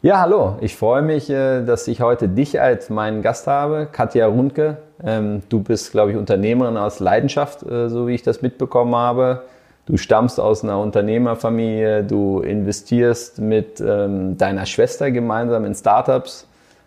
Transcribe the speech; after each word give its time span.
Ja, 0.00 0.20
hallo. 0.20 0.56
Ich 0.60 0.76
freue 0.76 1.02
mich, 1.02 1.28
äh, 1.28 1.64
dass 1.64 1.88
ich 1.88 2.00
heute 2.00 2.28
dich 2.28 2.60
als 2.60 2.88
meinen 2.88 3.20
Gast 3.20 3.48
habe, 3.48 3.88
Katja 3.90 4.28
Rundke. 4.28 4.76
Ähm, 5.04 5.42
du 5.48 5.60
bist, 5.60 5.90
glaube 5.90 6.12
ich, 6.12 6.16
Unternehmerin 6.16 6.76
aus 6.76 7.00
Leidenschaft, 7.00 7.64
äh, 7.64 7.88
so 7.88 8.06
wie 8.06 8.14
ich 8.14 8.22
das 8.22 8.40
mitbekommen 8.40 8.94
habe. 8.94 9.42
Du 9.86 9.96
stammst 9.96 10.38
aus 10.38 10.62
einer 10.62 10.78
Unternehmerfamilie, 10.78 12.04
du 12.04 12.40
investierst 12.40 13.40
mit 13.40 13.80
ähm, 13.80 14.38
deiner 14.38 14.66
Schwester 14.66 15.10
gemeinsam 15.10 15.64
in 15.64 15.74
Startups 15.74 16.46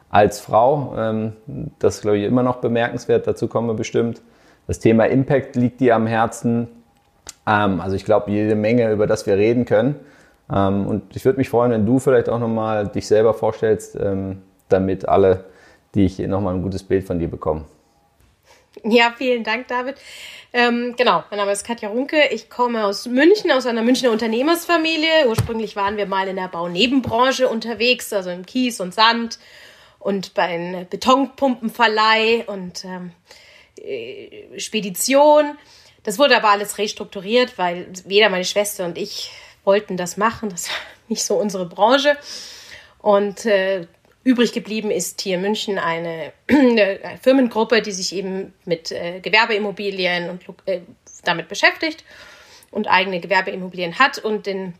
als 0.10 0.40
Frau. 0.40 0.96
Ähm, 0.98 1.34
das 1.80 1.96
ist, 1.96 2.02
glaube 2.04 2.18
ich, 2.18 2.24
immer 2.24 2.44
noch 2.44 2.56
bemerkenswert, 2.58 3.28
dazu 3.28 3.50
kommen 3.50 3.68
wir 3.68 3.74
bestimmt. 3.74 4.22
Das 4.68 4.80
Thema 4.80 5.04
Impact 5.04 5.58
liegt 5.58 5.82
dir 5.82 5.96
am 5.96 6.08
Herzen. 6.08 6.70
Also 7.44 7.96
ich 7.96 8.06
glaube, 8.06 8.32
jede 8.32 8.56
Menge, 8.56 8.90
über 8.92 9.08
das 9.08 9.26
wir 9.26 9.36
reden 9.36 9.66
können. 9.66 9.96
Ähm, 10.54 10.88
und 10.88 11.16
ich 11.16 11.26
würde 11.26 11.38
mich 11.38 11.50
freuen, 11.50 11.72
wenn 11.72 11.86
du 11.86 12.00
vielleicht 12.00 12.30
auch 12.30 12.40
nochmal 12.40 12.88
dich 12.88 13.08
selber 13.08 13.34
vorstellst, 13.34 13.96
ähm, 13.96 14.42
damit 14.70 15.08
alle, 15.08 15.46
die 15.96 16.06
ich 16.06 16.20
nochmal 16.20 16.56
ein 16.56 16.62
gutes 16.62 16.84
Bild 16.84 17.06
von 17.06 17.20
dir 17.20 17.30
bekommen. 17.30 17.66
Ja, 18.84 19.14
vielen 19.18 19.44
Dank, 19.44 19.68
David. 19.68 19.96
Ähm, 20.54 20.96
genau, 20.98 21.24
mein 21.30 21.40
Name 21.40 21.52
ist 21.52 21.66
Katja 21.66 21.90
Runke. 21.90 22.18
Ich 22.32 22.50
komme 22.50 22.86
aus 22.86 23.06
München, 23.06 23.52
aus 23.52 23.66
einer 23.66 23.84
Münchner 23.84 24.12
Unternehmersfamilie. 24.12 25.28
Ursprünglich 25.28 25.76
waren 25.76 25.98
wir 25.98 26.06
mal 26.06 26.28
in 26.28 26.38
der 26.38 26.48
Baunebenbranche 26.48 27.48
unterwegs, 27.48 28.12
also 28.12 28.30
im 28.30 28.46
Kies 28.46 28.80
und 28.80 28.94
Sand 28.94 29.40
und 30.00 30.34
bei 30.34 30.44
einem 30.44 30.88
Betonpumpenverleih 30.90 32.46
und 32.48 32.86
ähm, 32.86 33.12
äh, 33.78 34.60
Spedition. 34.60 35.58
Das 36.04 36.18
wurde 36.18 36.36
aber 36.36 36.50
alles 36.50 36.78
restrukturiert, 36.78 37.58
weil 37.58 37.88
weder 38.06 38.30
meine 38.30 38.46
Schwester 38.46 38.86
und 38.86 38.98
ich 38.98 39.32
wollten 39.64 39.98
das 39.98 40.18
machen. 40.18 40.50
Das 40.50 40.70
war 40.70 40.76
nicht 41.08 41.24
so 41.24 41.36
unsere 41.36 41.66
Branche. 41.66 42.18
Und 43.00 43.46
äh, 43.46 43.88
übrig 44.24 44.54
geblieben 44.54 44.92
ist 44.92 45.22
hier 45.22 45.36
in 45.36 45.42
München 45.42 45.80
eine, 45.80 46.34
eine 46.48 47.00
Firmengruppe, 47.22 47.82
die 47.82 47.92
sich 47.92 48.14
eben 48.14 48.54
mit 48.66 48.92
äh, 48.92 49.20
Gewerbeimmobilien 49.20 50.30
und 50.30 50.44
äh, 50.66 50.82
damit 51.24 51.48
beschäftigt 51.48 52.04
und 52.72 52.88
eigene 52.88 53.20
Gewerbeimmobilien 53.20 54.00
hat. 54.00 54.20
Und 54.20 54.46
den, 54.46 54.74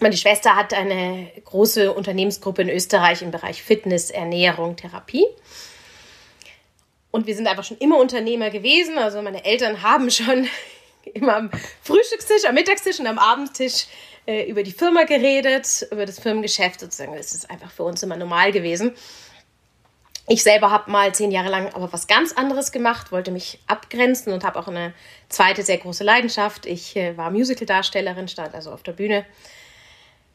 meine 0.00 0.16
Schwester 0.16 0.56
hat 0.56 0.74
eine 0.74 1.30
große 1.44 1.92
Unternehmensgruppe 1.92 2.62
in 2.62 2.70
Österreich 2.70 3.22
im 3.22 3.30
Bereich 3.30 3.62
Fitness, 3.62 4.10
Ernährung, 4.10 4.76
Therapie. 4.76 5.26
Und 7.10 7.26
wir 7.26 7.34
sind 7.34 7.48
einfach 7.48 7.64
schon 7.64 7.78
immer 7.78 7.98
Unternehmer 7.98 8.50
gewesen. 8.50 8.98
Also 8.98 9.20
meine 9.22 9.44
Eltern 9.44 9.82
haben 9.82 10.10
schon 10.10 10.48
immer 11.14 11.36
am 11.36 11.50
Frühstückstisch, 11.82 12.44
am 12.44 12.54
Mittagstisch 12.54 13.00
und 13.00 13.06
am 13.06 13.18
Abendtisch 13.18 13.86
äh, 14.26 14.44
über 14.44 14.62
die 14.62 14.72
Firma 14.72 15.04
geredet, 15.04 15.86
über 15.90 16.06
das 16.06 16.20
Firmengeschäft 16.20 16.80
sozusagen. 16.80 17.16
Das 17.16 17.32
ist 17.32 17.50
einfach 17.50 17.70
für 17.70 17.84
uns 17.84 18.02
immer 18.02 18.16
normal 18.16 18.52
gewesen. 18.52 18.94
Ich 20.28 20.44
selber 20.44 20.70
habe 20.70 20.90
mal 20.90 21.12
zehn 21.12 21.32
Jahre 21.32 21.48
lang 21.48 21.74
aber 21.74 21.92
was 21.92 22.06
ganz 22.06 22.32
anderes 22.32 22.70
gemacht, 22.70 23.10
wollte 23.10 23.32
mich 23.32 23.58
abgrenzen 23.66 24.32
und 24.32 24.44
habe 24.44 24.60
auch 24.60 24.68
eine 24.68 24.94
zweite 25.28 25.62
sehr 25.62 25.78
große 25.78 26.04
Leidenschaft. 26.04 26.66
Ich 26.66 26.94
äh, 26.94 27.16
war 27.16 27.30
Musical-Darstellerin, 27.32 28.28
stand 28.28 28.54
also 28.54 28.70
auf 28.70 28.84
der 28.84 28.92
Bühne. 28.92 29.24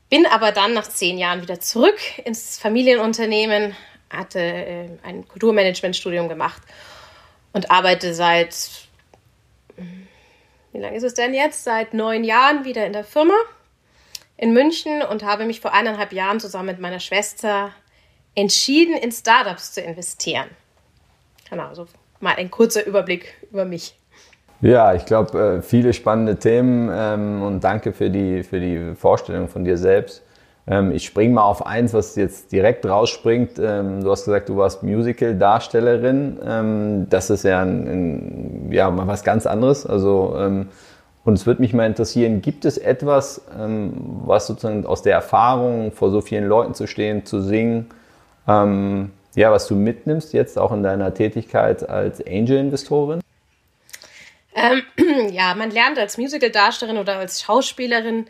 Bin 0.09 0.25
aber 0.25 0.51
dann 0.51 0.73
nach 0.73 0.87
zehn 0.87 1.17
Jahren 1.17 1.41
wieder 1.41 1.61
zurück 1.61 1.97
ins 2.25 2.59
Familienunternehmen, 2.59 3.75
hatte 4.09 4.39
äh, 4.39 4.89
ein 5.03 5.27
Kulturmanagementstudium 5.27 6.27
gemacht 6.27 6.61
und 7.53 7.71
arbeite 7.71 8.13
seit, 8.13 8.87
wie 10.73 10.79
lange 10.79 10.97
ist 10.97 11.03
es 11.03 11.13
denn 11.13 11.33
jetzt? 11.33 11.63
Seit 11.63 11.93
neun 11.93 12.25
Jahren 12.25 12.65
wieder 12.65 12.85
in 12.85 12.91
der 12.91 13.05
Firma 13.05 13.35
in 14.37 14.53
München 14.53 15.01
und 15.01 15.23
habe 15.23 15.45
mich 15.45 15.61
vor 15.61 15.73
eineinhalb 15.73 16.13
Jahren 16.13 16.39
zusammen 16.39 16.67
mit 16.67 16.79
meiner 16.79 16.99
Schwester 16.99 17.71
entschieden, 18.35 18.95
in 18.97 19.11
Startups 19.11 19.73
zu 19.73 19.81
investieren. 19.81 20.45
Genau, 21.49 21.73
so 21.73 21.87
mal 22.19 22.35
ein 22.37 22.51
kurzer 22.51 22.85
Überblick 22.85 23.33
über 23.51 23.65
mich. 23.65 23.97
Ja, 24.61 24.93
ich 24.93 25.05
glaube, 25.05 25.57
äh, 25.57 25.61
viele 25.61 25.93
spannende 25.93 26.37
Themen 26.37 26.89
ähm, 26.91 27.41
und 27.43 27.63
danke 27.63 27.93
für 27.93 28.09
die, 28.09 28.43
für 28.43 28.59
die 28.59 28.95
Vorstellung 28.95 29.47
von 29.47 29.63
dir 29.63 29.77
selbst. 29.77 30.23
Ähm, 30.67 30.91
ich 30.91 31.05
springe 31.05 31.35
mal 31.35 31.43
auf 31.43 31.65
eins, 31.65 31.93
was 31.93 32.15
jetzt 32.15 32.51
direkt 32.51 32.85
rausspringt. 32.85 33.59
Ähm, 33.59 34.03
du 34.03 34.09
hast 34.09 34.25
gesagt, 34.25 34.49
du 34.49 34.57
warst 34.57 34.81
Musical-Darstellerin. 34.81 37.05
Das 37.09 37.29
ist 37.29 37.43
ja, 37.43 37.61
ein, 37.61 37.87
ein, 37.87 38.71
ja 38.71 38.89
mal 38.89 39.07
was 39.07 39.23
ganz 39.23 39.45
anderes. 39.45 39.85
Also 39.85 40.35
und 41.25 41.33
es 41.33 41.45
würde 41.47 41.61
mich 41.61 41.73
mal 41.73 41.87
interessieren, 41.87 42.41
gibt 42.41 42.65
es 42.65 42.77
etwas, 42.77 43.41
ähm, 43.59 43.93
was 44.25 44.45
sozusagen 44.47 44.85
aus 44.85 45.01
der 45.01 45.13
Erfahrung, 45.13 45.91
vor 45.91 46.11
so 46.11 46.21
vielen 46.21 46.45
Leuten 46.45 46.75
zu 46.75 46.87
stehen, 46.87 47.25
zu 47.25 47.41
singen, 47.41 47.89
ähm, 48.47 49.11
ja, 49.33 49.51
was 49.51 49.67
du 49.67 49.75
mitnimmst 49.75 50.33
jetzt 50.33 50.57
auch 50.57 50.71
in 50.71 50.83
deiner 50.83 51.13
Tätigkeit 51.13 51.89
als 51.89 52.25
Angel-Investorin? 52.25 53.21
Ähm, 54.53 54.83
ja, 55.31 55.55
man 55.55 55.71
lernt 55.71 55.97
als 55.97 56.17
Musical-Darstellerin 56.17 56.99
oder 56.99 57.17
als 57.17 57.41
Schauspielerin 57.41 58.27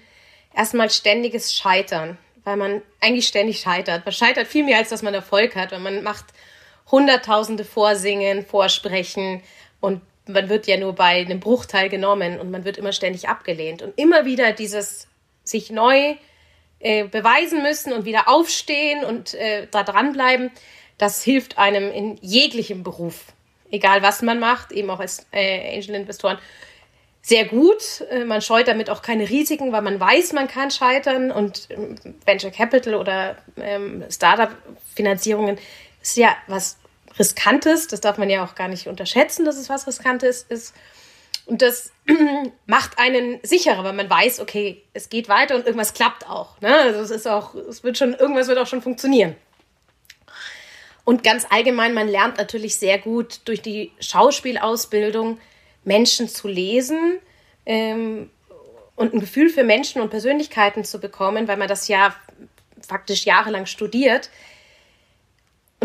erstmal 0.55 0.89
ständiges 0.89 1.53
Scheitern, 1.53 2.17
weil 2.45 2.55
man 2.55 2.81
eigentlich 3.01 3.27
ständig 3.27 3.59
scheitert. 3.59 4.05
Man 4.05 4.13
scheitert 4.13 4.47
viel 4.47 4.63
mehr, 4.63 4.77
als 4.77 4.89
dass 4.89 5.03
man 5.03 5.13
Erfolg 5.13 5.55
hat, 5.55 5.73
weil 5.73 5.79
man 5.79 6.01
macht 6.01 6.25
hunderttausende 6.89 7.65
Vorsingen, 7.65 8.45
Vorsprechen 8.45 9.41
und 9.81 10.01
man 10.27 10.49
wird 10.49 10.67
ja 10.67 10.77
nur 10.77 10.93
bei 10.93 11.21
einem 11.21 11.39
Bruchteil 11.39 11.89
genommen 11.89 12.39
und 12.39 12.51
man 12.51 12.65
wird 12.65 12.77
immer 12.77 12.91
ständig 12.91 13.29
abgelehnt. 13.29 13.81
Und 13.81 13.97
immer 13.97 14.25
wieder 14.25 14.51
dieses 14.51 15.07
sich 15.43 15.69
neu 15.71 16.15
äh, 16.79 17.05
beweisen 17.05 17.61
müssen 17.61 17.93
und 17.93 18.05
wieder 18.05 18.27
aufstehen 18.27 19.03
und 19.03 19.33
äh, 19.35 19.67
da 19.71 19.83
dranbleiben, 19.83 20.51
das 20.97 21.23
hilft 21.23 21.57
einem 21.57 21.91
in 21.91 22.17
jeglichem 22.21 22.83
Beruf, 22.83 23.25
egal 23.69 24.01
was 24.01 24.21
man 24.21 24.39
macht, 24.39 24.71
eben 24.71 24.89
auch 24.89 24.99
als 24.99 25.25
äh, 25.31 25.75
Angel-Investoren, 25.75 26.37
sehr 27.21 27.45
gut. 27.45 28.01
Äh, 28.11 28.23
man 28.23 28.41
scheut 28.41 28.67
damit 28.67 28.89
auch 28.89 29.01
keine 29.01 29.29
Risiken, 29.29 29.71
weil 29.71 29.81
man 29.81 29.99
weiß, 29.99 30.33
man 30.33 30.47
kann 30.47 30.69
scheitern 30.69 31.31
und 31.31 31.67
ähm, 31.71 31.95
Venture 32.23 32.51
Capital 32.51 32.95
oder 32.95 33.37
ähm, 33.57 34.03
Startup-Finanzierungen 34.09 35.57
ist 36.01 36.17
ja 36.17 36.35
was 36.47 36.77
Riskantes. 37.17 37.87
Das 37.87 38.01
darf 38.01 38.17
man 38.17 38.29
ja 38.29 38.43
auch 38.43 38.55
gar 38.55 38.67
nicht 38.67 38.87
unterschätzen, 38.87 39.45
dass 39.45 39.57
es 39.57 39.69
was 39.69 39.87
Riskantes 39.87 40.43
ist. 40.43 40.73
Und 41.45 41.61
das 41.61 41.91
macht 42.65 42.97
einen 42.97 43.39
sicherer, 43.43 43.83
weil 43.83 43.93
man 43.93 44.09
weiß, 44.09 44.39
okay, 44.39 44.83
es 44.93 45.09
geht 45.09 45.29
weiter 45.29 45.55
und 45.55 45.65
irgendwas 45.65 45.93
klappt 45.93 46.27
auch. 46.27 46.59
Ne? 46.61 46.75
Also 46.75 47.01
es 47.01 47.11
ist 47.11 47.27
auch, 47.27 47.53
es 47.55 47.83
wird 47.83 47.97
schon, 47.97 48.13
irgendwas 48.13 48.47
wird 48.47 48.57
auch 48.57 48.67
schon 48.67 48.81
funktionieren. 48.81 49.35
Und 51.03 51.23
ganz 51.23 51.45
allgemein, 51.49 51.93
man 51.93 52.07
lernt 52.07 52.37
natürlich 52.37 52.77
sehr 52.77 52.97
gut 52.97 53.41
durch 53.45 53.61
die 53.61 53.91
Schauspielausbildung 53.99 55.39
Menschen 55.83 56.27
zu 56.27 56.47
lesen 56.47 57.19
ähm, 57.67 58.31
und 58.95 59.13
ein 59.13 59.19
Gefühl 59.19 59.49
für 59.49 59.63
Menschen 59.63 60.01
und 60.01 60.09
Persönlichkeiten 60.09 60.83
zu 60.83 60.99
bekommen, 60.99 61.47
weil 61.47 61.57
man 61.57 61.67
das 61.67 61.87
ja 61.87 62.15
faktisch 62.81 63.25
jahrelang 63.25 63.67
studiert. 63.67 64.31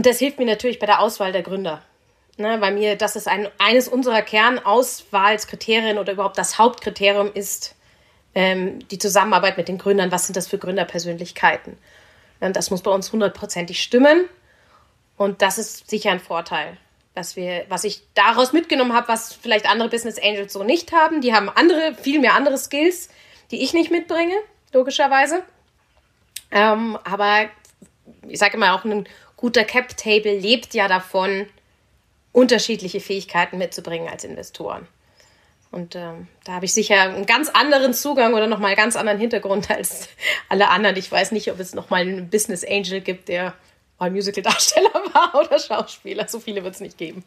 Und 0.00 0.06
das 0.06 0.18
hilft 0.18 0.38
mir 0.38 0.46
natürlich 0.46 0.78
bei 0.78 0.86
der 0.86 1.00
Auswahl 1.00 1.30
der 1.30 1.42
Gründer. 1.42 1.82
Ne, 2.38 2.56
bei 2.56 2.70
mir, 2.70 2.96
das 2.96 3.16
ist 3.16 3.28
ein, 3.28 3.48
eines 3.58 3.86
unserer 3.86 4.22
Kernauswahlskriterien 4.22 5.98
oder 5.98 6.14
überhaupt 6.14 6.38
das 6.38 6.56
Hauptkriterium 6.56 7.30
ist 7.34 7.74
ähm, 8.34 8.78
die 8.88 8.96
Zusammenarbeit 8.96 9.58
mit 9.58 9.68
den 9.68 9.76
Gründern. 9.76 10.10
Was 10.10 10.24
sind 10.24 10.38
das 10.38 10.48
für 10.48 10.56
Gründerpersönlichkeiten? 10.56 11.76
Und 12.40 12.56
das 12.56 12.70
muss 12.70 12.80
bei 12.80 12.90
uns 12.90 13.12
hundertprozentig 13.12 13.82
stimmen. 13.82 14.24
Und 15.18 15.42
das 15.42 15.58
ist 15.58 15.90
sicher 15.90 16.12
ein 16.12 16.20
Vorteil, 16.20 16.78
was, 17.12 17.36
wir, 17.36 17.66
was 17.68 17.84
ich 17.84 18.00
daraus 18.14 18.54
mitgenommen 18.54 18.94
habe, 18.94 19.08
was 19.08 19.34
vielleicht 19.34 19.68
andere 19.68 19.90
Business 19.90 20.18
Angels 20.18 20.54
so 20.54 20.64
nicht 20.64 20.92
haben. 20.92 21.20
Die 21.20 21.34
haben 21.34 21.50
andere, 21.50 21.94
viel 21.94 22.20
mehr 22.20 22.36
andere 22.36 22.56
Skills, 22.56 23.10
die 23.50 23.62
ich 23.62 23.74
nicht 23.74 23.90
mitbringe, 23.90 24.36
logischerweise. 24.72 25.42
Ähm, 26.50 26.98
aber 27.04 27.50
ich 28.26 28.38
sage 28.38 28.56
immer 28.56 28.74
auch, 28.74 28.84
ein 28.84 29.06
guter 29.40 29.64
Cap-Table 29.64 30.38
lebt 30.38 30.74
ja 30.74 30.86
davon, 30.86 31.46
unterschiedliche 32.32 33.00
Fähigkeiten 33.00 33.58
mitzubringen 33.58 34.08
als 34.08 34.22
Investoren. 34.22 34.86
Und 35.72 35.94
ähm, 35.94 36.28
da 36.44 36.52
habe 36.52 36.64
ich 36.64 36.74
sicher 36.74 37.00
einen 37.00 37.26
ganz 37.26 37.48
anderen 37.48 37.94
Zugang 37.94 38.34
oder 38.34 38.46
nochmal 38.46 38.68
einen 38.68 38.76
ganz 38.76 38.96
anderen 38.96 39.18
Hintergrund 39.18 39.70
als 39.70 40.08
alle 40.48 40.68
anderen. 40.68 40.96
Ich 40.96 41.10
weiß 41.10 41.32
nicht, 41.32 41.50
ob 41.50 41.58
es 41.58 41.74
nochmal 41.74 42.02
einen 42.02 42.28
Business 42.28 42.64
Angel 42.64 43.00
gibt, 43.00 43.28
der 43.28 43.54
mal 43.98 44.10
Musical-Darsteller 44.10 44.92
war 45.12 45.40
oder 45.40 45.58
Schauspieler. 45.58 46.28
So 46.28 46.38
viele 46.38 46.62
wird 46.62 46.74
es 46.74 46.80
nicht 46.80 46.98
geben. 46.98 47.24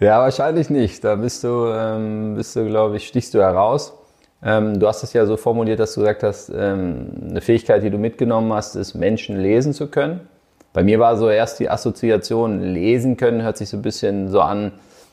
Ja, 0.00 0.20
wahrscheinlich 0.20 0.70
nicht. 0.70 1.02
Da 1.04 1.14
bist 1.14 1.44
du, 1.44 1.66
ähm, 1.68 2.34
bist 2.34 2.56
du, 2.56 2.66
glaube 2.66 2.96
ich, 2.96 3.06
stichst 3.06 3.32
du 3.34 3.40
heraus. 3.40 3.94
Ähm, 4.42 4.80
du 4.80 4.88
hast 4.88 5.04
es 5.04 5.12
ja 5.12 5.24
so 5.24 5.36
formuliert, 5.36 5.78
dass 5.78 5.94
du 5.94 6.00
gesagt 6.00 6.24
hast, 6.24 6.48
ähm, 6.48 7.12
eine 7.30 7.40
Fähigkeit, 7.40 7.82
die 7.84 7.90
du 7.90 7.98
mitgenommen 7.98 8.52
hast, 8.52 8.74
ist, 8.74 8.94
Menschen 8.94 9.40
lesen 9.40 9.72
zu 9.72 9.86
können. 9.86 10.28
Bei 10.72 10.82
mir 10.82 10.98
war 10.98 11.16
so 11.16 11.28
erst 11.28 11.60
die 11.60 11.68
Assoziation, 11.68 12.60
lesen 12.60 13.16
können, 13.16 13.42
hört 13.42 13.58
sich 13.58 13.68
so 13.68 13.76
ein 13.76 13.82
bisschen 13.82 14.28
so 14.28 14.40
an, 14.40 14.72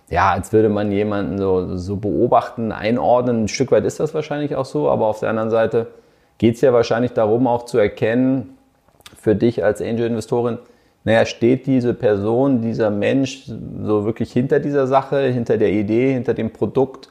ja, 0.09 0.31
als 0.31 0.53
würde 0.53 0.69
man 0.69 0.91
jemanden 0.91 1.37
so, 1.37 1.75
so 1.77 1.97
beobachten, 1.97 2.71
einordnen. 2.71 3.43
Ein 3.43 3.47
Stück 3.47 3.71
weit 3.71 3.85
ist 3.85 3.99
das 3.99 4.13
wahrscheinlich 4.13 4.55
auch 4.55 4.65
so, 4.65 4.89
aber 4.89 5.05
auf 5.05 5.19
der 5.19 5.29
anderen 5.29 5.49
Seite 5.49 5.87
geht 6.37 6.55
es 6.55 6.61
ja 6.61 6.73
wahrscheinlich 6.73 7.11
darum, 7.11 7.45
auch 7.47 7.65
zu 7.65 7.77
erkennen, 7.77 8.57
für 9.19 9.35
dich 9.35 9.63
als 9.63 9.81
Angel-Investorin, 9.81 10.59
naja, 11.03 11.25
steht 11.25 11.65
diese 11.65 11.93
Person, 11.93 12.61
dieser 12.61 12.89
Mensch 12.89 13.45
so 13.45 14.05
wirklich 14.05 14.31
hinter 14.31 14.59
dieser 14.59 14.87
Sache, 14.87 15.21
hinter 15.27 15.57
der 15.57 15.71
Idee, 15.71 16.13
hinter 16.13 16.33
dem 16.33 16.51
Produkt? 16.51 17.09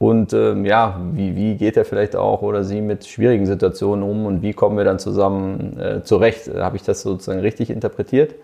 Und 0.00 0.32
ähm, 0.32 0.64
ja, 0.64 0.98
wie, 1.12 1.36
wie 1.36 1.56
geht 1.56 1.76
er 1.76 1.84
vielleicht 1.84 2.16
auch 2.16 2.40
oder 2.40 2.64
sie 2.64 2.80
mit 2.80 3.06
schwierigen 3.06 3.44
Situationen 3.44 4.02
um 4.02 4.24
und 4.24 4.40
wie 4.40 4.54
kommen 4.54 4.78
wir 4.78 4.84
dann 4.84 4.98
zusammen 4.98 5.78
äh, 5.78 6.02
zurecht? 6.02 6.48
Habe 6.54 6.78
ich 6.78 6.82
das 6.82 7.02
sozusagen 7.02 7.40
richtig 7.40 7.68
interpretiert? 7.68 8.34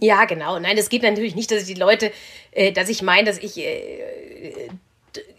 Ja, 0.00 0.24
genau. 0.24 0.58
Nein, 0.58 0.78
es 0.78 0.88
geht 0.88 1.02
natürlich 1.02 1.34
nicht, 1.34 1.50
dass 1.50 1.68
ich 1.68 1.74
die 1.74 1.78
Leute, 1.78 2.12
äh, 2.52 2.72
dass 2.72 2.88
ich 2.88 3.02
meine, 3.02 3.26
dass 3.26 3.36
ich, 3.36 3.58
äh, 3.58 4.70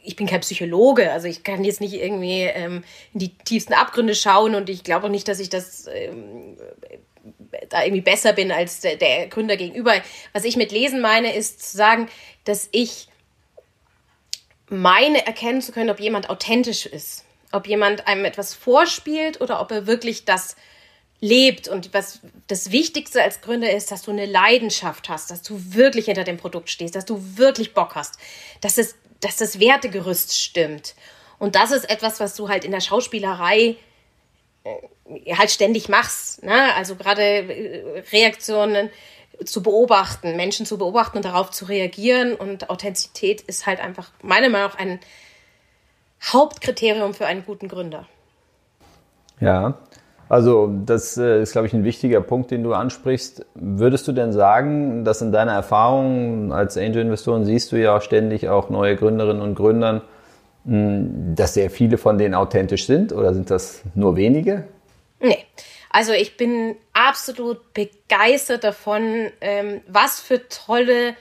ich 0.03 0.15
bin 0.15 0.27
kein 0.27 0.41
Psychologe, 0.41 1.11
also 1.11 1.27
ich 1.27 1.43
kann 1.43 1.63
jetzt 1.63 1.81
nicht 1.81 1.95
irgendwie 1.95 2.43
ähm, 2.43 2.83
in 3.15 3.21
die 3.21 3.29
tiefsten 3.29 3.73
Abgründe 3.73 4.13
schauen 4.13 4.53
und 4.53 4.69
ich 4.69 4.83
glaube 4.83 5.07
auch 5.07 5.11
nicht, 5.11 5.27
dass 5.27 5.39
ich 5.39 5.49
das 5.49 5.87
ähm, 5.91 6.55
da 7.69 7.83
irgendwie 7.83 8.01
besser 8.01 8.33
bin 8.33 8.51
als 8.51 8.81
der, 8.81 8.97
der 8.97 9.25
Gründer 9.25 9.57
gegenüber. 9.57 9.93
Was 10.33 10.45
ich 10.45 10.55
mit 10.55 10.71
Lesen 10.71 11.01
meine, 11.01 11.35
ist 11.35 11.71
zu 11.71 11.77
sagen, 11.77 12.09
dass 12.45 12.69
ich 12.71 13.07
meine 14.69 15.25
erkennen 15.25 15.61
zu 15.61 15.71
können, 15.71 15.89
ob 15.89 15.99
jemand 15.99 16.29
authentisch 16.29 16.85
ist, 16.85 17.25
ob 17.51 17.67
jemand 17.67 18.07
einem 18.07 18.25
etwas 18.25 18.53
vorspielt 18.53 19.41
oder 19.41 19.61
ob 19.61 19.71
er 19.71 19.87
wirklich 19.87 20.25
das 20.25 20.55
lebt. 21.19 21.67
Und 21.67 21.93
was 21.93 22.19
das 22.47 22.71
Wichtigste 22.71 23.21
als 23.21 23.41
Gründer 23.41 23.71
ist, 23.71 23.91
dass 23.91 24.01
du 24.01 24.11
eine 24.11 24.25
Leidenschaft 24.25 25.09
hast, 25.09 25.31
dass 25.31 25.41
du 25.41 25.59
wirklich 25.73 26.05
hinter 26.05 26.23
dem 26.23 26.37
Produkt 26.37 26.69
stehst, 26.69 26.95
dass 26.95 27.05
du 27.05 27.37
wirklich 27.37 27.73
Bock 27.73 27.95
hast, 27.95 28.17
dass, 28.61 28.77
es, 28.77 28.95
dass 29.21 29.37
das 29.37 29.59
Wertegerüst 29.59 30.37
stimmt. 30.37 30.95
Und 31.39 31.55
das 31.55 31.71
ist 31.71 31.89
etwas, 31.89 32.19
was 32.19 32.35
du 32.35 32.49
halt 32.49 32.65
in 32.65 32.71
der 32.71 32.81
Schauspielerei 32.81 33.75
äh, 34.63 35.35
halt 35.35 35.51
ständig 35.51 35.89
machst. 35.89 36.43
Ne? 36.43 36.73
Also 36.75 36.95
gerade 36.95 37.21
äh, 37.21 38.03
Reaktionen 38.11 38.89
zu 39.45 39.63
beobachten, 39.63 40.35
Menschen 40.35 40.65
zu 40.65 40.77
beobachten 40.77 41.17
und 41.17 41.25
darauf 41.25 41.51
zu 41.51 41.65
reagieren. 41.65 42.35
Und 42.35 42.69
Authentizität 42.69 43.41
ist 43.41 43.65
halt 43.65 43.79
einfach 43.79 44.11
meiner 44.21 44.49
Meinung 44.49 44.67
nach 44.67 44.77
ein 44.77 44.99
Hauptkriterium 46.31 47.13
für 47.13 47.25
einen 47.25 47.45
guten 47.45 47.67
Gründer. 47.67 48.05
Ja, 49.39 49.77
also 50.29 50.73
das 50.85 51.17
äh, 51.17 51.41
ist, 51.41 51.51
glaube 51.51 51.67
ich, 51.67 51.73
ein 51.73 51.83
wichtiger 51.83 52.21
Punkt, 52.21 52.49
den 52.51 52.63
du 52.63 52.73
ansprichst. 52.73 53.45
Würdest 53.55 54.07
du 54.07 54.13
denn 54.13 54.31
sagen, 54.31 55.03
dass 55.03 55.21
in 55.21 55.31
deiner 55.31 55.51
Erfahrung 55.51 56.53
als 56.53 56.77
Angel-Investoren 56.77 57.45
siehst 57.45 57.71
du 57.71 57.75
ja 57.75 57.99
ständig 58.01 58.49
auch 58.49 58.69
neue 58.69 58.95
Gründerinnen 58.95 59.41
und 59.41 59.55
Gründern, 59.55 60.01
hm, 60.65 61.35
dass 61.35 61.53
sehr 61.53 61.69
viele 61.69 61.97
von 61.97 62.17
denen 62.17 62.35
authentisch 62.35 62.85
sind 62.85 63.11
oder 63.11 63.33
sind 63.33 63.51
das 63.51 63.83
nur 63.95 64.15
wenige? 64.15 64.63
Nee. 65.19 65.45
Also 65.93 66.11
ich 66.11 66.37
bin 66.37 66.75
absolut 66.91 67.73
begeistert 67.73 68.63
davon, 68.63 69.31
ähm, 69.41 69.81
was 69.87 70.19
für 70.19 70.49
tolle 70.49 71.15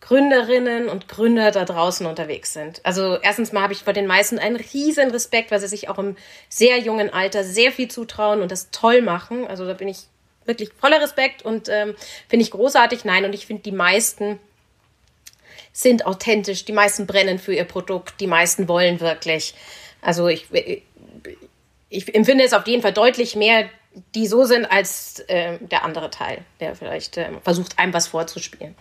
Gründerinnen 0.00 0.90
und 0.90 1.08
Gründer 1.08 1.50
da 1.50 1.64
draußen 1.64 2.06
unterwegs 2.06 2.52
sind. 2.52 2.84
Also 2.84 3.16
erstens 3.16 3.52
mal 3.52 3.62
habe 3.62 3.72
ich 3.72 3.84
vor 3.84 3.94
den 3.94 4.06
meisten 4.06 4.38
einen 4.38 4.56
riesen 4.56 5.10
Respekt, 5.10 5.50
weil 5.50 5.60
sie 5.60 5.66
sich 5.66 5.88
auch 5.88 5.98
im 5.98 6.14
sehr 6.50 6.78
jungen 6.78 7.10
Alter 7.10 7.42
sehr 7.42 7.72
viel 7.72 7.88
zutrauen 7.88 8.42
und 8.42 8.52
das 8.52 8.70
toll 8.70 9.00
machen. 9.00 9.46
Also 9.46 9.66
da 9.66 9.72
bin 9.72 9.88
ich 9.88 10.00
wirklich 10.44 10.70
voller 10.78 11.00
Respekt 11.00 11.42
und 11.42 11.70
ähm, 11.70 11.96
finde 12.28 12.42
ich 12.42 12.50
großartig. 12.50 13.06
Nein, 13.06 13.24
und 13.24 13.32
ich 13.32 13.46
finde 13.46 13.62
die 13.62 13.72
meisten 13.72 14.38
sind 15.72 16.04
authentisch, 16.04 16.66
die 16.66 16.72
meisten 16.72 17.06
brennen 17.06 17.38
für 17.38 17.54
ihr 17.54 17.64
Produkt, 17.64 18.20
die 18.20 18.26
meisten 18.26 18.68
wollen 18.68 19.00
wirklich. 19.00 19.54
Also 20.02 20.28
ich, 20.28 20.48
ich 21.88 22.14
empfinde 22.14 22.44
es 22.44 22.52
auf 22.52 22.66
jeden 22.66 22.82
Fall 22.82 22.92
deutlich 22.92 23.36
mehr, 23.36 23.70
die 24.14 24.26
so 24.26 24.44
sind, 24.44 24.70
als 24.70 25.24
äh, 25.28 25.58
der 25.60 25.84
andere 25.84 26.10
Teil, 26.10 26.38
der 26.60 26.74
vielleicht 26.74 27.16
äh, 27.16 27.28
versucht, 27.42 27.78
einem 27.78 27.92
was 27.92 28.06
vorzuspielen. 28.06 28.74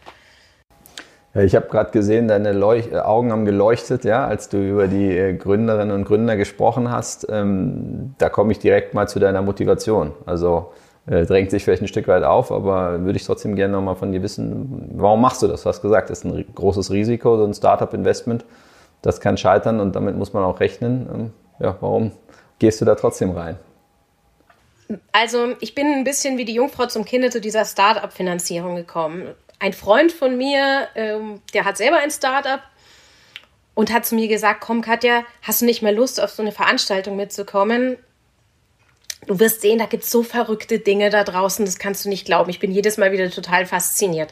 Ja, 1.33 1.43
ich 1.43 1.55
habe 1.55 1.67
gerade 1.67 1.91
gesehen, 1.91 2.27
deine 2.27 2.51
Leuch 2.51 2.91
äh, 2.91 2.97
Augen 2.97 3.31
haben 3.31 3.45
geleuchtet, 3.45 4.05
ja, 4.05 4.25
als 4.25 4.49
du 4.49 4.57
über 4.57 4.87
die 4.87 5.15
äh, 5.15 5.33
Gründerinnen 5.33 5.95
und 5.95 6.05
Gründer 6.05 6.35
gesprochen 6.35 6.89
hast. 6.89 7.27
Ähm, 7.29 8.15
da 8.17 8.29
komme 8.29 8.51
ich 8.51 8.59
direkt 8.59 8.93
mal 8.93 9.07
zu 9.07 9.19
deiner 9.19 9.41
Motivation. 9.41 10.13
Also 10.25 10.71
äh, 11.05 11.25
drängt 11.25 11.51
sich 11.51 11.63
vielleicht 11.63 11.83
ein 11.83 11.87
Stück 11.87 12.07
weit 12.07 12.23
auf, 12.23 12.51
aber 12.51 13.03
würde 13.03 13.17
ich 13.17 13.25
trotzdem 13.25 13.55
gerne 13.55 13.73
nochmal 13.73 13.95
von 13.95 14.11
dir 14.11 14.23
wissen, 14.23 14.89
warum 14.95 15.21
machst 15.21 15.43
du 15.43 15.47
das? 15.47 15.63
Du 15.63 15.69
hast 15.69 15.81
gesagt, 15.81 16.09
das 16.09 16.19
ist 16.19 16.25
ein 16.25 16.45
großes 16.55 16.91
Risiko, 16.91 17.37
so 17.37 17.45
ein 17.45 17.53
Startup-Investment. 17.53 18.43
Das 19.01 19.21
kann 19.21 19.37
scheitern 19.37 19.79
und 19.79 19.95
damit 19.95 20.17
muss 20.17 20.33
man 20.33 20.43
auch 20.43 20.59
rechnen. 20.59 21.07
Ähm, 21.13 21.33
ja, 21.59 21.75
warum 21.81 22.11
gehst 22.57 22.81
du 22.81 22.85
da 22.85 22.95
trotzdem 22.95 23.31
rein? 23.31 23.57
Also 25.11 25.55
ich 25.59 25.75
bin 25.75 25.87
ein 25.87 26.03
bisschen 26.03 26.37
wie 26.37 26.45
die 26.45 26.53
Jungfrau 26.53 26.85
zum 26.85 27.05
Kinde 27.05 27.29
zu 27.29 27.41
dieser 27.41 27.65
Startup-Finanzierung 27.65 28.75
gekommen. 28.75 29.33
Ein 29.59 29.73
Freund 29.73 30.11
von 30.11 30.37
mir, 30.37 30.87
ähm, 30.95 31.41
der 31.53 31.65
hat 31.65 31.77
selber 31.77 31.97
ein 31.97 32.11
Startup 32.11 32.61
und 33.73 33.91
hat 33.91 34.05
zu 34.05 34.15
mir 34.15 34.27
gesagt, 34.27 34.61
komm 34.61 34.81
Katja, 34.81 35.23
hast 35.41 35.61
du 35.61 35.65
nicht 35.65 35.81
mehr 35.81 35.91
Lust, 35.91 36.21
auf 36.21 36.31
so 36.31 36.41
eine 36.41 36.51
Veranstaltung 36.51 37.15
mitzukommen? 37.15 37.97
Du 39.25 39.39
wirst 39.39 39.61
sehen, 39.61 39.79
da 39.79 39.85
gibt 39.85 40.03
es 40.03 40.11
so 40.11 40.23
verrückte 40.23 40.79
Dinge 40.79 41.09
da 41.09 41.23
draußen, 41.23 41.65
das 41.65 41.79
kannst 41.79 42.05
du 42.05 42.09
nicht 42.09 42.25
glauben. 42.25 42.49
Ich 42.49 42.59
bin 42.59 42.71
jedes 42.71 42.97
Mal 42.97 43.11
wieder 43.11 43.29
total 43.29 43.65
fasziniert. 43.65 44.31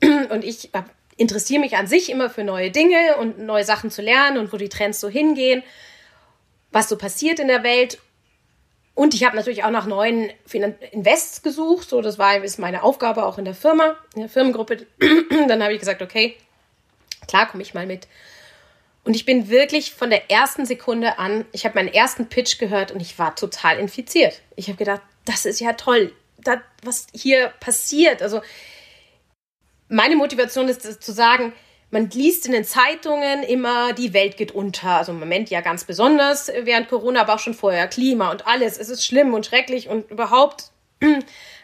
Und 0.02 0.44
ich 0.44 0.70
interessiere 1.16 1.60
mich 1.60 1.76
an 1.76 1.86
sich 1.86 2.10
immer 2.10 2.30
für 2.30 2.44
neue 2.44 2.70
Dinge 2.70 3.16
und 3.18 3.40
neue 3.40 3.64
Sachen 3.64 3.90
zu 3.90 4.02
lernen 4.02 4.38
und 4.38 4.52
wo 4.52 4.56
die 4.56 4.68
Trends 4.68 5.00
so 5.00 5.08
hingehen, 5.08 5.64
was 6.70 6.88
so 6.88 6.96
passiert 6.96 7.40
in 7.40 7.48
der 7.48 7.64
Welt. 7.64 7.98
Und 8.98 9.14
ich 9.14 9.22
habe 9.22 9.36
natürlich 9.36 9.62
auch 9.62 9.70
nach 9.70 9.86
neuen 9.86 10.28
Invests 10.90 11.42
gesucht. 11.42 11.88
So, 11.88 12.02
das 12.02 12.18
war 12.18 12.42
ist 12.42 12.58
meine 12.58 12.82
Aufgabe 12.82 13.26
auch 13.26 13.38
in 13.38 13.44
der 13.44 13.54
Firma, 13.54 13.96
in 14.16 14.22
der 14.22 14.28
Firmengruppe. 14.28 14.88
Dann 15.46 15.62
habe 15.62 15.72
ich 15.72 15.78
gesagt, 15.78 16.02
okay, 16.02 16.36
klar, 17.28 17.46
komme 17.46 17.62
ich 17.62 17.74
mal 17.74 17.86
mit. 17.86 18.08
Und 19.04 19.14
ich 19.14 19.24
bin 19.24 19.50
wirklich 19.50 19.92
von 19.92 20.10
der 20.10 20.32
ersten 20.32 20.66
Sekunde 20.66 21.20
an, 21.20 21.44
ich 21.52 21.64
habe 21.64 21.76
meinen 21.76 21.94
ersten 21.94 22.28
Pitch 22.28 22.58
gehört 22.58 22.90
und 22.90 22.98
ich 22.98 23.16
war 23.20 23.36
total 23.36 23.78
infiziert. 23.78 24.42
Ich 24.56 24.66
habe 24.66 24.78
gedacht, 24.78 25.02
das 25.24 25.46
ist 25.46 25.60
ja 25.60 25.74
toll, 25.74 26.12
das, 26.38 26.58
was 26.82 27.06
hier 27.14 27.52
passiert. 27.60 28.20
Also 28.20 28.40
meine 29.88 30.16
Motivation 30.16 30.68
ist 30.68 31.04
zu 31.04 31.12
sagen, 31.12 31.52
man 31.90 32.10
liest 32.10 32.46
in 32.46 32.52
den 32.52 32.64
Zeitungen 32.64 33.42
immer, 33.42 33.92
die 33.92 34.12
Welt 34.12 34.36
geht 34.36 34.52
unter. 34.52 34.98
Also 34.98 35.12
im 35.12 35.20
Moment 35.20 35.50
ja 35.50 35.60
ganz 35.60 35.84
besonders 35.84 36.48
während 36.62 36.88
Corona, 36.88 37.22
aber 37.22 37.34
auch 37.34 37.38
schon 37.38 37.54
vorher. 37.54 37.86
Klima 37.88 38.30
und 38.30 38.46
alles. 38.46 38.78
Es 38.78 38.90
ist 38.90 39.04
schlimm 39.04 39.32
und 39.32 39.46
schrecklich 39.46 39.88
und 39.88 40.10
überhaupt 40.10 40.70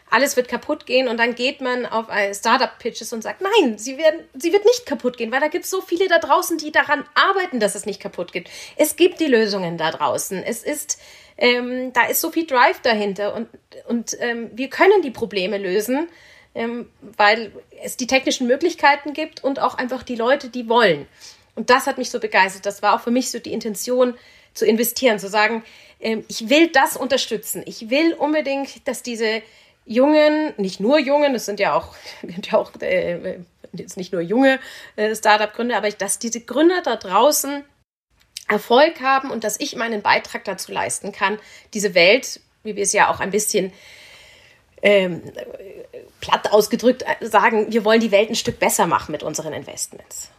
alles 0.09 0.35
wird 0.35 0.47
kaputt 0.47 0.87
gehen. 0.87 1.07
Und 1.07 1.19
dann 1.19 1.35
geht 1.35 1.61
man 1.61 1.85
auf 1.85 2.07
Startup-Pitches 2.33 3.13
und 3.13 3.21
sagt, 3.21 3.41
nein, 3.41 3.77
sie, 3.77 3.97
werden, 3.97 4.21
sie 4.33 4.51
wird 4.51 4.65
nicht 4.65 4.87
kaputt 4.87 5.17
gehen, 5.17 5.31
weil 5.31 5.41
da 5.41 5.47
gibt 5.47 5.65
es 5.65 5.69
so 5.69 5.81
viele 5.81 6.07
da 6.07 6.17
draußen, 6.17 6.57
die 6.57 6.71
daran 6.71 7.05
arbeiten, 7.13 7.59
dass 7.59 7.75
es 7.75 7.85
nicht 7.85 8.01
kaputt 8.01 8.31
geht. 8.31 8.49
Es 8.77 8.95
gibt 8.95 9.19
die 9.19 9.27
Lösungen 9.27 9.77
da 9.77 9.91
draußen. 9.91 10.41
Es 10.41 10.63
ist, 10.63 10.99
ähm, 11.37 11.93
da 11.93 12.05
ist 12.07 12.21
so 12.21 12.31
viel 12.31 12.47
Drive 12.47 12.79
dahinter 12.81 13.35
und, 13.35 13.47
und 13.87 14.17
ähm, 14.19 14.49
wir 14.53 14.69
können 14.69 15.03
die 15.03 15.11
Probleme 15.11 15.59
lösen 15.59 16.07
ähm, 16.55 16.89
weil 17.17 17.51
es 17.83 17.97
die 17.97 18.07
technischen 18.07 18.47
Möglichkeiten 18.47 19.13
gibt 19.13 19.43
und 19.43 19.59
auch 19.59 19.75
einfach 19.75 20.03
die 20.03 20.15
Leute, 20.15 20.49
die 20.49 20.67
wollen. 20.67 21.05
Und 21.53 21.69
das 21.69 21.85
hat 21.87 21.97
mich 21.97 22.09
so 22.09 22.19
begeistert. 22.19 22.65
Das 22.65 22.81
war 22.81 22.95
auch 22.95 23.01
für 23.01 23.11
mich 23.11 23.29
so 23.29 23.39
die 23.39 23.53
Intention, 23.53 24.15
zu 24.55 24.65
investieren, 24.65 25.19
zu 25.19 25.27
sagen, 25.27 25.63
ähm, 25.99 26.25
ich 26.27 26.49
will 26.49 26.69
das 26.69 26.97
unterstützen. 26.97 27.61
Ich 27.65 27.91
will 27.91 28.13
unbedingt, 28.13 28.87
dass 28.87 29.03
diese 29.03 29.43
jungen, 29.85 30.53
nicht 30.57 30.79
nur 30.79 30.97
jungen, 30.97 31.35
es 31.35 31.45
sind 31.45 31.59
ja 31.59 31.75
auch, 31.75 31.95
sind 32.21 32.47
ja 32.51 32.57
auch 32.57 32.71
äh, 32.81 33.39
jetzt 33.73 33.97
nicht 33.97 34.13
nur 34.13 34.21
junge 34.21 34.59
äh, 34.95 35.13
Startup-Gründer, 35.13 35.77
aber 35.77 35.91
dass 35.91 36.17
diese 36.17 36.41
Gründer 36.41 36.81
da 36.81 36.95
draußen 36.95 37.63
Erfolg 38.47 39.01
haben 39.01 39.29
und 39.29 39.43
dass 39.43 39.59
ich 39.59 39.75
meinen 39.75 40.01
Beitrag 40.01 40.43
dazu 40.45 40.71
leisten 40.71 41.11
kann, 41.11 41.37
diese 41.73 41.93
Welt, 41.93 42.39
wie 42.63 42.75
wir 42.75 42.83
es 42.83 42.93
ja 42.93 43.11
auch 43.11 43.19
ein 43.19 43.31
bisschen 43.31 43.73
ähm, 44.85 45.23
platt 46.21 46.51
ausgedrückt 46.51 47.03
sagen, 47.19 47.71
wir 47.71 47.83
wollen 47.83 47.99
die 47.99 48.11
Welt 48.11 48.29
ein 48.29 48.35
Stück 48.35 48.59
besser 48.59 48.85
machen 48.85 49.11
mit 49.11 49.23
unseren 49.23 49.51
Investments. 49.51 50.29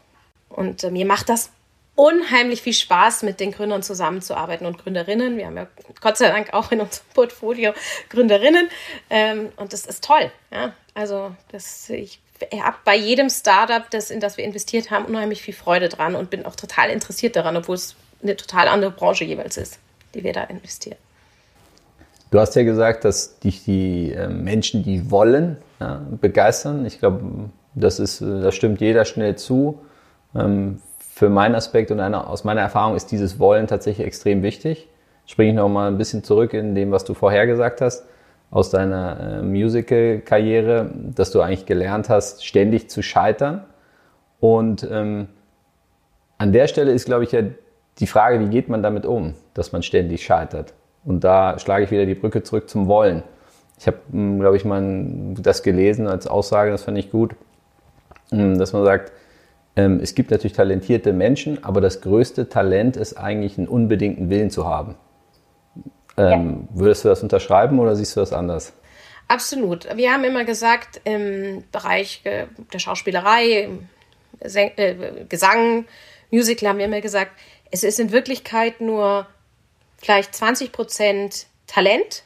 Und 0.49 0.85
äh, 0.85 0.91
mir 0.93 1.05
macht 1.05 1.29
das 1.29 1.51
unheimlich 1.97 2.63
viel 2.63 2.73
Spaß, 2.73 3.25
mit 3.25 3.41
den 3.41 3.51
Gründern 3.51 3.83
zusammenzuarbeiten 3.83 4.67
und 4.67 4.79
Gründerinnen. 4.79 5.37
Wir 5.37 5.47
haben 5.47 5.57
ja 5.57 5.67
Gott 6.01 6.17
sei 6.17 6.29
Dank 6.29 6.55
auch 6.55 6.71
in 6.71 6.81
unserem 6.81 7.07
Portfolio 7.13 7.73
Gründerinnen. 8.09 8.69
Ähm, 9.11 9.49
und 9.57 9.73
das 9.73 9.85
ist 9.85 10.05
toll. 10.05 10.31
Ja? 10.53 10.75
Also 10.95 11.35
das, 11.51 11.91
ich 11.91 12.21
habe 12.57 12.77
bei 12.85 12.95
jedem 12.95 13.29
Startup, 13.29 13.91
das, 13.91 14.11
in 14.13 14.21
das 14.21 14.37
wir 14.37 14.45
investiert 14.45 14.93
haben, 14.93 15.07
unheimlich 15.07 15.43
viel 15.43 15.55
Freude 15.55 15.89
dran 15.89 16.15
und 16.15 16.31
bin 16.31 16.47
auch 16.47 16.55
total 16.55 16.91
interessiert 16.91 17.35
daran, 17.35 17.57
obwohl 17.57 17.75
es 17.75 17.97
eine 18.23 18.37
total 18.37 18.69
andere 18.69 18.93
Branche 18.93 19.25
jeweils 19.25 19.57
ist, 19.57 19.81
die 20.15 20.23
wir 20.23 20.33
da 20.33 20.45
investieren. 20.45 20.99
Du 22.31 22.41
hast 22.41 22.57
ja 22.57 22.65
gesagt, 22.65 23.05
dass 23.05 23.39
dich 23.39 23.65
die 23.65 24.11
ähm, 24.11 24.43
Menschen, 24.43 24.83
die 24.83 25.11
wollen, 25.11 25.59
ja, 25.81 26.01
begeistern. 26.21 26.85
Ich 26.85 26.99
glaube, 26.99 27.21
das, 27.75 28.01
ist, 28.01 28.21
das 28.21 28.55
stimmt 28.55 28.81
jeder 28.81 29.05
schnell 29.05 29.37
zu. 29.37 29.81
Ähm, 30.35 30.81
für 30.99 31.29
meinen 31.29 31.55
Aspekt 31.55 31.91
und 31.91 32.01
eine, 32.01 32.27
aus 32.27 32.45
meiner 32.45 32.61
Erfahrung 32.61 32.97
ist 32.97 33.13
dieses 33.13 33.39
Wollen 33.39 33.69
tatsächlich 33.69 34.07
extrem 34.07 34.43
wichtig. 34.43 34.89
Springe 35.27 35.51
ich 35.51 35.57
noch 35.57 35.69
mal 35.69 35.89
ein 35.89 35.99
bisschen 35.99 36.25
zurück 36.25 36.53
in 36.53 36.75
dem, 36.75 36.91
was 36.91 37.05
du 37.05 37.15
vorher 37.15 37.47
gesagt 37.47 37.81
hast, 37.81 38.05
aus 38.51 38.71
deiner 38.71 39.39
äh, 39.39 39.43
Musical-Karriere, 39.43 40.91
dass 41.15 41.31
du 41.31 41.41
eigentlich 41.41 41.67
gelernt 41.67 42.09
hast, 42.09 42.45
ständig 42.45 42.91
zu 42.91 43.03
scheitern. 43.03 43.65
Und 44.41 44.87
ähm, 44.91 45.29
an 46.39 46.53
der 46.53 46.67
Stelle 46.67 46.93
ist, 46.93 47.07
glaube 47.07 47.25
ich, 47.25 47.33
ja 47.33 47.43
die 47.99 48.07
Frage, 48.07 48.41
wie 48.41 48.49
geht 48.49 48.69
man 48.69 48.83
damit 48.83 49.07
um, 49.07 49.35
dass 49.55 49.73
man 49.73 49.83
ständig 49.83 50.25
scheitert? 50.25 50.75
Und 51.07 51.25
da 51.25 51.59
schlage 51.59 51.85
ich 51.85 51.91
wieder 51.91 52.05
die 52.05 52.15
Brücke 52.15 52.43
zurück 52.43 52.69
zum 52.69 52.89
Wollen. 52.89 53.23
Ich 53.79 53.87
habe, 53.87 53.99
hm, 54.11 54.41
glaube 54.41 54.57
ich, 54.57 54.65
mal 54.65 54.83
das 55.39 55.63
gelesen 55.63 56.09
als 56.09 56.27
Aussage, 56.27 56.71
das 56.71 56.83
fand 56.83 56.99
ich 56.99 57.11
gut, 57.11 57.35
hm, 58.31 58.59
dass 58.59 58.73
man 58.73 58.85
sagt, 58.85 59.13
ähm, 59.77 60.01
es 60.03 60.15
gibt 60.15 60.31
natürlich 60.31 60.55
talentierte 60.55 61.13
Menschen, 61.13 61.63
aber 61.63 61.81
das 61.81 62.01
größte 62.01 62.49
Talent 62.49 62.97
ist 62.97 63.15
eigentlich 63.15 63.57
einen 63.57 63.69
unbedingten 63.69 64.31
Willen 64.31 64.51
zu 64.51 64.67
haben. 64.67 64.97
Ähm, 66.17 66.67
ja. 66.73 66.81
Würdest 66.81 67.05
du 67.05 67.09
das 67.09 67.23
unterschreiben 67.23 67.79
oder 67.79 67.95
siehst 67.95 68.17
du 68.17 68.21
das 68.21 68.33
anders? 68.33 68.73
Absolut. 69.29 69.87
Wir 69.97 70.13
haben 70.13 70.25
immer 70.25 70.45
gesagt, 70.45 71.01
im 71.05 71.63
Bereich 71.73 72.23
äh, 72.25 72.47
der 72.73 72.79
Schauspielerei, 72.79 73.69
äh, 74.41 75.01
Gesang, 75.29 75.85
Musical 76.31 76.71
haben 76.71 76.79
wir 76.79 76.87
immer 76.87 77.01
gesagt, 77.01 77.33
es 77.71 77.85
ist 77.85 78.01
in 78.01 78.13
Wirklichkeit 78.13 78.81
nur 78.81 79.27
vielleicht 79.99 80.35
20 80.35 80.73
Prozent 80.73 81.47
Talent 81.67 82.23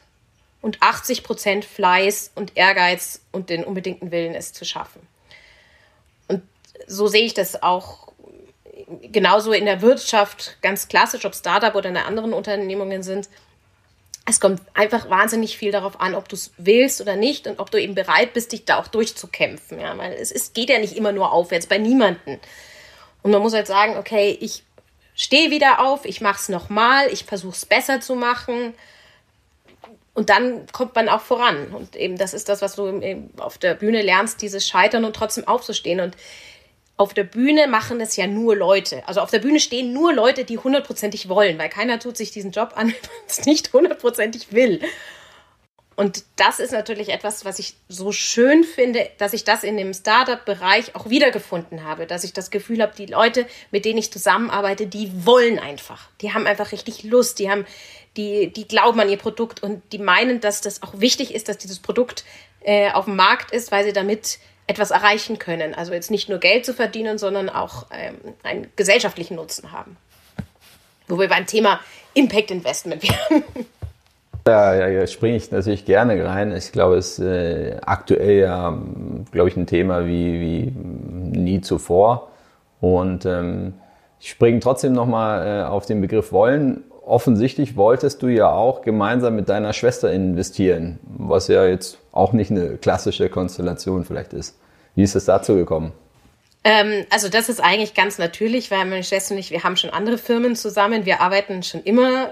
und 0.61 0.81
80 0.81 1.23
Prozent 1.23 1.65
Fleiß 1.65 2.31
und 2.35 2.57
Ehrgeiz 2.57 3.21
und 3.31 3.49
den 3.49 3.63
unbedingten 3.63 4.11
Willen, 4.11 4.35
es 4.35 4.53
zu 4.53 4.65
schaffen 4.65 5.01
so 6.87 7.07
sehe 7.07 7.23
ich 7.23 7.33
das 7.33 7.61
auch 7.63 8.11
genauso 9.11 9.53
in 9.53 9.65
der 9.65 9.81
Wirtschaft, 9.81 10.57
ganz 10.61 10.87
klassisch, 10.87 11.25
ob 11.25 11.35
Startup 11.35 11.73
oder 11.75 11.89
in 11.89 11.97
anderen 11.97 12.33
Unternehmungen 12.33 13.03
sind. 13.03 13.29
Es 14.27 14.39
kommt 14.39 14.61
einfach 14.73 15.09
wahnsinnig 15.09 15.57
viel 15.57 15.71
darauf 15.71 15.99
an, 15.99 16.13
ob 16.13 16.29
du 16.29 16.35
es 16.35 16.51
willst 16.57 17.01
oder 17.01 17.15
nicht 17.15 17.47
und 17.47 17.59
ob 17.59 17.71
du 17.71 17.81
eben 17.81 17.95
bereit 17.95 18.33
bist, 18.33 18.51
dich 18.51 18.65
da 18.65 18.77
auch 18.77 18.87
durchzukämpfen. 18.87 19.79
Ja, 19.79 19.97
weil 19.97 20.13
es 20.13 20.31
ist, 20.31 20.53
geht 20.53 20.69
ja 20.69 20.79
nicht 20.79 20.95
immer 20.95 21.11
nur 21.11 21.31
aufwärts, 21.31 21.67
bei 21.67 21.77
niemanden. 21.77 22.39
Und 23.23 23.31
man 23.31 23.41
muss 23.41 23.53
halt 23.53 23.67
sagen, 23.67 23.97
okay, 23.97 24.37
ich 24.39 24.63
stehe 25.21 25.51
wieder 25.51 25.79
auf, 25.85 26.05
ich 26.05 26.19
mache 26.19 26.39
es 26.39 26.49
nochmal, 26.49 27.07
ich 27.11 27.25
versuche 27.25 27.53
es 27.55 27.65
besser 27.65 28.01
zu 28.01 28.15
machen. 28.15 28.73
Und 30.13 30.29
dann 30.29 30.65
kommt 30.71 30.95
man 30.95 31.09
auch 31.09 31.21
voran. 31.21 31.67
Und 31.67 31.95
eben 31.95 32.17
das 32.17 32.33
ist 32.33 32.49
das, 32.49 32.61
was 32.61 32.75
du 32.75 33.29
auf 33.37 33.59
der 33.59 33.75
Bühne 33.75 34.01
lernst, 34.01 34.41
dieses 34.41 34.67
Scheitern 34.67 35.05
und 35.05 35.15
trotzdem 35.15 35.47
aufzustehen. 35.47 35.99
Und 35.99 36.17
auf 36.97 37.13
der 37.13 37.23
Bühne 37.23 37.67
machen 37.67 38.01
es 38.01 38.15
ja 38.15 38.25
nur 38.25 38.55
Leute. 38.55 39.07
Also 39.07 39.21
auf 39.21 39.29
der 39.29 39.39
Bühne 39.39 39.59
stehen 39.59 39.93
nur 39.93 40.11
Leute, 40.11 40.43
die 40.43 40.57
hundertprozentig 40.57 41.29
wollen, 41.29 41.59
weil 41.59 41.69
keiner 41.69 41.99
tut 41.99 42.17
sich 42.17 42.31
diesen 42.31 42.51
Job 42.51 42.71
an, 42.75 42.87
wenn 42.87 42.93
man 42.93 43.27
es 43.27 43.45
nicht 43.45 43.71
hundertprozentig 43.73 44.51
will. 44.51 44.81
Und 46.01 46.23
das 46.35 46.57
ist 46.59 46.71
natürlich 46.71 47.09
etwas, 47.09 47.45
was 47.45 47.59
ich 47.59 47.75
so 47.87 48.11
schön 48.11 48.63
finde, 48.63 49.07
dass 49.19 49.33
ich 49.33 49.43
das 49.43 49.63
in 49.63 49.77
dem 49.77 49.93
Startup-Bereich 49.93 50.95
auch 50.95 51.11
wiedergefunden 51.11 51.83
habe, 51.83 52.07
dass 52.07 52.23
ich 52.23 52.33
das 52.33 52.49
Gefühl 52.49 52.81
habe, 52.81 52.93
die 52.97 53.05
Leute, 53.05 53.45
mit 53.69 53.85
denen 53.85 53.99
ich 53.99 54.11
zusammenarbeite, 54.11 54.87
die 54.87 55.11
wollen 55.27 55.59
einfach. 55.59 56.09
Die 56.21 56.33
haben 56.33 56.47
einfach 56.47 56.71
richtig 56.71 57.03
Lust, 57.03 57.37
die 57.37 57.51
haben, 57.51 57.67
die, 58.17 58.51
die 58.51 58.67
glauben 58.67 58.99
an 58.99 59.09
ihr 59.09 59.19
Produkt 59.19 59.61
und 59.61 59.83
die 59.91 59.99
meinen, 59.99 60.39
dass 60.39 60.61
das 60.61 60.81
auch 60.81 60.99
wichtig 60.99 61.35
ist, 61.35 61.47
dass 61.47 61.59
dieses 61.59 61.77
Produkt 61.77 62.25
äh, 62.61 62.89
auf 62.89 63.05
dem 63.05 63.15
Markt 63.15 63.51
ist, 63.51 63.71
weil 63.71 63.83
sie 63.83 63.93
damit 63.93 64.39
etwas 64.65 64.89
erreichen 64.89 65.37
können. 65.37 65.75
Also 65.75 65.93
jetzt 65.93 66.09
nicht 66.09 66.29
nur 66.29 66.39
Geld 66.39 66.65
zu 66.65 66.73
verdienen, 66.73 67.19
sondern 67.19 67.47
auch 67.47 67.85
ähm, 67.91 68.17
einen 68.41 68.71
gesellschaftlichen 68.75 69.35
Nutzen 69.35 69.71
haben. 69.71 69.97
Wo 71.07 71.19
wir 71.19 71.27
beim 71.27 71.45
Thema 71.45 71.79
Impact 72.15 72.49
Investment 72.49 73.03
wären. 73.29 73.43
Ja, 74.47 74.73
ja, 74.73 74.87
ja 74.87 75.07
springe 75.07 75.37
ich 75.37 75.51
natürlich 75.51 75.85
gerne 75.85 76.23
rein. 76.25 76.55
Ich 76.55 76.71
glaube, 76.71 76.95
es 76.95 77.19
ist 77.19 77.25
äh, 77.25 77.77
aktuell 77.85 78.39
ja, 78.39 78.77
glaube 79.31 79.49
ich, 79.49 79.57
ein 79.57 79.67
Thema 79.67 80.05
wie, 80.05 80.39
wie 80.39 81.39
nie 81.39 81.61
zuvor. 81.61 82.29
Und 82.79 83.25
ähm, 83.25 83.73
ich 84.19 84.29
springe 84.29 84.59
trotzdem 84.59 84.93
nochmal 84.93 85.47
äh, 85.47 85.63
auf 85.65 85.85
den 85.85 86.01
Begriff 86.01 86.31
wollen 86.31 86.83
offensichtlich 87.05 87.75
wolltest 87.75 88.21
du 88.21 88.27
ja 88.27 88.49
auch 88.49 88.81
gemeinsam 88.81 89.35
mit 89.35 89.49
deiner 89.49 89.73
Schwester 89.73 90.11
investieren, 90.11 90.99
was 91.03 91.47
ja 91.47 91.65
jetzt 91.65 91.97
auch 92.11 92.33
nicht 92.33 92.51
eine 92.51 92.77
klassische 92.77 93.29
Konstellation 93.29 94.05
vielleicht 94.05 94.33
ist. 94.33 94.57
Wie 94.95 95.03
ist 95.03 95.15
es 95.15 95.25
dazu 95.25 95.55
gekommen? 95.55 95.91
Ähm, 96.63 97.05
also 97.09 97.27
das 97.27 97.49
ist 97.49 97.59
eigentlich 97.59 97.95
ganz 97.95 98.19
natürlich, 98.19 98.69
weil 98.69 98.85
meine 98.85 99.03
Schwester 99.03 99.33
und 99.33 99.39
ich, 99.39 99.51
wir 99.51 99.63
haben 99.63 99.77
schon 99.77 99.89
andere 99.89 100.17
Firmen 100.17 100.55
zusammen, 100.55 101.05
wir 101.05 101.21
arbeiten 101.21 101.63
schon 101.63 101.81
immer 101.83 102.29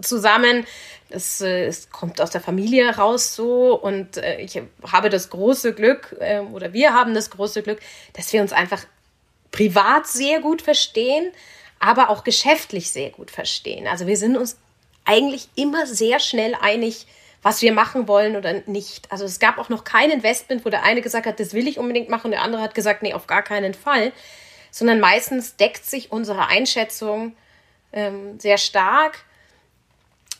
zusammen. 0.00 0.66
Das, 1.10 1.40
äh, 1.40 1.66
es 1.66 1.90
kommt 1.90 2.20
aus 2.20 2.30
der 2.30 2.40
Familie 2.40 2.96
raus 2.96 3.34
so 3.34 3.74
und 3.74 4.16
äh, 4.16 4.40
ich 4.40 4.60
habe 4.90 5.08
das 5.08 5.30
große 5.30 5.74
Glück 5.74 6.16
äh, 6.20 6.40
oder 6.40 6.72
wir 6.72 6.92
haben 6.92 7.14
das 7.14 7.30
große 7.30 7.62
Glück, 7.62 7.80
dass 8.14 8.32
wir 8.32 8.42
uns 8.42 8.52
einfach 8.52 8.84
privat 9.50 10.06
sehr 10.06 10.40
gut 10.40 10.62
verstehen 10.62 11.32
aber 11.78 12.10
auch 12.10 12.24
geschäftlich 12.24 12.90
sehr 12.90 13.10
gut 13.10 13.30
verstehen. 13.30 13.86
Also 13.86 14.06
wir 14.06 14.16
sind 14.16 14.36
uns 14.36 14.58
eigentlich 15.04 15.48
immer 15.54 15.86
sehr 15.86 16.20
schnell 16.20 16.54
einig, 16.60 17.06
was 17.42 17.62
wir 17.62 17.72
machen 17.72 18.08
wollen 18.08 18.36
oder 18.36 18.62
nicht. 18.66 19.10
Also 19.12 19.24
es 19.24 19.38
gab 19.38 19.58
auch 19.58 19.68
noch 19.68 19.84
kein 19.84 20.10
Investment, 20.10 20.64
wo 20.64 20.70
der 20.70 20.82
eine 20.82 21.02
gesagt 21.02 21.26
hat, 21.26 21.40
das 21.40 21.54
will 21.54 21.68
ich 21.68 21.78
unbedingt 21.78 22.08
machen 22.08 22.26
und 22.26 22.30
der 22.32 22.42
andere 22.42 22.62
hat 22.62 22.74
gesagt, 22.74 23.02
nee, 23.02 23.14
auf 23.14 23.26
gar 23.26 23.42
keinen 23.42 23.74
Fall. 23.74 24.12
Sondern 24.70 25.00
meistens 25.00 25.56
deckt 25.56 25.86
sich 25.86 26.12
unsere 26.12 26.48
Einschätzung 26.48 27.36
ähm, 27.92 28.38
sehr 28.38 28.58
stark. 28.58 29.24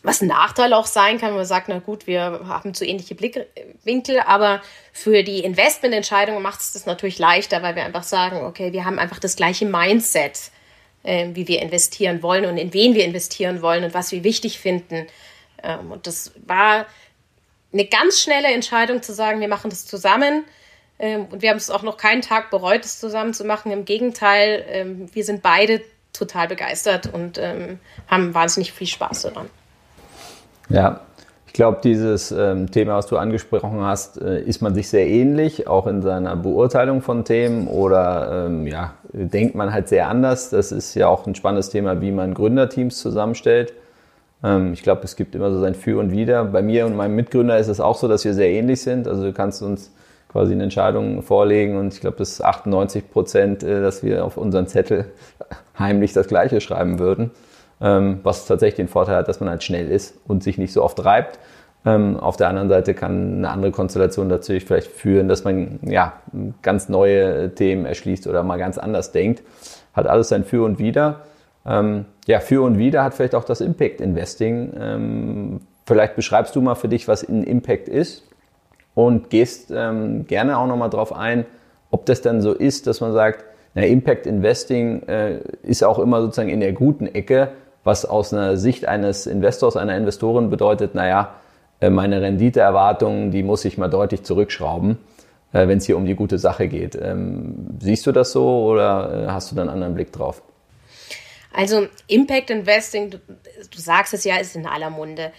Was 0.02 0.23
ein 0.23 0.28
Nachteil 0.28 0.73
auch 0.73 0.87
sein 0.87 1.19
kann, 1.19 1.31
wenn 1.31 1.38
man 1.38 1.45
sagt, 1.45 1.69
na 1.69 1.81
gut, 1.81 2.07
wir 2.07 2.43
haben 2.47 2.73
zu 2.73 2.85
ähnliche 2.85 3.14
Blickwinkel, 3.14 4.21
aber 4.21 4.62
für 4.93 5.25
die 5.25 5.40
Investmententscheidung 5.40 6.40
macht 6.40 6.61
es 6.61 6.73
das 6.73 6.87
natürlich 6.87 7.19
leichter, 7.19 7.62
weil 7.62 7.75
wir 7.75 7.85
einfach 7.85 8.05
sagen, 8.05 8.45
okay, 8.45 8.73
wir 8.73 8.85
haben 8.85 8.99
einfach 8.99 9.19
das 9.19 9.35
gleiche 9.35 9.67
Mindset 9.67 10.52
äh, 11.02 11.28
wie 11.35 11.49
wir 11.49 11.62
investieren 11.62 12.23
wollen 12.23 12.45
und 12.45 12.57
in 12.57 12.73
wen 12.75 12.95
wir 12.95 13.05
investieren 13.05 13.62
wollen 13.62 13.85
und 13.85 13.95
was 13.95 14.12
wir 14.12 14.25
wichtig 14.25 14.59
finden. 14.59 15.07
Ähm, 15.62 15.93
und 15.93 16.07
das 16.07 16.33
war 16.47 16.87
eine 17.73 17.87
ganz 17.87 18.21
schnelle 18.21 18.49
Entscheidung 18.49 19.02
zu 19.02 19.12
sagen, 19.12 19.40
wir 19.40 19.49
machen 19.49 19.71
das 19.71 19.87
zusammen. 19.87 20.45
Ähm, 20.99 21.26
und 21.31 21.43
wir 21.43 21.50
haben 21.50 21.57
es 21.57 21.71
auch 21.71 21.83
noch 21.83 21.97
keinen 21.97 22.23
Tag 22.23 22.50
bereut, 22.50 22.85
das 22.85 22.99
zusammen 22.99 23.35
zu 23.35 23.45
machen. 23.45 23.73
Im 23.73 23.85
Gegenteil, 23.85 24.64
ähm, 24.69 25.14
wir 25.14 25.25
sind 25.25 25.43
beide 25.43 25.83
total 26.12 26.49
begeistert 26.49 27.12
und 27.12 27.38
ähm, 27.38 27.78
haben 28.09 28.35
wahnsinnig 28.35 28.73
viel 28.73 28.87
Spaß 28.87 29.23
daran. 29.23 29.49
Ja, 30.69 31.01
ich 31.47 31.55
glaube, 31.55 31.79
dieses 31.83 32.31
ähm, 32.31 32.71
Thema, 32.71 32.97
was 32.97 33.07
du 33.07 33.17
angesprochen 33.17 33.81
hast, 33.81 34.21
äh, 34.21 34.43
ist 34.43 34.61
man 34.61 34.75
sich 34.75 34.89
sehr 34.89 35.09
ähnlich, 35.09 35.67
auch 35.67 35.87
in 35.87 36.03
seiner 36.03 36.37
Beurteilung 36.37 37.01
von 37.01 37.25
Themen 37.25 37.69
oder 37.69 38.47
ähm, 38.47 38.67
ja, 38.67 38.93
denkt 39.13 39.55
man 39.55 39.73
halt 39.73 39.89
sehr 39.89 40.09
anders. 40.09 40.51
Das 40.51 40.73
ist 40.73 40.95
ja 40.95 41.09
auch 41.09 41.27
ein 41.27 41.35
spannendes 41.35 41.71
Thema, 41.71 42.03
wie 42.03 42.13
man 42.13 42.35
Gründerteams 42.35 42.99
zusammenstellt. 42.99 43.73
Ähm, 44.45 44.75
ich 44.75 44.83
glaube, 44.83 45.01
es 45.05 45.17
gibt 45.17 45.35
immer 45.35 45.51
so 45.51 45.59
sein 45.59 45.75
Für 45.75 45.99
und 45.99 46.13
Wider. 46.13 46.45
Bei 46.45 46.61
mir 46.61 46.85
und 46.85 46.95
meinem 46.95 47.17
Mitgründer 47.17 47.59
ist 47.59 47.69
es 47.69 47.81
auch 47.81 47.97
so, 47.97 48.09
dass 48.09 48.27
wir 48.27 48.35
sehr 48.35 48.51
ähnlich 48.51 48.83
sind. 48.83 49.09
Also 49.09 49.23
du 49.23 49.33
kannst 49.33 49.63
uns 49.63 49.91
quasi 50.29 50.53
eine 50.53 50.65
Entscheidung 50.65 51.23
vorlegen 51.23 51.79
und 51.79 51.95
ich 51.95 52.03
glaube, 52.03 52.19
das 52.19 52.33
ist 52.33 52.45
98 52.45 53.11
Prozent, 53.11 53.63
äh, 53.63 53.81
dass 53.81 54.03
wir 54.03 54.23
auf 54.27 54.37
unseren 54.37 54.67
Zettel 54.67 55.07
heimlich 55.79 56.13
das 56.13 56.29
Gleiche 56.29 56.61
schreiben 56.61 56.99
würden 56.99 57.31
was 57.80 58.47
tatsächlich 58.47 58.76
den 58.76 58.88
Vorteil 58.88 59.16
hat, 59.16 59.28
dass 59.28 59.40
man 59.40 59.49
halt 59.49 59.62
schnell 59.62 59.90
ist 59.90 60.18
und 60.26 60.42
sich 60.42 60.58
nicht 60.58 60.73
so 60.73 60.82
oft 60.82 61.04
reibt. 61.04 61.38
Ähm, 61.87 62.16
auf 62.16 62.37
der 62.37 62.49
anderen 62.49 62.68
Seite 62.68 62.94
kann 62.94 63.38
eine 63.38 63.50
andere 63.50 63.70
Konstellation 63.70 64.26
natürlich 64.26 64.64
vielleicht 64.64 64.88
führen, 64.88 65.28
dass 65.28 65.44
man 65.44 65.78
ja 65.82 66.14
ganz 66.62 66.88
neue 66.88 67.54
Themen 67.54 67.87
erschließt 67.87 68.26
oder 68.26 68.42
mal 68.42 68.58
ganz 68.58 68.78
anders 68.78 69.12
denkt. 69.12 69.42
Hat 69.94 70.06
alles 70.06 70.28
sein 70.28 70.44
Für 70.44 70.64
und 70.64 70.78
Wider. 70.78 71.20
Ähm, 71.64 72.06
ja, 72.26 72.40
Für 72.40 72.62
und 72.62 72.78
Wider 72.78 73.04
hat 73.04 73.14
vielleicht 73.14 73.35
auch 73.35 73.44
das 73.44 73.61
Impact 73.61 74.00
Investing. 74.00 74.73
Ähm, 74.78 75.61
vielleicht 75.87 76.16
beschreibst 76.16 76.56
du 76.56 76.61
mal 76.61 76.75
für 76.75 76.88
dich, 76.88 77.06
was 77.06 77.26
ein 77.26 77.44
Impact 77.44 77.88
ist 77.88 78.25
und 78.94 79.30
gehst 79.30 79.70
ähm, 79.75 80.26
gerne 80.26 80.58
auch 80.58 80.66
nochmal 80.66 80.90
drauf 80.90 81.12
ein, 81.12 81.47
ob 81.90 82.06
das 82.06 82.20
dann 82.20 82.42
so 82.42 82.52
ist, 82.52 82.87
dass 82.87 83.00
man 83.00 83.12
sagt, 83.12 83.44
na, 83.75 83.82
Impact 83.82 84.26
Investing 84.26 85.02
äh, 85.04 85.40
ist 85.62 85.85
auch 85.85 85.99
immer 85.99 86.20
sozusagen 86.20 86.49
in 86.49 86.61
der 86.61 86.73
guten 86.73 87.06
Ecke, 87.06 87.50
was 87.85 88.04
aus 88.04 88.32
einer 88.32 88.56
Sicht 88.56 88.87
eines 88.87 89.26
Investors, 89.26 89.76
einer 89.76 89.97
Investorin 89.97 90.50
bedeutet, 90.50 90.94
naja, 90.94 91.35
äh, 91.80 91.90
meine 91.90 92.20
Renditeerwartungen, 92.20 93.30
die 93.30 93.42
muss 93.42 93.64
ich 93.64 93.78
mal 93.78 93.88
deutlich 93.88 94.25
zurückschrauben, 94.25 94.99
äh, 95.52 95.68
wenn 95.68 95.78
es 95.78 95.87
hier 95.87 95.97
um 95.97 96.06
die 96.06 96.14
gute 96.14 96.38
Sache 96.38 96.68
geht. 96.68 96.97
Ähm, 97.00 97.78
siehst 97.80 98.06
du 98.06 98.12
das 98.12 98.32
so 98.32 98.66
oder 98.66 99.26
äh, 99.26 99.30
hast 99.30 99.50
du 99.50 99.54
da 99.54 99.62
einen 99.62 99.70
anderen 99.70 99.94
Blick 99.94 100.12
drauf? 100.12 100.42
Also 101.52 101.87
Impact 102.08 102.50
Investing, 102.50 103.11
du, 103.11 103.18
du 103.18 103.80
sagst 103.80 104.14
es 104.14 104.25
ja, 104.25 104.37
ist 104.37 104.56
in 104.56 104.66
aller 104.66 104.90
Munde. 104.90 105.32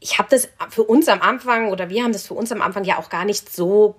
Ich 0.00 0.18
habe 0.18 0.28
das 0.30 0.48
für 0.68 0.84
uns 0.84 1.08
am 1.08 1.22
Anfang 1.22 1.70
oder 1.70 1.88
wir 1.88 2.02
haben 2.02 2.12
das 2.12 2.26
für 2.26 2.34
uns 2.34 2.52
am 2.52 2.60
Anfang 2.60 2.84
ja 2.84 2.98
auch 2.98 3.08
gar 3.08 3.24
nicht 3.24 3.52
so 3.52 3.96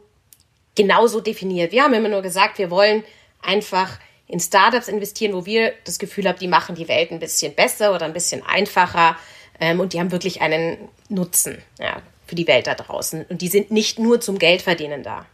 genau 0.75 1.07
so 1.07 1.19
definiert. 1.19 1.71
Wir 1.71 1.83
haben 1.83 1.93
immer 1.93 2.09
nur 2.09 2.21
gesagt, 2.21 2.59
wir 2.59 2.69
wollen 2.69 3.03
einfach 3.41 3.97
in 4.27 4.39
Startups 4.39 4.87
investieren, 4.87 5.33
wo 5.33 5.45
wir 5.45 5.73
das 5.83 5.99
Gefühl 5.99 6.27
haben, 6.27 6.39
die 6.39 6.47
machen 6.47 6.75
die 6.75 6.87
Welt 6.87 7.11
ein 7.11 7.19
bisschen 7.19 7.53
besser 7.53 7.93
oder 7.93 8.05
ein 8.05 8.13
bisschen 8.13 8.43
einfacher 8.43 9.17
ähm, 9.59 9.79
und 9.79 9.93
die 9.93 9.99
haben 9.99 10.11
wirklich 10.11 10.41
einen 10.41 10.89
Nutzen 11.09 11.61
ja, 11.79 12.01
für 12.25 12.35
die 12.35 12.47
Welt 12.47 12.67
da 12.67 12.75
draußen. 12.75 13.25
Und 13.29 13.41
die 13.41 13.47
sind 13.47 13.71
nicht 13.71 13.99
nur 13.99 14.19
zum 14.21 14.39
Geldverdienen 14.39 15.03
da. 15.03 15.25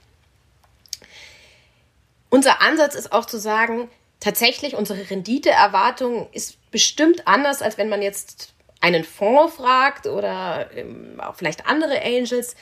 Unser 2.30 2.62
Ansatz 2.62 2.96
ist 2.96 3.12
auch 3.12 3.26
zu 3.26 3.40
sagen, 3.40 3.90
tatsächlich 4.20 4.76
unsere 4.76 5.10
Renditeerwartung 5.10 6.30
ist 6.32 6.58
bestimmt 6.72 7.28
anders, 7.28 7.62
als 7.62 7.78
wenn 7.78 7.90
man 7.90 8.02
jetzt 8.02 8.54
einen 8.80 9.04
Fonds 9.04 9.56
fragt 9.56 10.08
oder 10.08 10.70
ähm, 10.76 11.20
auch 11.20 11.36
vielleicht 11.36 11.68
andere 11.68 12.02
Angels. 12.04 12.56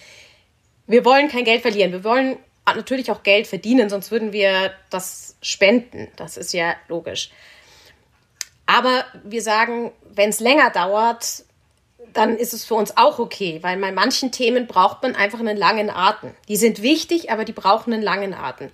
Wir 0.86 1.06
wollen 1.06 1.30
kein 1.30 1.46
Geld 1.46 1.62
verlieren. 1.62 1.92
Wir 1.92 2.04
wollen 2.04 2.38
natürlich 2.76 3.12
auch 3.12 3.24
Geld 3.24 3.48
verdienen, 3.48 3.90
sonst 3.90 4.12
würden 4.12 4.32
wir 4.32 4.74
das 4.90 5.36
spenden. 5.42 6.08
Das 6.16 6.38
ist 6.38 6.54
ja 6.54 6.76
logisch. 6.88 7.32
Aber 8.66 9.04
wir 9.24 9.42
sagen, 9.42 9.92
wenn 10.04 10.30
es 10.30 10.40
länger 10.40 10.70
dauert, 10.70 11.44
dann 12.14 12.38
ist 12.38 12.54
es 12.54 12.66
für 12.66 12.76
uns 12.76 12.98
auch 12.98 13.20
okay, 13.20 13.60
weil 13.62 13.78
bei 13.78 13.92
manchen 13.92 14.32
Themen 14.32 14.68
braucht 14.68 15.04
man 15.04 15.16
einfach 15.16 15.40
einen 15.40 15.58
langen 15.58 15.90
Atem. 15.90 16.32
Die 16.48 16.56
sind 16.56 16.82
wichtig, 16.82 17.32
aber 17.32 17.46
die 17.46 17.54
brauchen 17.54 17.94
einen 17.94 18.04
langen 18.04 18.34
Atem. 18.34 18.70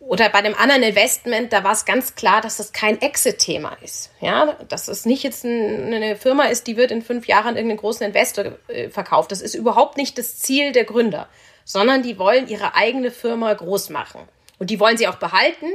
Oder 0.00 0.30
bei 0.30 0.38
einem 0.38 0.54
anderen 0.54 0.82
Investment, 0.82 1.52
da 1.52 1.62
war 1.62 1.72
es 1.72 1.84
ganz 1.84 2.14
klar, 2.14 2.40
dass 2.40 2.56
das 2.56 2.72
kein 2.72 3.00
Exit-Thema 3.00 3.76
ist. 3.82 4.10
Ja, 4.20 4.56
dass 4.68 4.88
es 4.88 5.04
nicht 5.04 5.22
jetzt 5.22 5.44
eine 5.44 6.16
Firma 6.16 6.44
ist, 6.44 6.66
die 6.66 6.76
wird 6.76 6.90
in 6.90 7.02
fünf 7.02 7.26
Jahren 7.26 7.54
irgendeinen 7.54 7.78
großen 7.78 8.06
Investor 8.06 8.52
äh, 8.68 8.88
verkauft. 8.88 9.30
Das 9.30 9.42
ist 9.42 9.54
überhaupt 9.54 9.98
nicht 9.98 10.16
das 10.16 10.38
Ziel 10.38 10.72
der 10.72 10.84
Gründer, 10.84 11.28
sondern 11.64 12.02
die 12.02 12.18
wollen 12.18 12.48
ihre 12.48 12.74
eigene 12.74 13.10
Firma 13.10 13.52
groß 13.52 13.90
machen. 13.90 14.20
Und 14.58 14.70
die 14.70 14.80
wollen 14.80 14.96
sie 14.96 15.08
auch 15.08 15.16
behalten. 15.16 15.66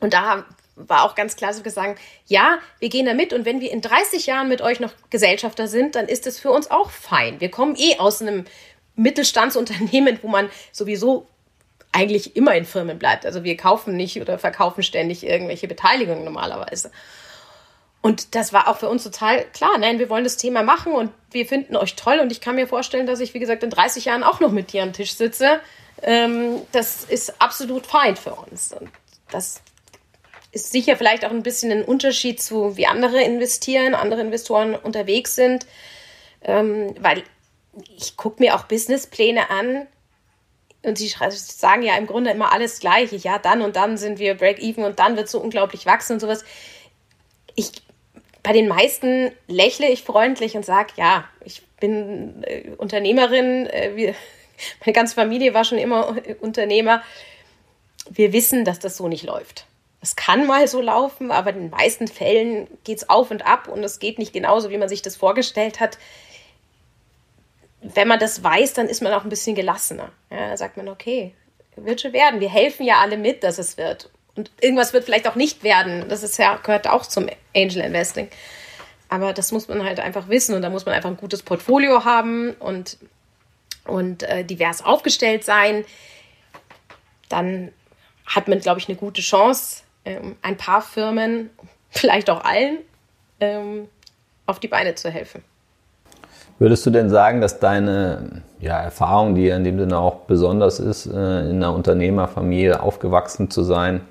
Und 0.00 0.14
da 0.14 0.44
war 0.76 1.04
auch 1.04 1.14
ganz 1.14 1.36
klar 1.36 1.52
so 1.52 1.62
gesagt, 1.62 2.00
ja, 2.26 2.58
wir 2.78 2.88
gehen 2.88 3.06
da 3.06 3.14
mit 3.14 3.32
und 3.32 3.44
wenn 3.44 3.60
wir 3.60 3.70
in 3.70 3.82
30 3.82 4.26
Jahren 4.26 4.48
mit 4.48 4.62
euch 4.62 4.80
noch 4.80 4.92
Gesellschafter 5.10 5.68
sind, 5.68 5.94
dann 5.94 6.06
ist 6.06 6.26
es 6.26 6.38
für 6.38 6.50
uns 6.50 6.70
auch 6.70 6.90
fein. 6.90 7.40
Wir 7.40 7.50
kommen 7.50 7.76
eh 7.76 7.98
aus 7.98 8.22
einem 8.22 8.44
Mittelstandsunternehmen, 8.96 10.18
wo 10.22 10.28
man 10.28 10.48
sowieso 10.72 11.26
eigentlich 11.92 12.36
immer 12.36 12.54
in 12.54 12.64
Firmen 12.64 12.98
bleibt. 12.98 13.26
Also 13.26 13.44
wir 13.44 13.56
kaufen 13.56 13.96
nicht 13.96 14.20
oder 14.20 14.38
verkaufen 14.38 14.82
ständig 14.82 15.26
irgendwelche 15.26 15.68
Beteiligungen 15.68 16.24
normalerweise. 16.24 16.90
Und 18.02 18.34
das 18.34 18.52
war 18.52 18.68
auch 18.68 18.78
für 18.78 18.88
uns 18.88 19.04
total 19.04 19.44
klar. 19.52 19.76
Nein, 19.78 19.98
wir 19.98 20.08
wollen 20.08 20.24
das 20.24 20.38
Thema 20.38 20.62
machen 20.62 20.92
und 20.92 21.10
wir 21.32 21.44
finden 21.46 21.76
euch 21.76 21.96
toll. 21.96 22.18
Und 22.20 22.32
ich 22.32 22.40
kann 22.40 22.54
mir 22.54 22.66
vorstellen, 22.66 23.06
dass 23.06 23.20
ich, 23.20 23.34
wie 23.34 23.40
gesagt, 23.40 23.62
in 23.62 23.70
30 23.70 24.06
Jahren 24.06 24.22
auch 24.22 24.40
noch 24.40 24.52
mit 24.52 24.72
dir 24.72 24.82
am 24.82 24.92
Tisch 24.92 25.14
sitze. 25.14 25.60
Ähm, 26.02 26.62
das 26.72 27.04
ist 27.04 27.40
absolut 27.42 27.86
fein 27.86 28.16
für 28.16 28.34
uns. 28.34 28.72
Und 28.72 28.90
das 29.30 29.60
ist 30.52 30.72
sicher 30.72 30.96
vielleicht 30.96 31.24
auch 31.24 31.30
ein 31.30 31.42
bisschen 31.42 31.70
ein 31.70 31.84
Unterschied 31.84 32.42
zu, 32.42 32.76
wie 32.76 32.86
andere 32.86 33.22
investieren, 33.22 33.94
andere 33.94 34.22
Investoren 34.22 34.74
unterwegs 34.74 35.34
sind, 35.34 35.66
ähm, 36.42 36.94
weil 37.00 37.22
ich 37.96 38.16
gucke 38.16 38.42
mir 38.42 38.56
auch 38.56 38.64
Businesspläne 38.64 39.50
an 39.50 39.86
und 40.82 40.98
sie 40.98 41.08
sagen 41.08 41.82
ja 41.82 41.96
im 41.96 42.06
Grunde 42.06 42.30
immer 42.30 42.52
alles 42.52 42.80
Gleiche. 42.80 43.16
Ja, 43.16 43.38
dann 43.38 43.62
und 43.62 43.76
dann 43.76 43.98
sind 43.98 44.18
wir 44.18 44.34
Break-Even 44.34 44.84
und 44.84 44.98
dann 44.98 45.16
wird 45.16 45.28
so 45.28 45.38
unglaublich 45.38 45.86
wachsen 45.86 46.14
und 46.14 46.20
sowas. 46.20 46.44
Ich, 47.54 47.70
bei 48.42 48.52
den 48.52 48.68
meisten 48.68 49.32
lächle 49.46 49.88
ich 49.88 50.02
freundlich 50.02 50.56
und 50.56 50.64
sage, 50.64 50.92
ja, 50.96 51.24
ich 51.44 51.62
bin 51.78 52.42
äh, 52.44 52.70
Unternehmerin, 52.76 53.66
äh, 53.66 53.92
wir, 53.94 54.14
meine 54.84 54.92
ganze 54.92 55.14
Familie 55.14 55.54
war 55.54 55.64
schon 55.64 55.78
immer 55.78 56.16
Unternehmer. 56.40 57.02
Wir 58.08 58.32
wissen, 58.32 58.64
dass 58.64 58.78
das 58.78 58.96
so 58.96 59.08
nicht 59.08 59.24
läuft. 59.24 59.66
Es 60.02 60.16
kann 60.16 60.46
mal 60.46 60.66
so 60.66 60.80
laufen, 60.80 61.30
aber 61.30 61.50
in 61.50 61.60
den 61.60 61.70
meisten 61.70 62.08
Fällen 62.08 62.66
geht 62.84 62.98
es 62.98 63.10
auf 63.10 63.30
und 63.30 63.46
ab 63.46 63.68
und 63.68 63.84
es 63.84 63.98
geht 63.98 64.18
nicht 64.18 64.32
genauso, 64.32 64.70
wie 64.70 64.78
man 64.78 64.88
sich 64.88 65.02
das 65.02 65.16
vorgestellt 65.16 65.78
hat. 65.78 65.98
Wenn 67.82 68.08
man 68.08 68.18
das 68.18 68.42
weiß, 68.42 68.72
dann 68.72 68.88
ist 68.88 69.02
man 69.02 69.12
auch 69.12 69.24
ein 69.24 69.28
bisschen 69.30 69.54
gelassener. 69.54 70.10
Ja, 70.30 70.50
da 70.50 70.56
sagt 70.56 70.78
man, 70.78 70.88
okay, 70.88 71.34
wird 71.76 72.00
schon 72.00 72.14
werden. 72.14 72.40
Wir 72.40 72.48
helfen 72.48 72.84
ja 72.84 72.96
alle 73.00 73.18
mit, 73.18 73.42
dass 73.42 73.58
es 73.58 73.76
wird. 73.76 74.10
Und 74.36 74.50
irgendwas 74.60 74.92
wird 74.92 75.04
vielleicht 75.04 75.28
auch 75.28 75.34
nicht 75.34 75.62
werden. 75.62 76.04
Das 76.08 76.22
ist 76.22 76.38
ja, 76.38 76.56
gehört 76.56 76.88
auch 76.88 77.04
zum 77.04 77.26
Angel 77.54 77.82
Investing. 77.82 78.28
Aber 79.08 79.32
das 79.32 79.50
muss 79.50 79.68
man 79.68 79.84
halt 79.84 79.98
einfach 79.98 80.28
wissen 80.28 80.54
und 80.54 80.62
da 80.62 80.70
muss 80.70 80.86
man 80.86 80.94
einfach 80.94 81.10
ein 81.10 81.16
gutes 81.16 81.42
Portfolio 81.42 82.04
haben 82.04 82.52
und, 82.60 82.96
und 83.84 84.22
äh, 84.22 84.44
divers 84.44 84.84
aufgestellt 84.84 85.44
sein. 85.44 85.84
Dann 87.28 87.72
hat 88.24 88.46
man, 88.46 88.60
glaube 88.60 88.78
ich, 88.78 88.88
eine 88.88 88.96
gute 88.96 89.20
Chance, 89.20 89.82
ähm, 90.04 90.36
ein 90.42 90.56
paar 90.56 90.80
Firmen, 90.80 91.50
vielleicht 91.90 92.30
auch 92.30 92.44
allen, 92.44 92.78
ähm, 93.40 93.88
auf 94.46 94.60
die 94.60 94.68
Beine 94.68 94.94
zu 94.94 95.10
helfen. 95.10 95.42
Würdest 96.60 96.84
du 96.84 96.90
denn 96.90 97.08
sagen, 97.08 97.40
dass 97.40 97.58
deine 97.58 98.42
ja, 98.60 98.78
Erfahrung, 98.78 99.34
die 99.34 99.48
in 99.48 99.64
dem 99.64 99.78
Sinne 99.78 99.98
auch 99.98 100.16
besonders 100.26 100.78
ist, 100.78 101.06
äh, 101.06 101.10
in 101.10 101.56
einer 101.56 101.74
Unternehmerfamilie 101.74 102.80
aufgewachsen 102.80 103.50
zu 103.50 103.62
sein, 103.62 104.02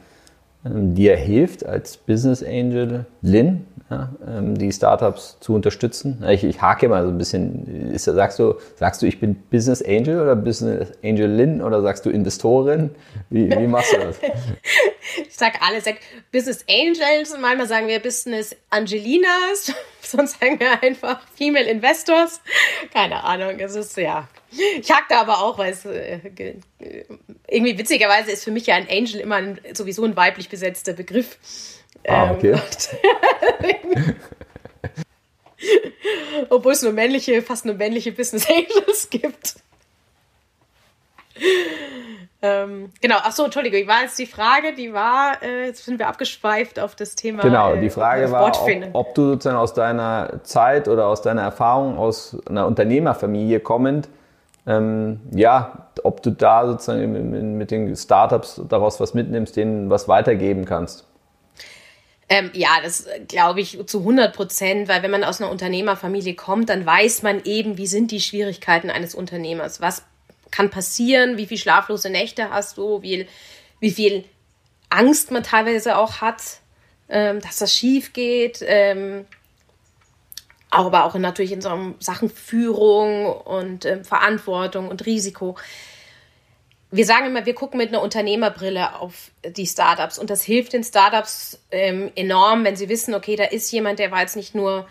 ähm, 0.65 0.95
dir 0.95 1.15
hilft 1.15 1.65
als 1.65 1.97
Business 1.97 2.43
Angel 2.43 3.05
Lin, 3.21 3.65
ja, 3.89 4.09
ähm, 4.27 4.57
die 4.57 4.71
Startups 4.71 5.37
zu 5.39 5.53
unterstützen? 5.53 6.23
Ich, 6.27 6.43
ich 6.43 6.61
hake 6.61 6.87
mal 6.87 7.03
so 7.03 7.09
ein 7.09 7.17
bisschen. 7.17 7.91
Ist, 7.91 8.05
sagst, 8.05 8.39
du, 8.39 8.55
sagst 8.75 9.01
du, 9.01 9.05
ich 9.05 9.19
bin 9.19 9.35
Business 9.35 9.81
Angel 9.81 10.21
oder 10.21 10.35
Business 10.35 10.91
Angel 11.03 11.29
Lin 11.29 11.61
oder 11.61 11.81
sagst 11.81 12.05
du 12.05 12.09
Investorin? 12.09 12.91
Wie, 13.29 13.49
wie 13.49 13.67
machst 13.67 13.93
du 13.93 13.97
das? 13.97 14.19
ich 15.27 15.35
sag 15.35 15.61
alle, 15.61 15.81
sag 15.81 15.95
Business 16.31 16.63
Angels 16.69 17.33
und 17.33 17.41
manchmal 17.41 17.67
sagen 17.67 17.87
wir 17.87 17.99
Business 17.99 18.55
Angelinas, 18.69 19.73
sonst 20.01 20.39
sagen 20.39 20.59
wir 20.59 20.83
einfach 20.83 21.21
Female 21.35 21.65
Investors. 21.65 22.41
Keine 22.93 23.23
Ahnung, 23.23 23.59
es 23.59 23.75
ist 23.75 23.97
ja 23.97 24.27
ich 24.51 24.91
hack 24.91 25.05
da 25.09 25.21
aber 25.21 25.43
auch, 25.43 25.57
weil 25.57 25.73
es 25.73 25.85
äh, 25.85 26.19
irgendwie 27.47 27.77
witzigerweise 27.77 28.31
ist 28.31 28.43
für 28.43 28.51
mich 28.51 28.65
ja 28.65 28.75
ein 28.75 28.87
Angel 28.89 29.19
immer 29.19 29.35
ein, 29.35 29.59
sowieso 29.73 30.03
ein 30.05 30.15
weiblich 30.15 30.49
besetzter 30.49 30.93
Begriff. 30.93 31.37
Ah, 32.07 32.31
okay. 32.31 32.55
Ähm, 33.83 34.15
obwohl 36.49 36.73
es 36.73 36.81
nur 36.81 36.93
männliche, 36.93 37.41
fast 37.41 37.65
nur 37.65 37.75
männliche 37.75 38.11
Business 38.11 38.47
Angels 38.49 39.09
gibt. 39.09 39.55
Ähm, 42.41 42.91
genau, 43.01 43.17
ach 43.21 43.33
so, 43.33 43.43
Entschuldigung, 43.43 43.85
war 43.87 44.03
jetzt 44.03 44.17
die 44.17 44.25
Frage, 44.25 44.73
die 44.73 44.93
war, 44.93 45.43
äh, 45.43 45.65
jetzt 45.67 45.83
sind 45.83 45.99
wir 45.99 46.07
abgeschweift 46.07 46.79
auf 46.79 46.95
das 46.95 47.15
Thema. 47.15 47.43
Genau, 47.43 47.75
die 47.75 47.87
äh, 47.87 47.89
Frage 47.89 48.23
äh, 48.23 48.31
war, 48.31 48.47
ob, 48.47 48.69
ob, 48.93 49.15
du 49.15 49.31
sozusagen 49.31 49.57
aus 49.57 49.73
deiner 49.73 50.41
Zeit 50.43 50.87
oder 50.87 51.07
aus 51.07 51.21
deiner 51.21 51.41
Erfahrung 51.41 51.97
aus 51.97 52.37
einer 52.47 52.65
Unternehmerfamilie 52.65 53.59
kommend 53.59 54.09
ähm, 54.69 55.19
ja, 55.31 55.87
ob 56.03 56.21
du 56.21 56.29
da 56.29 56.67
sozusagen 56.67 57.57
mit 57.57 57.71
den 57.71 57.95
Startups 57.95 58.61
daraus 58.69 58.99
was 58.99 59.15
mitnimmst, 59.15 59.55
denen 59.55 59.89
was 59.89 60.07
weitergeben 60.07 60.65
kannst. 60.65 61.07
Ähm, 62.31 62.51
ja, 62.53 62.69
das 62.83 63.07
glaube 63.27 63.59
ich 63.61 63.79
zu 63.87 63.99
100 63.99 64.35
Prozent, 64.35 64.87
weil 64.87 65.01
wenn 65.01 65.09
man 65.09 65.23
aus 65.23 65.41
einer 65.41 65.49
Unternehmerfamilie 65.49 66.35
kommt, 66.35 66.69
dann 66.69 66.85
weiß 66.85 67.23
man 67.23 67.43
eben, 67.43 67.77
wie 67.77 67.87
sind 67.87 68.11
die 68.11 68.21
Schwierigkeiten 68.21 68.91
eines 68.91 69.15
Unternehmers, 69.15 69.81
was 69.81 70.03
kann 70.51 70.69
passieren, 70.69 71.37
wie 71.37 71.47
viel 71.47 71.57
schlaflose 71.57 72.09
Nächte 72.09 72.51
hast 72.51 72.77
du, 72.77 73.01
wie, 73.01 73.27
wie 73.79 73.91
viel 73.91 74.25
Angst 74.89 75.31
man 75.31 75.43
teilweise 75.43 75.97
auch 75.97 76.21
hat, 76.21 76.41
ähm, 77.09 77.39
dass 77.41 77.57
das 77.57 77.73
schief 77.75 78.13
geht. 78.13 78.59
Ähm, 78.61 79.25
aber 80.71 81.05
auch 81.05 81.15
natürlich 81.15 81.51
in 81.51 81.61
so 81.61 81.95
Sachen 81.99 82.29
Führung 82.29 83.25
und 83.25 83.85
äh, 83.85 84.03
Verantwortung 84.03 84.87
und 84.87 85.05
Risiko. 85.05 85.55
Wir 86.91 87.05
sagen 87.05 87.27
immer, 87.27 87.45
wir 87.45 87.53
gucken 87.53 87.77
mit 87.77 87.89
einer 87.89 88.01
Unternehmerbrille 88.01 88.95
auf 88.95 89.31
die 89.45 89.67
Startups 89.67 90.17
und 90.17 90.29
das 90.29 90.43
hilft 90.43 90.73
den 90.73 90.83
Startups 90.83 91.59
ähm, 91.69 92.11
enorm, 92.15 92.63
wenn 92.63 92.75
sie 92.75 92.89
wissen, 92.89 93.13
okay, 93.13 93.35
da 93.35 93.43
ist 93.43 93.71
jemand, 93.71 93.99
der 93.99 94.09
war 94.11 94.21
jetzt 94.21 94.35
nicht 94.35 94.55
nur 94.55 94.87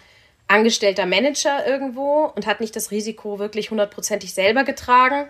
angestellter 0.46 1.06
Manager 1.06 1.66
irgendwo 1.66 2.24
und 2.34 2.46
hat 2.46 2.60
nicht 2.60 2.76
das 2.76 2.90
Risiko 2.90 3.38
wirklich 3.38 3.70
hundertprozentig 3.70 4.32
selber 4.32 4.64
getragen, 4.64 5.28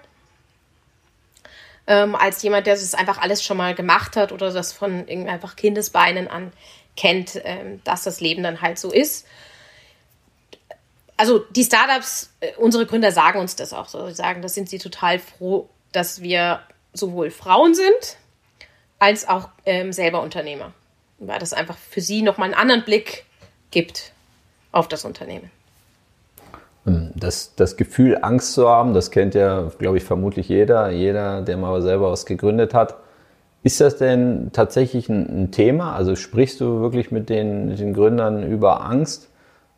ähm, 1.87 2.15
als 2.15 2.43
jemand, 2.43 2.67
der 2.67 2.75
das 2.75 2.95
einfach 2.95 3.19
alles 3.19 3.43
schon 3.43 3.57
mal 3.57 3.75
gemacht 3.75 4.17
hat 4.17 4.31
oder 4.31 4.53
das 4.53 4.73
von 4.73 5.09
einfach 5.09 5.57
Kindesbeinen 5.57 6.29
an 6.29 6.53
kennt, 6.97 7.41
ähm, 7.45 7.81
dass 7.85 8.05
das 8.05 8.21
Leben 8.21 8.43
dann 8.43 8.61
halt 8.61 8.79
so 8.79 8.93
ist. 8.93 9.27
Also 11.17 11.39
die 11.39 11.65
Startups, 11.65 12.31
äh, 12.41 12.53
unsere 12.59 12.87
Gründer 12.87 13.11
sagen 13.11 13.41
uns 13.41 13.57
das 13.57 13.73
auch 13.73 13.89
so. 13.89 14.07
Sie 14.09 14.15
sagen, 14.15 14.43
das 14.43 14.55
sind 14.55 14.69
sie 14.69 14.79
total 14.79 15.19
froh, 15.19 15.69
dass 15.93 16.23
wir 16.23 16.61
sowohl 16.93 17.31
Frauen 17.31 17.75
sind, 17.75 18.17
als 18.99 19.29
auch 19.29 19.49
ähm, 19.65 19.93
selber 19.93 20.23
Unternehmer. 20.23 20.73
Weil 21.19 21.39
das 21.39 21.53
einfach 21.53 21.77
für 21.77 22.01
sie 22.01 22.23
nochmal 22.23 22.47
einen 22.47 22.61
anderen 22.61 22.85
Blick 22.85 23.25
gibt 23.71 24.13
auf 24.73 24.89
das 24.89 25.05
Unternehmen. 25.05 25.51
Ähm, 26.87 27.11
das, 27.15 27.55
das 27.55 27.77
Gefühl, 27.77 28.19
Angst 28.23 28.55
zu 28.55 28.69
haben, 28.69 28.95
das 28.95 29.11
kennt 29.11 29.35
ja, 29.35 29.71
glaube 29.79 29.99
ich, 29.99 30.05
vermutlich 30.05 30.49
jeder, 30.49 30.91
jeder, 30.91 31.43
der 31.43 31.57
mal 31.57 31.81
selber 31.83 32.11
was 32.11 32.27
gegründet 32.27 32.75
hat. 32.75 32.97
Ist 33.63 33.81
das 33.81 33.97
denn 33.97 34.51
tatsächlich 34.53 35.09
ein, 35.09 35.45
ein 35.45 35.51
Thema? 35.51 35.95
Also 35.95 36.17
sprichst 36.17 36.61
du 36.61 36.81
wirklich 36.81 37.11
mit 37.11 37.29
den, 37.29 37.69
mit 37.69 37.81
den 37.81 37.93
Gründern 37.93 38.49
über 38.49 38.85
Angst? 38.85 39.29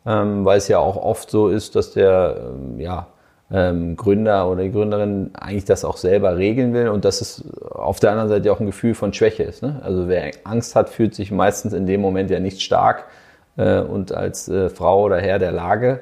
Ähm, 0.05 0.45
weil 0.45 0.57
es 0.57 0.67
ja 0.67 0.79
auch 0.79 0.95
oft 0.95 1.29
so 1.29 1.49
ist, 1.49 1.75
dass 1.75 1.91
der 1.91 2.37
ähm, 2.39 2.79
ja, 2.79 3.07
ähm, 3.53 3.97
Gründer 3.97 4.49
oder 4.49 4.63
die 4.63 4.71
Gründerin 4.71 5.31
eigentlich 5.33 5.65
das 5.65 5.83
auch 5.83 5.97
selber 5.97 6.37
regeln 6.37 6.73
will 6.73 6.87
und 6.89 7.03
dass 7.03 7.21
es 7.21 7.43
auf 7.69 7.99
der 7.99 8.11
anderen 8.11 8.29
Seite 8.29 8.51
auch 8.51 8.59
ein 8.59 8.65
Gefühl 8.65 8.95
von 8.95 9.13
Schwäche 9.13 9.43
ist. 9.43 9.61
Ne? 9.61 9.81
Also 9.83 10.07
wer 10.07 10.31
Angst 10.45 10.75
hat, 10.75 10.89
fühlt 10.89 11.13
sich 11.15 11.31
meistens 11.31 11.73
in 11.73 11.85
dem 11.85 12.01
Moment 12.01 12.29
ja 12.29 12.39
nicht 12.39 12.61
stark 12.61 13.05
äh, 13.57 13.79
und 13.79 14.13
als 14.13 14.47
äh, 14.47 14.69
Frau 14.69 15.03
oder 15.03 15.19
Herr 15.19 15.39
der 15.39 15.51
Lage. 15.51 16.01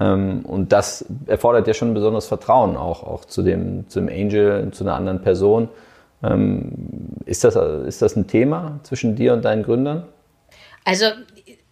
Ähm, 0.00 0.40
und 0.44 0.72
das 0.72 1.04
erfordert 1.26 1.68
ja 1.68 1.74
schon 1.74 1.92
ein 1.92 1.94
besonderes 1.94 2.26
Vertrauen 2.26 2.76
auch, 2.76 3.04
auch 3.04 3.24
zu 3.24 3.42
dem, 3.42 3.88
zu 3.88 4.00
dem 4.00 4.08
Angel, 4.08 4.70
zu 4.72 4.82
einer 4.82 4.94
anderen 4.94 5.22
Person. 5.22 5.68
Ähm, 6.22 6.72
ist, 7.24 7.44
das, 7.44 7.54
ist 7.54 8.02
das 8.02 8.16
ein 8.16 8.26
Thema 8.26 8.80
zwischen 8.82 9.14
dir 9.14 9.32
und 9.32 9.44
deinen 9.44 9.62
Gründern? 9.62 10.06
Also 10.84 11.06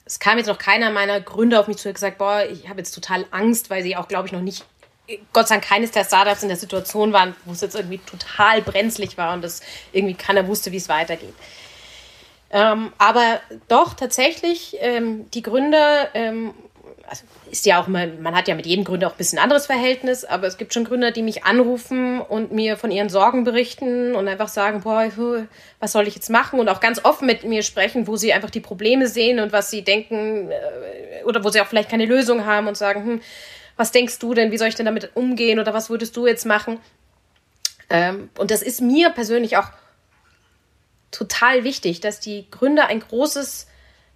es 0.04 0.20
kam 0.20 0.38
jetzt 0.38 0.46
noch 0.46 0.58
keiner 0.58 0.90
meiner 0.90 1.20
Gründer 1.20 1.60
auf 1.60 1.68
mich 1.68 1.78
zu 1.78 1.88
und 1.88 1.94
gesagt, 1.94 2.18
boah, 2.18 2.42
ich 2.50 2.68
habe 2.68 2.78
jetzt 2.78 2.94
total 2.94 3.24
Angst, 3.30 3.68
weil 3.68 3.82
sie 3.82 3.96
auch, 3.96 4.08
glaube 4.08 4.26
ich, 4.26 4.32
noch 4.32 4.40
nicht, 4.40 4.64
Gott 5.32 5.48
sei 5.48 5.56
Dank 5.56 5.64
keines 5.64 5.90
der 5.90 6.04
Startups 6.04 6.42
in 6.42 6.48
der 6.48 6.56
Situation 6.56 7.12
waren, 7.12 7.34
wo 7.44 7.52
es 7.52 7.60
jetzt 7.60 7.74
irgendwie 7.74 7.98
total 7.98 8.62
brenzlig 8.62 9.16
war 9.16 9.32
und 9.34 9.42
das 9.42 9.60
irgendwie 9.92 10.14
keiner 10.14 10.46
wusste, 10.46 10.72
wie 10.72 10.76
es 10.76 10.88
weitergeht. 10.88 11.34
Ähm, 12.50 12.92
aber 12.98 13.40
doch 13.68 13.94
tatsächlich, 13.94 14.76
ähm, 14.80 15.30
die 15.30 15.42
Gründer 15.42 16.08
ähm, 16.14 16.54
also 17.08 17.24
ist 17.50 17.64
ja 17.64 17.80
auch 17.80 17.88
immer, 17.88 18.06
man 18.06 18.36
hat 18.36 18.48
ja 18.48 18.54
mit 18.54 18.66
jedem 18.66 18.84
Gründer 18.84 19.06
auch 19.06 19.12
ein 19.12 19.18
bisschen 19.18 19.38
anderes 19.38 19.66
Verhältnis, 19.66 20.24
aber 20.24 20.46
es 20.46 20.58
gibt 20.58 20.74
schon 20.74 20.84
Gründer, 20.84 21.10
die 21.10 21.22
mich 21.22 21.44
anrufen 21.44 22.20
und 22.20 22.52
mir 22.52 22.76
von 22.76 22.90
ihren 22.90 23.08
Sorgen 23.08 23.44
berichten 23.44 24.14
und 24.14 24.28
einfach 24.28 24.48
sagen, 24.48 24.82
boah, 24.82 25.08
was 25.80 25.92
soll 25.92 26.06
ich 26.06 26.14
jetzt 26.14 26.28
machen? 26.28 26.60
Und 26.60 26.68
auch 26.68 26.80
ganz 26.80 27.04
offen 27.04 27.26
mit 27.26 27.44
mir 27.44 27.62
sprechen, 27.62 28.06
wo 28.06 28.16
sie 28.16 28.32
einfach 28.32 28.50
die 28.50 28.60
Probleme 28.60 29.06
sehen 29.06 29.40
und 29.40 29.52
was 29.52 29.70
sie 29.70 29.82
denken 29.82 30.50
äh, 30.50 31.24
oder 31.24 31.42
wo 31.44 31.48
sie 31.48 31.60
auch 31.60 31.66
vielleicht 31.66 31.90
keine 31.90 32.06
Lösung 32.06 32.44
haben 32.44 32.68
und 32.68 32.76
sagen, 32.76 33.04
hm, 33.04 33.20
was 33.78 33.92
denkst 33.92 34.18
du 34.18 34.34
denn, 34.34 34.50
wie 34.50 34.58
soll 34.58 34.68
ich 34.68 34.74
denn 34.74 34.86
damit 34.86 35.16
umgehen 35.16 35.60
oder 35.60 35.72
was 35.72 35.88
würdest 35.88 36.16
du 36.16 36.26
jetzt 36.26 36.44
machen? 36.44 36.80
Ähm, 37.88 38.28
und 38.36 38.50
das 38.50 38.60
ist 38.60 38.80
mir 38.80 39.10
persönlich 39.10 39.56
auch 39.56 39.70
total 41.12 41.64
wichtig, 41.64 42.00
dass 42.00 42.20
die 42.20 42.50
Gründer 42.50 42.88
ein 42.88 43.00
großes 43.00 43.68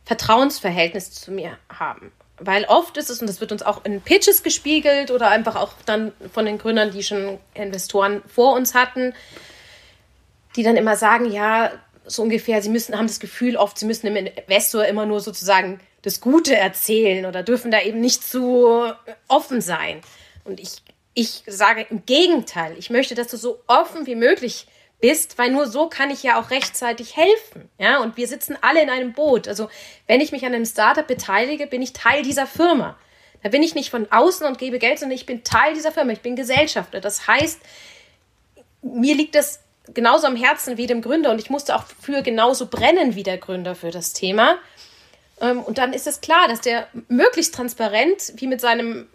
Vertrauensverhältnis 0.05 1.13
zu 1.13 1.31
mir 1.31 1.57
haben. 1.71 2.13
Weil 2.39 2.65
oft 2.65 2.97
ist 2.97 3.09
es, 3.09 3.21
und 3.21 3.29
das 3.29 3.41
wird 3.41 3.53
uns 3.53 3.63
auch 3.63 3.85
in 3.85 4.01
Pitches 4.01 4.43
gespiegelt 4.43 5.13
oder 5.13 5.31
einfach 5.31 5.55
auch 5.55 5.75
dann 5.87 6.13
von 6.33 6.45
den 6.45 6.59
Gründern, 6.59 6.91
die 6.91 7.05
schon 7.05 7.39
Investoren 7.55 8.21
vor 8.27 8.55
uns 8.55 8.75
hatten, 8.75 9.15
die 10.57 10.65
dann 10.65 10.77
immer 10.77 10.97
sagen, 10.97 11.31
ja, 11.31 11.71
so 12.05 12.23
ungefähr, 12.23 12.61
sie 12.63 12.69
müssen, 12.69 12.99
haben 12.99 13.07
das 13.07 13.21
Gefühl 13.21 13.57
oft, 13.57 13.79
sie 13.79 13.87
müssen 13.87 14.07
dem 14.07 14.17
Investor 14.17 14.85
immer 14.87 15.07
nur 15.07 15.21
sozusagen 15.21 15.79
das 16.03 16.21
Gute 16.21 16.57
erzählen 16.57 17.27
oder 17.27 17.43
dürfen 17.43 17.71
da 17.71 17.81
eben 17.81 18.01
nicht 18.01 18.25
zu 18.25 18.93
offen 19.29 19.61
sein. 19.61 20.01
Und 20.45 20.61
ich, 20.61 20.83
ich 21.15 21.45
sage 21.47 21.87
im 21.89 22.05
Gegenteil, 22.05 22.77
ich 22.79 22.91
möchte, 22.91 23.15
dass 23.15 23.29
du 23.29 23.37
so 23.37 23.61
offen 23.67 24.07
wie 24.07 24.17
möglich 24.17 24.67
bist, 25.01 25.37
weil 25.37 25.51
nur 25.51 25.67
so 25.67 25.89
kann 25.89 26.11
ich 26.11 26.23
ja 26.23 26.41
auch 26.41 26.51
rechtzeitig 26.51 27.17
helfen. 27.17 27.69
Ja, 27.79 28.01
und 28.01 28.17
wir 28.17 28.27
sitzen 28.27 28.57
alle 28.61 28.83
in 28.83 28.91
einem 28.91 29.13
Boot. 29.13 29.49
Also, 29.49 29.69
wenn 30.07 30.21
ich 30.21 30.33
mich 30.33 30.45
an 30.47 30.55
einem 30.55 30.65
Startup 30.65 31.07
beteilige, 31.07 31.67
bin 31.67 31.83
ich 31.83 31.93
Teil 31.93 32.23
dieser 32.23 32.47
Firma. 32.47 32.97
Da 33.43 33.49
bin 33.49 33.63
ich 33.63 33.75
nicht 33.75 33.91
von 33.91 34.11
außen 34.11 34.47
und 34.47 34.59
gebe 34.59 34.79
Geld, 34.79 35.01
sondern 35.01 35.17
ich 35.17 35.27
bin 35.27 35.43
Teil 35.43 35.75
dieser 35.75 35.91
Firma. 35.91 36.13
Ich 36.13 36.21
bin 36.21 36.37
Gesellschafter. 36.37 37.01
Das 37.01 37.27
heißt, 37.27 37.61
mir 38.83 39.15
liegt 39.15 39.35
das 39.35 39.61
genauso 39.93 40.29
am 40.29 40.37
Herzen 40.37 40.77
wie 40.77 40.87
dem 40.87 41.03
Gründer 41.03 41.31
und 41.33 41.41
ich 41.41 41.51
musste 41.51 41.75
auch 41.75 41.85
für 42.01 42.23
genauso 42.23 42.67
brennen 42.67 43.17
wie 43.17 43.25
der 43.25 43.39
Gründer 43.39 43.75
für 43.75 43.91
das 43.91 44.13
Thema. 44.13 44.59
Ähm, 45.43 45.61
und 45.61 45.77
dann 45.77 45.93
ist 45.93 46.07
es 46.07 46.23
klar, 46.23 46.49
dass 46.49 46.61
der 46.63 46.87
möglichst 47.09 47.55
transparent, 47.55 48.33
wie 48.37 48.47
mit 48.47 48.63
seinem 48.63 49.09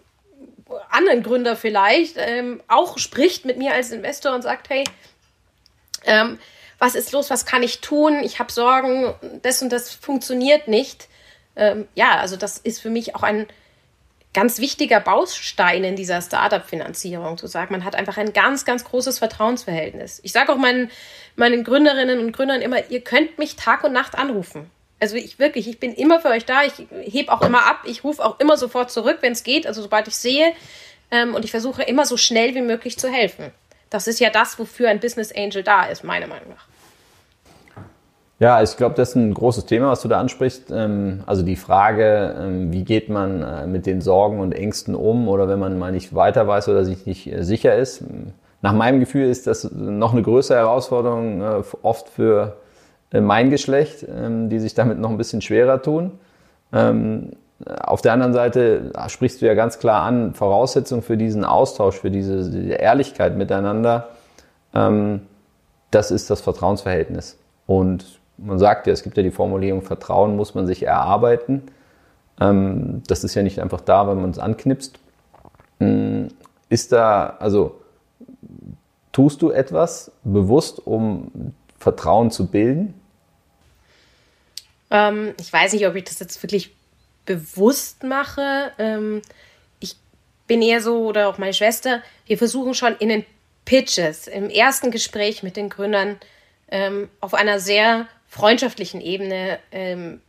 anderen 0.90 1.22
Gründer 1.22 1.56
vielleicht, 1.56 2.16
ähm, 2.18 2.62
auch 2.68 2.98
spricht 2.98 3.46
mit 3.46 3.56
mir 3.56 3.72
als 3.72 3.90
Investor 3.90 4.34
und 4.34 4.42
sagt, 4.42 4.68
hey, 4.68 4.84
ähm, 6.04 6.38
was 6.78 6.94
ist 6.94 7.10
los, 7.12 7.30
was 7.30 7.46
kann 7.46 7.62
ich 7.62 7.80
tun, 7.80 8.20
ich 8.22 8.38
habe 8.38 8.52
Sorgen, 8.52 9.14
das 9.42 9.62
und 9.62 9.72
das 9.72 9.92
funktioniert 9.92 10.68
nicht. 10.68 11.08
Ähm, 11.56 11.88
ja, 11.94 12.18
also 12.18 12.36
das 12.36 12.58
ist 12.58 12.80
für 12.80 12.90
mich 12.90 13.16
auch 13.16 13.22
ein 13.22 13.46
ganz 14.34 14.60
wichtiger 14.60 15.00
Baustein 15.00 15.82
in 15.82 15.96
dieser 15.96 16.20
Startup-Finanzierung, 16.20 17.38
zu 17.38 17.46
sagen, 17.46 17.72
man 17.72 17.84
hat 17.84 17.96
einfach 17.96 18.18
ein 18.18 18.34
ganz, 18.34 18.64
ganz 18.66 18.84
großes 18.84 19.18
Vertrauensverhältnis. 19.18 20.20
Ich 20.22 20.32
sage 20.32 20.52
auch 20.52 20.58
meinen, 20.58 20.90
meinen 21.34 21.64
Gründerinnen 21.64 22.20
und 22.20 22.32
Gründern 22.32 22.60
immer, 22.60 22.90
ihr 22.90 23.00
könnt 23.00 23.38
mich 23.38 23.56
Tag 23.56 23.82
und 23.82 23.92
Nacht 23.92 24.16
anrufen. 24.16 24.70
Also 25.00 25.16
ich 25.16 25.38
wirklich, 25.38 25.68
ich 25.68 25.78
bin 25.78 25.94
immer 25.94 26.20
für 26.20 26.28
euch 26.28 26.44
da, 26.44 26.62
ich 26.64 26.86
heb 27.12 27.28
auch 27.28 27.42
immer 27.42 27.66
ab, 27.66 27.82
ich 27.84 28.02
rufe 28.02 28.24
auch 28.24 28.40
immer 28.40 28.56
sofort 28.56 28.90
zurück, 28.90 29.18
wenn 29.20 29.32
es 29.32 29.44
geht, 29.44 29.66
also 29.66 29.82
sobald 29.82 30.08
ich 30.08 30.16
sehe. 30.16 30.52
Ähm, 31.10 31.34
und 31.34 31.44
ich 31.44 31.50
versuche 31.50 31.82
immer 31.82 32.04
so 32.04 32.16
schnell 32.16 32.54
wie 32.54 32.62
möglich 32.62 32.98
zu 32.98 33.08
helfen. 33.08 33.52
Das 33.90 34.06
ist 34.06 34.20
ja 34.20 34.30
das, 34.30 34.58
wofür 34.58 34.90
ein 34.90 35.00
Business 35.00 35.32
Angel 35.34 35.62
da 35.62 35.86
ist, 35.86 36.04
meiner 36.04 36.26
Meinung 36.26 36.50
nach. 36.50 36.66
Ja, 38.40 38.62
ich 38.62 38.76
glaube, 38.76 38.94
das 38.94 39.10
ist 39.10 39.14
ein 39.16 39.34
großes 39.34 39.66
Thema, 39.66 39.90
was 39.90 40.02
du 40.02 40.08
da 40.08 40.20
ansprichst. 40.20 40.70
Ähm, 40.70 41.24
also 41.26 41.42
die 41.42 41.56
Frage, 41.56 42.36
ähm, 42.38 42.72
wie 42.72 42.84
geht 42.84 43.08
man 43.08 43.42
äh, 43.42 43.66
mit 43.66 43.84
den 43.84 44.00
Sorgen 44.00 44.38
und 44.38 44.52
Ängsten 44.52 44.94
um 44.94 45.28
oder 45.28 45.48
wenn 45.48 45.58
man 45.58 45.78
mal 45.78 45.90
nicht 45.90 46.14
weiter 46.14 46.46
weiß 46.46 46.68
oder 46.68 46.84
sich 46.84 47.04
nicht 47.04 47.26
äh, 47.26 47.42
sicher 47.42 47.74
ist. 47.74 48.04
Nach 48.62 48.72
meinem 48.72 49.00
Gefühl 49.00 49.28
ist 49.28 49.48
das 49.48 49.70
noch 49.72 50.12
eine 50.12 50.22
größere 50.22 50.58
Herausforderung 50.58 51.42
äh, 51.42 51.62
oft 51.82 52.08
für 52.08 52.58
mein 53.12 53.50
Geschlecht, 53.50 54.06
ähm, 54.08 54.48
die 54.50 54.58
sich 54.58 54.74
damit 54.74 54.98
noch 54.98 55.10
ein 55.10 55.16
bisschen 55.16 55.40
schwerer 55.40 55.82
tun. 55.82 56.12
Auf 56.70 58.02
der 58.02 58.12
anderen 58.12 58.34
Seite 58.34 58.92
sprichst 59.06 59.40
du 59.40 59.46
ja 59.46 59.54
ganz 59.54 59.78
klar 59.78 60.02
an, 60.02 60.34
Voraussetzung 60.34 61.00
für 61.00 61.16
diesen 61.16 61.46
Austausch, 61.46 61.96
für 61.96 62.10
diese, 62.10 62.58
Ehrlichkeit 62.74 63.38
miteinander, 63.38 64.10
ähm, 64.74 65.22
das 65.90 66.10
ist 66.10 66.30
das 66.30 66.40
Vertrauensverhältnis. 66.40 67.38
Und 67.66 68.20
man 68.36 68.58
sagt 68.58 68.86
ja, 68.86 68.92
es 68.92 69.02
gibt 69.02 69.16
ja 69.16 69.22
die 69.22 69.30
Formulierung, 69.30 69.82
Vertrauen 69.82 70.36
muss 70.36 70.54
man 70.54 70.66
sich 70.66 70.84
erarbeiten. 70.84 71.62
Ähm, 72.40 73.02
das 73.06 73.24
ist 73.24 73.34
ja 73.34 73.42
nicht 73.42 73.60
einfach 73.60 73.80
da, 73.80 74.06
wenn 74.08 74.20
man 74.20 74.30
es 74.30 74.38
anknipst. 74.38 74.98
Ähm, 75.80 76.28
ist 76.68 76.92
da, 76.92 77.36
also 77.38 77.80
tust 79.12 79.42
du 79.42 79.50
etwas 79.50 80.12
bewusst, 80.24 80.86
um 80.86 81.54
Vertrauen 81.78 82.30
zu 82.30 82.46
bilden? 82.46 82.94
Ähm, 84.90 85.34
ich 85.40 85.52
weiß 85.52 85.72
nicht, 85.72 85.86
ob 85.86 85.94
ich 85.94 86.04
das 86.04 86.18
jetzt 86.18 86.42
wirklich 86.42 86.70
bewusst 87.26 88.02
mache. 88.02 88.72
Ähm, 88.78 89.22
ich 89.80 89.96
bin 90.46 90.62
eher 90.62 90.80
so, 90.80 91.06
oder 91.06 91.28
auch 91.28 91.38
meine 91.38 91.54
Schwester, 91.54 92.02
wir 92.26 92.38
versuchen 92.38 92.74
schon 92.74 92.96
in 92.96 93.08
den 93.08 93.26
Pitches, 93.64 94.28
im 94.28 94.48
ersten 94.48 94.90
Gespräch 94.90 95.42
mit 95.42 95.56
den 95.56 95.68
Gründern, 95.68 96.18
ähm, 96.70 97.10
auf 97.20 97.34
einer 97.34 97.60
sehr 97.60 98.08
freundschaftlichen 98.28 99.00
Ebene 99.00 99.58
ähm, 99.72 100.20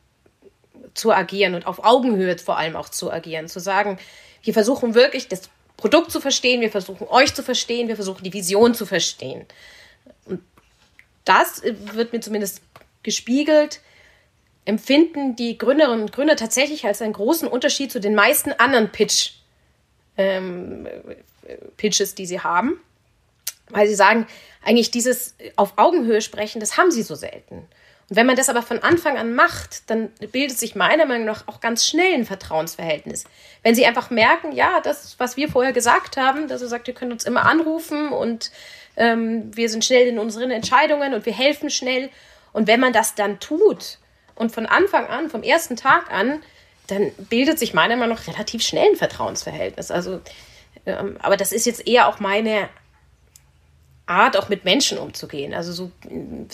zu 0.94 1.12
agieren 1.12 1.56
und 1.56 1.68
auf 1.68 1.84
Augenhöhe 1.84 2.38
vor 2.38 2.58
allem 2.58 2.76
auch 2.76 2.90
zu 2.90 3.12
agieren. 3.12 3.48
Zu 3.48 3.60
sagen, 3.60 3.98
wir 4.44 4.54
versuchen 4.54 4.94
wirklich 4.94 5.28
das 5.28 5.50
Produkt 5.78 6.12
zu 6.12 6.20
verstehen, 6.20 6.60
wir 6.60 6.72
versuchen 6.72 7.08
euch 7.08 7.34
zu 7.34 7.44
verstehen, 7.44 7.88
wir 7.88 7.96
versuchen 7.96 8.24
die 8.24 8.34
Vision 8.34 8.74
zu 8.74 8.86
verstehen. 8.86 9.46
Und 10.26 10.42
das 11.24 11.62
wird 11.64 12.12
mir 12.12 12.20
zumindest 12.20 12.62
gespiegelt 13.04 13.80
empfinden 14.66 15.36
die 15.36 15.58
Gründerinnen 15.58 16.02
und 16.02 16.14
Gründer 16.14 16.36
tatsächlich 16.36 16.86
als 16.86 17.02
einen 17.02 17.14
großen 17.14 17.48
Unterschied 17.48 17.92
zu 17.92 18.00
den 18.00 18.16
meisten 18.16 18.52
anderen 18.54 18.92
Pitch, 18.92 19.32
ähm, 20.18 20.88
Pitches, 21.78 22.16
die 22.16 22.26
sie 22.26 22.42
haben. 22.42 22.80
Weil 23.70 23.88
sie 23.88 23.96
sagen, 23.96 24.28
eigentlich 24.64 24.92
dieses 24.92 25.36
auf 25.56 25.74
Augenhöhe 25.78 26.22
sprechen, 26.22 26.60
das 26.60 26.78
haben 26.78 26.92
sie 26.92 27.04
so 27.04 27.16
selten. 27.16 27.68
Und 28.10 28.16
wenn 28.16 28.26
man 28.26 28.36
das 28.36 28.50
aber 28.50 28.64
von 28.64 28.80
Anfang 28.80 29.18
an 29.18 29.36
macht, 29.36 29.90
dann 29.90 30.10
bildet 30.32 30.58
sich 30.58 30.76
meiner 30.76 31.06
Meinung 31.06 31.26
nach 31.26 31.48
auch 31.48 31.60
ganz 31.62 31.86
schnell 31.86 32.14
ein 32.14 32.26
Vertrauensverhältnis. 32.26 33.26
Wenn 33.62 33.76
sie 33.76 33.86
einfach 33.86 34.10
merken, 34.10 34.52
ja, 34.52 34.82
das, 34.82 35.16
was 35.20 35.38
wir 35.38 35.50
vorher 35.50 35.74
gesagt 35.74 36.18
haben, 36.18 36.48
dass 36.48 36.64
er 36.64 36.68
sagt, 36.68 36.88
ihr 36.88 36.96
könnt 36.96 37.12
uns 37.12 37.26
immer 37.26 37.46
anrufen 37.46 38.10
und 38.10 38.52
ähm, 38.98 39.56
wir 39.56 39.70
sind 39.70 39.86
schnell 39.86 40.08
in 40.08 40.18
unseren 40.18 40.50
Entscheidungen 40.50 41.14
und 41.14 41.28
wir 41.28 41.34
helfen 41.34 41.70
schnell. 41.70 42.10
Und 42.52 42.68
wenn 42.68 42.80
man 42.80 42.94
das 42.94 43.14
dann 43.14 43.40
tut 43.40 43.99
und 44.40 44.52
von 44.52 44.66
Anfang 44.66 45.06
an, 45.06 45.30
vom 45.30 45.44
ersten 45.44 45.76
Tag 45.76 46.12
an, 46.12 46.42
dann 46.88 47.12
bildet 47.30 47.60
sich 47.60 47.74
meiner 47.74 47.98
Meinung 47.98 48.16
nach 48.16 48.28
relativ 48.28 48.64
schnell 48.64 48.92
ein 48.92 48.96
Vertrauensverhältnis. 48.96 49.92
Also, 49.92 50.22
ähm, 50.86 51.18
aber 51.22 51.38
das 51.38 51.52
ist 51.52 51.66
jetzt 51.66 51.86
eher 51.88 52.08
auch 52.08 52.20
meine 52.20 52.70
Art, 54.08 54.38
auch 54.38 54.50
mit 54.50 54.66
Menschen 54.66 54.98
umzugehen. 54.98 55.54
Also 55.54 55.72
so, 55.74 55.92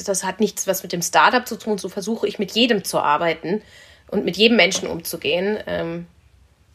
das 0.04 0.24
hat 0.24 0.40
nichts 0.40 0.68
was 0.68 0.84
mit 0.84 0.92
dem 0.92 1.04
Startup 1.04 1.48
zu 1.48 1.58
tun. 1.58 1.78
So 1.78 1.88
versuche 1.88 2.28
ich 2.28 2.40
mit 2.40 2.52
jedem 2.52 2.84
zu 2.84 3.00
arbeiten 3.00 3.62
und 4.10 4.26
mit 4.26 4.36
jedem 4.36 4.58
Menschen 4.58 4.90
umzugehen. 4.90 5.60
Ähm, 5.68 6.08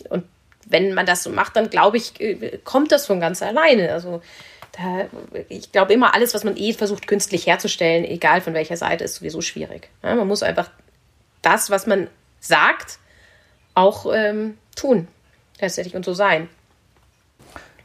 und 0.09 0.25
wenn 0.64 0.94
man 0.94 1.07
das 1.07 1.25
so 1.25 1.31
macht, 1.31 1.57
dann 1.57 1.70
glaube 1.70 1.96
ich, 1.96 2.20
äh, 2.20 2.59
kommt 2.62 2.92
das 2.92 3.07
von 3.07 3.18
ganz 3.18 3.42
alleine. 3.42 3.92
Also 3.92 4.23
da, 4.73 5.09
ich 5.49 5.73
glaube 5.73 5.92
immer, 5.92 6.14
alles, 6.14 6.35
was 6.35 6.44
man 6.44 6.57
eh 6.57 6.73
versucht, 6.73 7.09
künstlich 7.09 7.49
herzustellen, 7.49 8.05
egal 8.05 8.40
von 8.40 8.55
welcher 8.55 8.77
Seite, 8.77 9.03
ist 9.03 9.16
sowieso 9.16 9.40
schwierig. 9.40 9.90
Ja, 10.05 10.14
man 10.14 10.29
muss 10.29 10.44
einfach 10.44 10.70
das, 11.42 11.70
was 11.70 11.87
man 11.87 12.09
sagt, 12.40 12.98
auch 13.74 14.07
ähm, 14.12 14.59
tun. 14.76 15.09
Letztendlich 15.61 15.94
und 15.94 16.05
so 16.05 16.14
sein. 16.14 16.48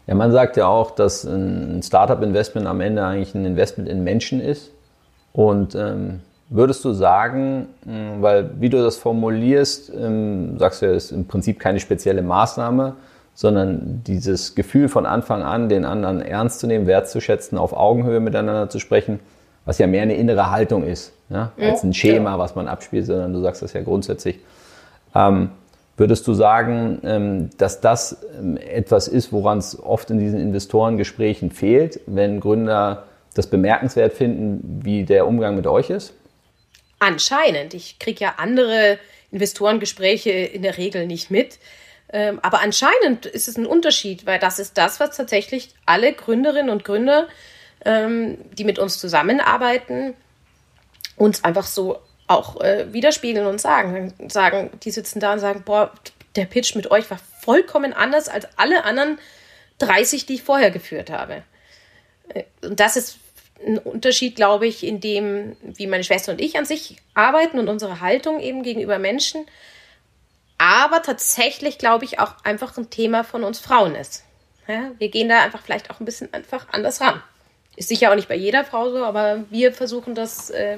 Ja, 0.08 0.16
man 0.16 0.32
sagt 0.32 0.56
ja 0.56 0.68
auch, 0.68 0.92
dass 0.92 1.24
ein 1.24 1.82
Startup-Investment 1.84 2.68
am 2.68 2.80
Ende 2.82 3.04
eigentlich 3.04 3.34
ein 3.34 3.46
Investment 3.46 3.90
in 3.90 4.04
Menschen 4.04 4.40
ist. 4.40 4.72
Und 5.34 5.76
ähm, 5.76 6.22
würdest 6.50 6.86
du 6.86 6.94
sagen, 6.94 7.68
hm, 7.84 8.22
weil 8.22 8.52
wie 8.60 8.70
du 8.70 8.82
das 8.82 8.98
formulierst, 8.98 9.92
ähm, 9.94 10.58
sagst 10.60 10.82
du 10.82 10.86
ja, 10.86 10.94
ist 10.94 11.12
im 11.12 11.26
Prinzip 11.26 11.60
keine 11.60 11.80
spezielle 11.80 12.22
Maßnahme, 12.22 12.96
sondern 13.34 14.02
dieses 14.06 14.56
Gefühl 14.56 14.88
von 14.88 15.06
Anfang 15.06 15.44
an, 15.44 15.68
den 15.68 15.84
anderen 15.84 16.22
ernst 16.22 16.60
zu 16.60 16.68
nehmen, 16.68 16.88
wertzuschätzen, 16.88 17.58
auf 17.58 17.74
Augenhöhe 17.74 18.20
miteinander 18.20 18.70
zu 18.70 18.80
sprechen, 18.80 19.20
was 19.66 19.78
ja 19.80 19.88
mehr 19.88 20.04
eine 20.04 20.16
innere 20.16 20.52
Haltung 20.52 20.84
ist, 20.84 21.12
ja, 21.30 21.52
als 21.60 21.84
ein 21.84 21.94
Schema, 21.94 22.38
was 22.38 22.56
man 22.56 22.68
abspielt, 22.68 23.06
sondern 23.06 23.34
du 23.34 23.42
sagst 23.42 23.62
das 23.62 23.74
ja 23.74 23.82
grundsätzlich. 23.82 24.40
Ähm, 25.14 25.50
Würdest 25.98 26.28
du 26.28 26.34
sagen, 26.34 27.00
ähm, 27.06 27.50
dass 27.58 27.80
das 27.80 28.26
ähm, 28.38 28.58
etwas 28.58 29.08
ist, 29.08 29.32
woran 29.32 29.60
es 29.60 29.82
oft 29.82 30.10
in 30.10 30.20
diesen 30.20 30.40
Investorengesprächen 30.40 31.52
fehlt, 31.52 32.02
wenn 32.06 32.42
Gründer 32.42 33.06
das 33.34 33.50
bemerkenswert 33.50 34.14
finden, 34.14 34.82
wie 34.84 35.06
der 35.06 35.26
Umgang 35.26 35.56
mit 35.56 35.68
euch 35.68 35.90
ist? 35.90 36.14
Anscheinend. 37.00 37.74
Ich 37.74 37.98
kriege 38.00 38.26
ja 38.26 38.34
andere 38.38 38.98
Investorengespräche 39.32 40.32
in 40.32 40.64
der 40.64 40.78
Regel 40.78 41.08
nicht 41.08 41.32
mit. 41.32 41.60
Ähm, 42.12 42.40
aber 42.42 42.62
anscheinend 42.62 43.26
ist 43.26 43.48
es 43.48 43.58
ein 43.58 43.66
Unterschied, 43.66 44.26
weil 44.26 44.40
das 44.40 44.60
ist 44.60 44.78
das, 44.78 45.00
was 45.00 45.16
tatsächlich 45.16 45.74
alle 45.86 46.12
Gründerinnen 46.12 46.70
und 46.70 46.84
Gründer, 46.84 47.28
die 47.86 48.64
mit 48.64 48.80
uns 48.80 48.98
zusammenarbeiten, 49.00 50.14
uns 51.18 51.44
einfach 51.44 51.66
so 51.66 52.00
auch 52.28 52.60
äh, 52.62 52.92
widerspiegeln 52.92 53.46
und 53.46 53.62
sagen. 53.62 54.14
Sagen, 54.30 54.72
die 54.84 54.92
sitzen 54.92 55.20
da 55.20 55.34
und 55.34 55.40
sagen, 55.40 55.64
boah, 55.64 55.92
der 56.36 56.46
Pitch 56.46 56.76
mit 56.76 56.90
euch 56.92 57.10
war 57.10 57.20
vollkommen 57.42 57.94
anders 57.94 58.28
als 58.28 58.48
alle 58.58 58.84
anderen 58.84 59.20
30, 59.80 60.26
die 60.26 60.36
ich 60.36 60.44
vorher 60.44 60.72
geführt 60.72 61.10
habe. 61.10 61.44
Äh, 62.30 62.44
und 62.62 62.80
das 62.80 62.96
ist 62.96 63.20
ein 63.66 63.78
Unterschied, 63.78 64.36
glaube 64.36 64.68
ich, 64.68 64.86
in 64.86 65.00
dem, 65.00 65.56
wie 65.62 65.88
meine 65.88 66.04
Schwester 66.04 66.32
und 66.32 66.42
ich 66.42 66.58
an 66.58 66.66
sich 66.66 66.98
arbeiten 67.14 67.60
und 67.60 67.70
unsere 67.70 68.02
Haltung 68.02 68.40
eben 68.40 68.64
gegenüber 68.64 69.00
Menschen. 69.00 69.46
Aber 70.58 71.02
tatsächlich, 71.02 71.78
glaube 71.78 72.06
ich, 72.06 72.20
auch 72.20 72.34
einfach 72.44 72.78
ein 72.78 72.90
Thema 72.90 73.24
von 73.24 73.44
uns 73.44 73.60
Frauen 73.60 73.96
ist. 73.96 74.24
Ja, 74.68 74.92
wir 74.98 75.10
gehen 75.10 75.30
da 75.30 75.44
einfach 75.44 75.62
vielleicht 75.62 75.92
auch 75.92 76.00
ein 76.00 76.06
bisschen 76.06 76.34
einfach 76.34 76.68
anders 76.72 77.00
ran. 77.02 77.22
Ist 77.76 77.90
sicher 77.90 78.12
auch 78.12 78.16
nicht 78.16 78.30
bei 78.30 78.36
jeder 78.36 78.64
Frau 78.64 78.90
so, 78.90 79.04
aber 79.04 79.44
wir 79.50 79.74
versuchen 79.74 80.16
das 80.16 80.50
äh, 80.50 80.78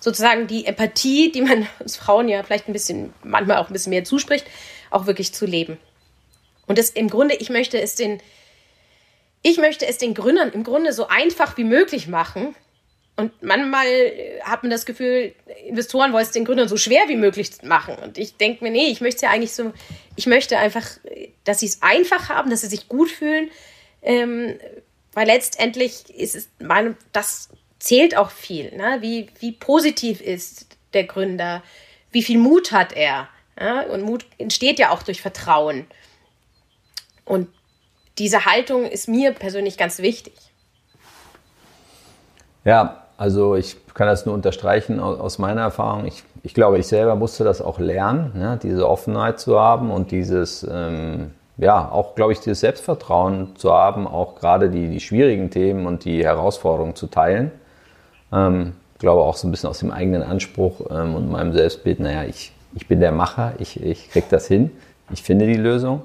sozusagen 0.00 0.46
die 0.46 0.66
Empathie, 0.66 1.32
die 1.32 1.42
man 1.42 1.66
uns 1.80 1.96
Frauen 1.96 2.28
ja 2.28 2.42
vielleicht 2.42 2.68
ein 2.68 2.72
bisschen, 2.72 3.12
manchmal 3.22 3.58
auch 3.58 3.68
ein 3.68 3.72
bisschen 3.72 3.90
mehr 3.90 4.04
zuspricht, 4.04 4.46
auch 4.90 5.06
wirklich 5.06 5.32
zu 5.32 5.46
leben. 5.46 5.78
Und 6.66 6.78
das 6.78 6.90
im 6.90 7.08
Grunde, 7.08 7.34
ich 7.34 7.50
möchte 7.50 7.80
es 7.80 7.94
den, 7.94 8.20
ich 9.42 9.58
möchte 9.58 9.86
es 9.86 9.98
den 9.98 10.14
Gründern 10.14 10.50
im 10.52 10.64
Grunde 10.64 10.92
so 10.92 11.08
einfach 11.08 11.56
wie 11.56 11.64
möglich 11.64 12.08
machen. 12.08 12.54
Und 13.16 13.30
manchmal 13.42 13.86
hat 14.42 14.62
man 14.62 14.70
das 14.70 14.86
Gefühl, 14.86 15.34
Investoren 15.66 16.12
wollen 16.12 16.24
es 16.24 16.32
den 16.32 16.44
Gründern 16.44 16.68
so 16.68 16.76
schwer 16.76 17.02
wie 17.06 17.16
möglich 17.16 17.50
machen. 17.62 17.94
Und 18.02 18.18
ich 18.18 18.36
denke 18.36 18.64
mir, 18.64 18.70
nee, 18.70 18.88
ich 18.88 19.00
möchte 19.00 19.16
es 19.16 19.22
ja 19.22 19.30
eigentlich 19.30 19.52
so, 19.52 19.72
ich 20.16 20.26
möchte 20.26 20.58
einfach, 20.58 20.84
dass 21.44 21.60
sie 21.60 21.66
es 21.66 21.82
einfach 21.82 22.28
haben, 22.28 22.50
dass 22.50 22.62
sie 22.62 22.68
sich 22.68 22.88
gut 22.88 23.10
fühlen. 23.10 23.50
Ähm, 24.02 24.58
weil 25.14 25.26
letztendlich 25.26 26.10
ist 26.10 26.34
es, 26.34 26.48
meine, 26.60 26.96
das 27.12 27.48
zählt 27.78 28.16
auch 28.16 28.30
viel. 28.30 28.76
Ne? 28.76 28.98
Wie, 29.00 29.28
wie 29.40 29.52
positiv 29.52 30.20
ist 30.20 30.76
der 30.92 31.04
Gründer? 31.04 31.62
Wie 32.10 32.22
viel 32.22 32.38
Mut 32.38 32.72
hat 32.72 32.92
er? 32.92 33.28
Ja? 33.58 33.82
Und 33.82 34.02
Mut 34.02 34.26
entsteht 34.38 34.78
ja 34.78 34.90
auch 34.90 35.02
durch 35.02 35.22
Vertrauen. 35.22 35.86
Und 37.24 37.48
diese 38.18 38.44
Haltung 38.44 38.84
ist 38.86 39.08
mir 39.08 39.32
persönlich 39.32 39.76
ganz 39.76 39.98
wichtig. 39.98 40.34
Ja, 42.64 43.04
also 43.16 43.54
ich 43.54 43.76
kann 43.94 44.06
das 44.06 44.26
nur 44.26 44.34
unterstreichen 44.34 44.98
aus 45.00 45.38
meiner 45.38 45.62
Erfahrung. 45.62 46.06
Ich, 46.06 46.24
ich 46.42 46.54
glaube, 46.54 46.78
ich 46.78 46.86
selber 46.86 47.14
musste 47.14 47.44
das 47.44 47.60
auch 47.60 47.78
lernen, 47.78 48.32
ne? 48.34 48.58
diese 48.62 48.88
Offenheit 48.88 49.38
zu 49.38 49.58
haben 49.58 49.90
und 49.90 50.10
dieses, 50.10 50.66
ähm, 50.68 51.32
ja, 51.56 51.88
auch, 51.90 52.14
glaube 52.14 52.32
ich, 52.32 52.40
dieses 52.40 52.60
Selbstvertrauen 52.60 53.56
zu 53.56 53.72
haben, 53.72 54.06
auch 54.06 54.34
gerade 54.36 54.70
die, 54.70 54.88
die 54.88 55.00
schwierigen 55.00 55.50
Themen 55.50 55.86
und 55.86 56.04
die 56.04 56.24
Herausforderungen 56.24 56.96
zu 56.96 57.06
teilen. 57.06 57.52
Ähm, 58.32 58.72
glaube 58.98 59.22
auch 59.22 59.36
so 59.36 59.46
ein 59.46 59.50
bisschen 59.50 59.68
aus 59.68 59.80
dem 59.80 59.90
eigenen 59.90 60.22
Anspruch 60.22 60.80
ähm, 60.90 61.14
und 61.14 61.30
meinem 61.30 61.52
Selbstbild, 61.52 62.00
naja, 62.00 62.24
ich, 62.24 62.52
ich 62.74 62.88
bin 62.88 63.00
der 63.00 63.12
Macher, 63.12 63.52
ich, 63.58 63.82
ich 63.82 64.10
kriege 64.10 64.26
das 64.30 64.46
hin, 64.46 64.70
ich 65.12 65.22
finde 65.22 65.46
die 65.46 65.56
Lösung. 65.56 66.02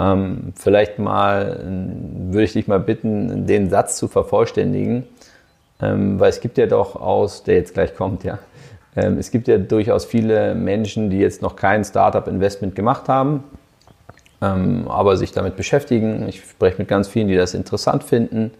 Ähm, 0.00 0.52
vielleicht 0.56 0.98
mal 0.98 1.60
würde 2.30 2.44
ich 2.44 2.52
dich 2.52 2.68
mal 2.68 2.80
bitten, 2.80 3.46
den 3.46 3.70
Satz 3.70 3.96
zu 3.96 4.08
vervollständigen, 4.08 5.04
ähm, 5.80 6.18
weil 6.18 6.30
es 6.30 6.40
gibt 6.40 6.58
ja 6.58 6.66
doch 6.66 6.96
aus, 6.96 7.44
der 7.44 7.54
jetzt 7.54 7.74
gleich 7.74 7.94
kommt, 7.94 8.24
ja, 8.24 8.38
ähm, 8.96 9.18
es 9.18 9.30
gibt 9.30 9.46
ja 9.46 9.58
durchaus 9.58 10.04
viele 10.04 10.54
Menschen, 10.54 11.10
die 11.10 11.18
jetzt 11.18 11.40
noch 11.40 11.54
kein 11.54 11.84
Startup-Investment 11.84 12.74
gemacht 12.74 13.08
haben, 13.08 13.44
ähm, 14.40 14.88
aber 14.88 15.16
sich 15.16 15.32
damit 15.32 15.56
beschäftigen. 15.56 16.28
Ich 16.28 16.42
spreche 16.42 16.78
mit 16.78 16.88
ganz 16.88 17.08
vielen, 17.08 17.28
die 17.28 17.36
das 17.36 17.54
interessant 17.54 18.04
finden. 18.04 18.52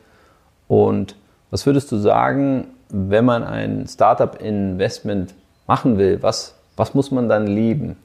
Und 0.66 1.16
was 1.50 1.66
würdest 1.66 1.90
du 1.92 1.96
sagen, 1.96 2.68
wenn 2.88 3.24
man 3.24 3.44
ein 3.44 3.86
Startup-Investment 3.86 5.34
machen 5.66 5.98
will, 5.98 6.22
was, 6.22 6.54
was 6.76 6.94
muss 6.94 7.10
man 7.10 7.28
dann 7.28 7.46
lieben? 7.46 7.96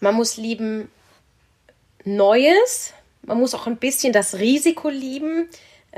Man 0.00 0.14
muss 0.14 0.36
lieben 0.36 0.88
Neues, 2.04 2.92
man 3.22 3.38
muss 3.38 3.54
auch 3.54 3.66
ein 3.66 3.78
bisschen 3.78 4.12
das 4.12 4.36
Risiko 4.36 4.88
lieben. 4.88 5.48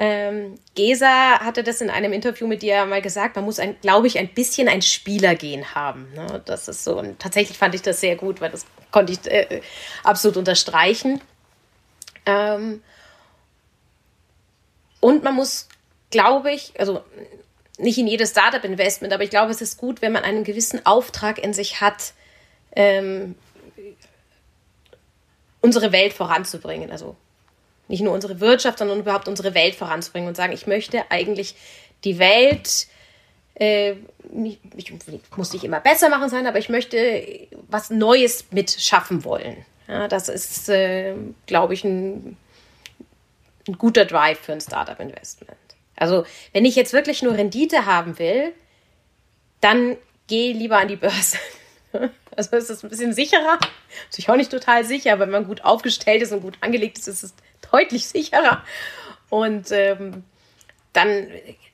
Ähm, 0.00 0.54
Gesa 0.76 1.40
hatte 1.40 1.64
das 1.64 1.80
in 1.80 1.90
einem 1.90 2.12
Interview 2.12 2.46
mit 2.46 2.62
dir 2.62 2.86
mal 2.86 3.02
gesagt, 3.02 3.34
man 3.34 3.44
muss, 3.44 3.60
glaube 3.82 4.06
ich, 4.06 4.16
ein 4.16 4.32
bisschen 4.32 4.68
ein 4.68 4.80
Spielergehen 4.80 5.74
haben. 5.74 6.12
Ne? 6.14 6.40
Das 6.44 6.68
ist 6.68 6.84
so, 6.84 6.96
und 6.96 7.18
tatsächlich 7.18 7.58
fand 7.58 7.74
ich 7.74 7.82
das 7.82 8.00
sehr 8.00 8.14
gut, 8.14 8.40
weil 8.40 8.52
das 8.52 8.64
konnte 8.92 9.12
ich 9.12 9.26
äh, 9.26 9.60
absolut 10.04 10.36
unterstreichen. 10.36 11.20
Ähm, 12.26 12.80
und 15.00 15.24
man 15.24 15.34
muss, 15.34 15.66
glaube 16.10 16.52
ich, 16.52 16.78
also 16.78 17.02
nicht 17.76 17.98
in 17.98 18.06
jedes 18.06 18.30
Startup-Investment, 18.30 19.12
aber 19.12 19.24
ich 19.24 19.30
glaube, 19.30 19.50
es 19.50 19.60
ist 19.60 19.78
gut, 19.78 20.00
wenn 20.00 20.12
man 20.12 20.22
einen 20.22 20.44
gewissen 20.44 20.86
Auftrag 20.86 21.38
in 21.42 21.52
sich 21.52 21.80
hat, 21.80 22.12
ähm, 22.76 23.34
unsere 25.60 25.90
Welt 25.90 26.12
voranzubringen. 26.12 26.92
Also 26.92 27.16
nicht 27.88 28.02
nur 28.02 28.12
unsere 28.12 28.40
Wirtschaft, 28.40 28.78
sondern 28.78 29.00
überhaupt 29.00 29.28
unsere 29.28 29.54
Welt 29.54 29.74
voranzubringen 29.74 30.28
und 30.28 30.36
sagen, 30.36 30.52
ich 30.52 30.66
möchte 30.66 31.10
eigentlich 31.10 31.54
die 32.04 32.18
Welt, 32.18 32.86
äh, 33.54 33.94
ich 34.76 34.92
muss 35.36 35.52
nicht 35.52 35.64
immer 35.64 35.80
besser 35.80 36.08
machen 36.08 36.28
sein, 36.28 36.46
aber 36.46 36.58
ich 36.58 36.68
möchte 36.68 37.48
was 37.68 37.90
Neues 37.90 38.46
mitschaffen 38.50 39.24
wollen. 39.24 39.64
Ja, 39.88 40.06
das 40.06 40.28
ist, 40.28 40.68
äh, 40.68 41.14
glaube 41.46 41.74
ich, 41.74 41.82
ein 41.82 42.36
ein 43.68 43.78
guter 43.78 44.04
Drive 44.04 44.40
für 44.40 44.52
ein 44.52 44.60
Startup-Investment. 44.60 45.56
Also, 45.96 46.24
wenn 46.52 46.64
ich 46.64 46.76
jetzt 46.76 46.92
wirklich 46.92 47.22
nur 47.22 47.34
Rendite 47.34 47.86
haben 47.86 48.18
will, 48.18 48.52
dann 49.60 49.96
gehe 50.26 50.52
lieber 50.52 50.78
an 50.78 50.88
die 50.88 50.96
Börse. 50.96 51.38
Also 52.36 52.54
ist 52.56 52.70
es 52.70 52.84
ein 52.84 52.88
bisschen 52.88 53.12
sicherer. 53.12 53.58
Natürlich 54.04 54.28
auch 54.28 54.36
nicht 54.36 54.52
total 54.52 54.84
sicher, 54.84 55.18
wenn 55.18 55.30
man 55.30 55.44
gut 55.44 55.64
aufgestellt 55.64 56.22
ist 56.22 56.30
und 56.30 56.42
gut 56.42 56.56
angelegt 56.60 56.96
ist, 56.96 57.08
ist 57.08 57.24
es 57.24 57.34
deutlich 57.72 58.08
sicherer. 58.08 58.62
Und 59.30 59.70
ähm, 59.72 60.24
dann, 60.92 61.28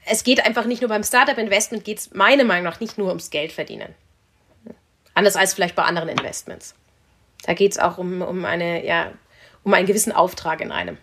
es 0.06 0.24
geht 0.24 0.44
einfach 0.44 0.64
nicht 0.66 0.82
nur 0.82 0.88
beim 0.88 1.04
Startup-Investment, 1.04 1.84
geht 1.84 1.98
es 1.98 2.14
meiner 2.14 2.44
Meinung 2.44 2.64
nach 2.64 2.80
nicht 2.80 2.98
nur 2.98 3.08
ums 3.08 3.30
Geld 3.30 3.52
verdienen. 3.52 3.94
Anders 5.14 5.36
als 5.36 5.54
vielleicht 5.54 5.76
bei 5.76 5.84
anderen 5.84 6.08
Investments. 6.08 6.74
Da 7.46 7.54
geht 7.54 7.72
es 7.72 7.78
auch 7.78 7.98
um, 7.98 8.22
um, 8.22 8.44
eine, 8.44 8.84
ja, 8.84 9.12
um 9.62 9.72
einen 9.74 9.86
gewissen 9.86 10.12
Auftrag 10.12 10.60
in 10.60 10.72
einem. 10.72 10.98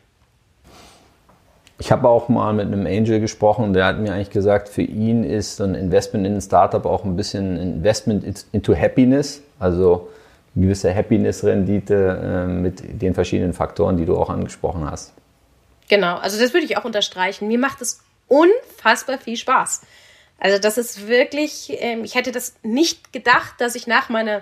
Ich 1.80 1.92
habe 1.92 2.08
auch 2.08 2.30
mal 2.30 2.54
mit 2.54 2.68
einem 2.68 2.86
Angel 2.86 3.20
gesprochen, 3.20 3.74
der 3.74 3.86
hat 3.86 4.00
mir 4.00 4.14
eigentlich 4.14 4.30
gesagt, 4.30 4.70
für 4.70 4.84
ihn 4.84 5.24
ist 5.24 5.58
so 5.58 5.64
ein 5.64 5.74
Investment 5.74 6.28
in 6.28 6.36
ein 6.36 6.42
Startup 6.42 6.86
auch 6.86 7.06
ein 7.06 7.16
bisschen 7.16 7.58
Investment 7.58 8.46
into 8.52 8.76
Happiness, 8.76 9.42
also 9.58 10.10
gewisse 10.56 10.94
Happiness-Rendite 10.94 12.46
äh, 12.46 12.48
mit 12.48 13.02
den 13.02 13.14
verschiedenen 13.14 13.54
Faktoren, 13.54 13.98
die 13.98 14.06
du 14.06 14.18
auch 14.18 14.30
angesprochen 14.30 14.90
hast. 14.90 15.14
Genau, 15.90 16.18
also 16.18 16.40
das 16.40 16.54
würde 16.54 16.66
ich 16.66 16.78
auch 16.78 16.86
unterstreichen. 16.86 17.48
Mir 17.48 17.60
macht 17.60 17.82
es 17.82 18.02
unfassbar 18.28 19.18
viel 19.18 19.38
Spaß. 19.38 19.82
Also 20.40 20.58
das 20.58 20.78
ist 20.78 21.08
wirklich, 21.08 21.78
ähm, 21.80 22.04
ich 22.04 22.16
hätte 22.16 22.32
das 22.32 22.56
nicht 22.64 23.14
gedacht, 23.14 23.56
dass 23.60 23.76
ich 23.76 23.88
nach 23.88 24.10
meiner 24.10 24.42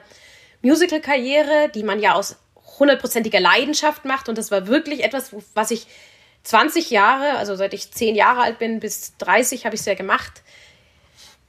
Musical-Karriere, 0.62 1.69
die 1.74 1.84
man 1.84 2.00
ja 2.00 2.13
aus 2.13 2.38
hundertprozentiger 2.80 3.39
Leidenschaft 3.39 4.06
macht, 4.06 4.30
und 4.30 4.38
das 4.38 4.52
war 4.52 4.67
wirklich 4.67 5.04
etwas, 5.04 5.36
was 5.54 5.72
ich 5.72 5.88
20 6.43 6.89
Jahre, 6.89 7.38
also 7.38 7.56
seit 7.56 7.74
ich 7.74 7.91
10 7.91 8.15
Jahre 8.15 8.41
alt 8.41 8.60
bin 8.60 8.80
bis 8.80 9.17
30 9.17 9.65
habe 9.65 9.76
ich 9.76 9.82
es 9.82 9.86
ja 9.86 9.95
gemacht, 9.95 10.41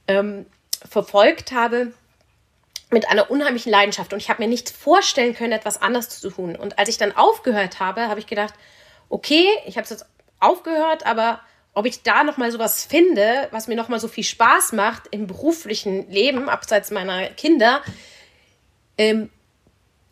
ähm, 0.07 0.45
verfolgt 0.89 1.51
habe 1.51 1.93
mit 2.91 3.09
einer 3.09 3.31
unheimlichen 3.31 3.71
Leidenschaft. 3.71 4.13
Und 4.13 4.19
ich 4.19 4.29
habe 4.29 4.43
mir 4.43 4.49
nicht 4.49 4.69
vorstellen 4.69 5.33
können, 5.33 5.53
etwas 5.53 5.81
anders 5.81 6.09
zu 6.09 6.29
tun. 6.29 6.55
Und 6.55 6.77
als 6.77 6.89
ich 6.89 6.97
dann 6.97 7.15
aufgehört 7.15 7.79
habe, 7.79 8.07
habe 8.07 8.19
ich 8.19 8.27
gedacht, 8.27 8.53
okay, 9.09 9.45
ich 9.65 9.77
habe 9.77 9.83
es 9.83 9.89
jetzt 9.89 10.05
aufgehört, 10.39 11.05
aber 11.05 11.41
ob 11.73 11.85
ich 11.85 12.03
da 12.03 12.23
noch 12.23 12.37
mal 12.37 12.51
sowas 12.51 12.83
finde, 12.83 13.47
was 13.51 13.67
mir 13.67 13.75
noch 13.75 13.87
mal 13.87 13.99
so 13.99 14.07
viel 14.07 14.23
Spaß 14.23 14.73
macht 14.73 15.03
im 15.11 15.27
beruflichen 15.27 16.09
Leben 16.09 16.49
abseits 16.49 16.91
meiner 16.91 17.27
Kinder, 17.29 17.81
ähm, 18.97 19.29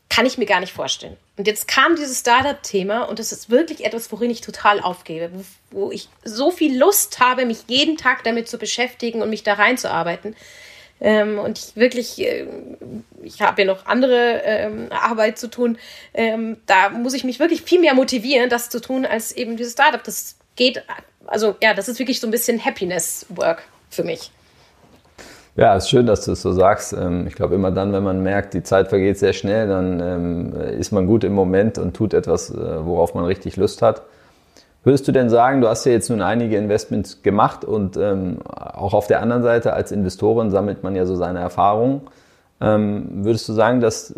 kann 0.10 0.26
ich 0.26 0.38
mir 0.38 0.46
gar 0.46 0.60
nicht 0.60 0.74
vorstellen. 0.74 1.18
Und 1.38 1.48
jetzt 1.48 1.68
kam 1.68 1.96
dieses 1.96 2.20
Startup-Thema 2.20 3.04
und 3.04 3.20
das 3.20 3.32
ist 3.32 3.50
wirklich 3.50 3.86
etwas, 3.86 4.12
worin 4.12 4.30
ich 4.30 4.42
total 4.42 4.80
aufgebe, 4.82 5.32
wo, 5.34 5.44
wo, 5.72 5.92
ich 5.92 6.10
so 6.24 6.52
viel 6.52 6.78
Lust 6.78 7.20
habe, 7.20 7.46
mich 7.46 7.60
jeden 7.68 7.98
Tag 7.98 8.24
damit 8.24 8.50
zu 8.50 8.58
beschäftigen 8.58 9.22
und 9.22 9.30
mich 9.30 9.44
da 9.44 9.54
reinzuarbeiten. 9.54 10.36
Ähm, 11.02 11.40
und 11.40 11.58
ich 11.60 11.76
wirklich, 11.76 12.22
äh, 12.22 12.46
ich 13.24 13.42
habe 13.42 13.62
ja 13.62 13.68
noch 13.68 13.86
andere 13.86 14.42
ähm, 14.44 14.88
Arbeit 14.92 15.38
zu 15.38 15.50
tun. 15.50 15.78
Ähm, 16.14 16.58
da 16.66 16.90
muss 16.90 17.14
ich 17.14 17.24
mich 17.24 17.40
wirklich 17.40 17.62
viel 17.62 17.80
mehr 17.80 17.94
motivieren, 17.94 18.50
das 18.50 18.70
zu 18.70 18.82
tun, 18.82 19.06
als 19.06 19.32
eben 19.32 19.58
dieses 19.58 19.74
Startup. 19.74 20.04
Das 20.04 20.38
geht 20.56 20.84
also 21.30 21.56
ja, 21.62 21.74
das 21.74 21.88
ist 21.88 22.00
wirklich 22.00 22.20
so 22.20 22.28
ein 22.28 22.32
bisschen 22.32 22.64
Happiness-Work 22.64 23.64
für 23.90 24.04
mich. 24.04 24.32
Ja, 25.56 25.76
ist 25.76 25.90
schön, 25.90 26.06
dass 26.06 26.26
du 26.26 26.32
es 26.32 26.42
so 26.42 26.54
sagst. 26.54 26.94
Ähm, 26.94 27.28
ich 27.28 27.36
glaube, 27.36 27.56
immer 27.56 27.72
dann, 27.72 27.92
wenn 27.92 28.04
man 28.04 28.24
merkt, 28.24 28.54
die 28.54 28.64
Zeit 28.64 28.88
vergeht 28.88 29.18
sehr 29.18 29.34
schnell, 29.34 29.68
dann 29.68 30.00
ähm, 30.00 30.54
ist 30.80 30.92
man 30.92 31.06
gut 31.06 31.24
im 31.24 31.34
Moment 31.34 31.78
und 31.78 31.96
tut 31.96 32.14
etwas, 32.14 32.50
äh, 32.50 32.86
worauf 32.86 33.14
man 33.14 33.26
richtig 33.26 33.58
Lust 33.58 33.82
hat. 33.82 34.04
Würdest 34.84 35.08
du 35.08 35.12
denn 35.12 35.30
sagen, 35.30 35.62
du 35.62 35.68
hast 35.68 35.86
ja 35.86 35.92
jetzt 35.92 36.10
nun 36.10 36.22
einige 36.22 36.58
Investments 36.58 37.22
gemacht 37.22 37.65
und 37.65 37.98
ähm, 37.98 38.39
auch 38.46 38.94
auf 38.94 39.08
der 39.08 39.22
anderen 39.22 39.44
Seite 39.44 39.74
als 39.74 39.92
Investorin 39.92 40.52
sammelt 40.52 40.84
man 40.84 40.96
ja 40.96 41.06
so 41.06 41.15
seine 41.15 41.39
Erfahrungen. 41.39 42.02
würdest 42.60 43.48
du 43.48 43.54
sagen, 43.54 43.80
dass 43.80 44.13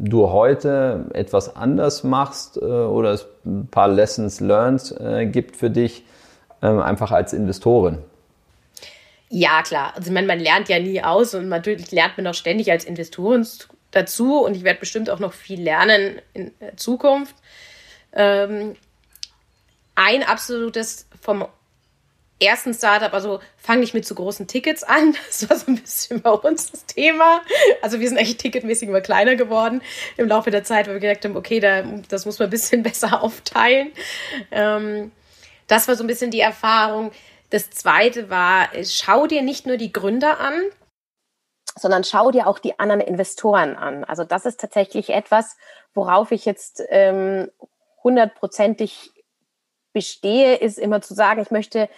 du 0.00 0.30
heute 0.30 1.04
etwas 1.12 1.54
anders 1.54 2.04
machst 2.04 2.56
äh, 2.56 2.64
oder 2.64 3.12
es 3.12 3.26
ein 3.44 3.68
paar 3.70 3.88
Lessons 3.88 4.40
learned 4.40 4.94
äh, 5.00 5.26
gibt 5.26 5.56
für 5.56 5.70
dich, 5.70 6.04
ähm, 6.62 6.80
einfach 6.80 7.12
als 7.12 7.32
Investorin? 7.32 7.98
Ja, 9.28 9.62
klar. 9.62 9.92
Also 9.94 10.08
ich 10.08 10.14
meine, 10.14 10.26
man 10.26 10.40
lernt 10.40 10.68
ja 10.68 10.80
nie 10.80 11.02
aus 11.02 11.34
und 11.34 11.48
natürlich 11.48 11.92
lernt 11.92 12.16
man 12.16 12.26
auch 12.26 12.34
ständig 12.34 12.70
als 12.72 12.84
Investorin 12.84 13.46
dazu 13.92 14.44
und 14.44 14.56
ich 14.56 14.64
werde 14.64 14.80
bestimmt 14.80 15.08
auch 15.10 15.20
noch 15.20 15.32
viel 15.32 15.62
lernen 15.62 16.20
in 16.34 16.52
Zukunft. 16.76 17.36
Ähm, 18.12 18.74
ein 19.94 20.22
absolutes 20.22 21.06
vom 21.20 21.46
ersten 22.42 22.72
Startup, 22.72 23.12
also 23.12 23.40
fang 23.56 23.80
nicht 23.80 23.92
mit 23.92 24.06
zu 24.06 24.14
großen 24.14 24.46
Tickets 24.46 24.82
an. 24.82 25.14
Das 25.26 25.48
war 25.48 25.56
so 25.56 25.66
ein 25.70 25.76
bisschen 25.76 26.22
bei 26.22 26.30
uns 26.30 26.70
das 26.70 26.86
Thema. 26.86 27.42
Also 27.82 28.00
wir 28.00 28.08
sind 28.08 28.18
eigentlich 28.18 28.38
ticketmäßig 28.38 28.88
immer 28.88 29.00
kleiner 29.00 29.36
geworden 29.36 29.82
im 30.16 30.28
Laufe 30.28 30.50
der 30.50 30.64
Zeit, 30.64 30.86
weil 30.86 30.94
wir 30.94 31.00
gedacht 31.00 31.24
haben, 31.24 31.36
okay, 31.36 31.60
da, 31.60 31.82
das 32.08 32.26
muss 32.26 32.38
man 32.38 32.48
ein 32.48 32.50
bisschen 32.50 32.82
besser 32.84 33.22
aufteilen. 33.22 33.92
Ähm, 34.50 35.12
das 35.66 35.86
war 35.86 35.94
so 35.94 36.02
ein 36.02 36.08
bisschen 36.08 36.30
die 36.30 36.40
Erfahrung. 36.40 37.12
Das 37.50 37.70
zweite 37.70 38.30
war, 38.30 38.68
schau 38.84 39.26
dir 39.26 39.42
nicht 39.42 39.66
nur 39.66 39.76
die 39.76 39.92
Gründer 39.92 40.40
an, 40.40 40.62
sondern 41.76 42.04
schau 42.04 42.30
dir 42.30 42.46
auch 42.46 42.58
die 42.58 42.78
anderen 42.78 43.00
Investoren 43.00 43.76
an. 43.76 44.04
Also 44.04 44.24
das 44.24 44.46
ist 44.46 44.60
tatsächlich 44.60 45.10
etwas, 45.10 45.56
worauf 45.94 46.32
ich 46.32 46.44
jetzt 46.44 46.82
ähm, 46.88 47.50
hundertprozentig 48.02 49.12
bestehe, 49.92 50.56
ist 50.56 50.78
immer 50.78 51.00
zu 51.00 51.14
sagen, 51.14 51.42
ich 51.42 51.50
möchte 51.50 51.88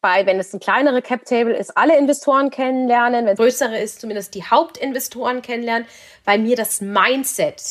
bei, 0.00 0.26
wenn 0.26 0.40
es 0.40 0.52
ein 0.52 0.60
kleinere 0.60 1.00
Cap 1.00 1.24
Table 1.24 1.56
ist, 1.56 1.76
alle 1.76 1.96
Investoren 1.96 2.50
kennenlernen, 2.50 3.24
wenn 3.24 3.34
es 3.34 3.38
größere 3.38 3.78
ist, 3.78 4.00
zumindest 4.00 4.34
die 4.34 4.44
Hauptinvestoren 4.44 5.42
kennenlernen, 5.42 5.86
weil 6.24 6.40
mir 6.40 6.56
das 6.56 6.80
Mindset 6.80 7.62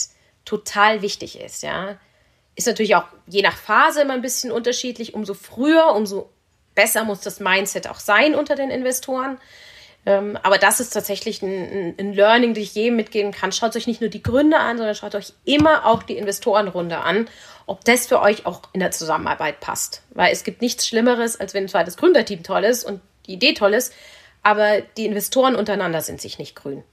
total 0.45 1.01
wichtig 1.01 1.39
ist, 1.39 1.61
ja. 1.61 1.97
Ist 2.55 2.67
natürlich 2.67 2.95
auch 2.95 3.05
je 3.27 3.41
nach 3.41 3.57
Phase 3.57 4.01
immer 4.01 4.13
ein 4.13 4.21
bisschen 4.21 4.51
unterschiedlich. 4.51 5.13
Umso 5.13 5.33
früher, 5.33 5.93
umso 5.95 6.29
besser 6.75 7.03
muss 7.03 7.21
das 7.21 7.39
Mindset 7.39 7.87
auch 7.87 7.99
sein 7.99 8.35
unter 8.35 8.55
den 8.55 8.69
Investoren. 8.69 9.39
Ähm, 10.05 10.37
aber 10.41 10.57
das 10.57 10.79
ist 10.79 10.91
tatsächlich 10.91 11.41
ein, 11.43 11.93
ein, 11.99 12.13
Learning, 12.13 12.53
das 12.53 12.63
ich 12.63 12.75
jedem 12.75 12.95
mitgeben 12.95 13.31
kann. 13.31 13.51
Schaut 13.51 13.75
euch 13.75 13.85
nicht 13.85 14.01
nur 14.01 14.09
die 14.09 14.23
Gründe 14.23 14.57
an, 14.57 14.77
sondern 14.77 14.95
schaut 14.95 15.13
euch 15.13 15.33
immer 15.45 15.85
auch 15.85 16.01
die 16.01 16.17
Investorenrunde 16.17 16.97
an, 16.97 17.27
ob 17.67 17.85
das 17.85 18.07
für 18.07 18.19
euch 18.19 18.45
auch 18.47 18.61
in 18.73 18.79
der 18.79 18.91
Zusammenarbeit 18.91 19.59
passt. 19.59 20.01
Weil 20.13 20.33
es 20.33 20.43
gibt 20.43 20.61
nichts 20.61 20.87
Schlimmeres, 20.87 21.39
als 21.39 21.53
wenn 21.53 21.67
zwar 21.67 21.83
das 21.83 21.97
Gründerteam 21.97 22.41
toll 22.41 22.63
ist 22.63 22.83
und 22.83 22.99
die 23.27 23.33
Idee 23.33 23.53
toll 23.53 23.75
ist, 23.75 23.93
aber 24.41 24.81
die 24.97 25.05
Investoren 25.05 25.55
untereinander 25.55 26.01
sind 26.01 26.19
sich 26.19 26.39
nicht 26.39 26.55
grün. 26.55 26.83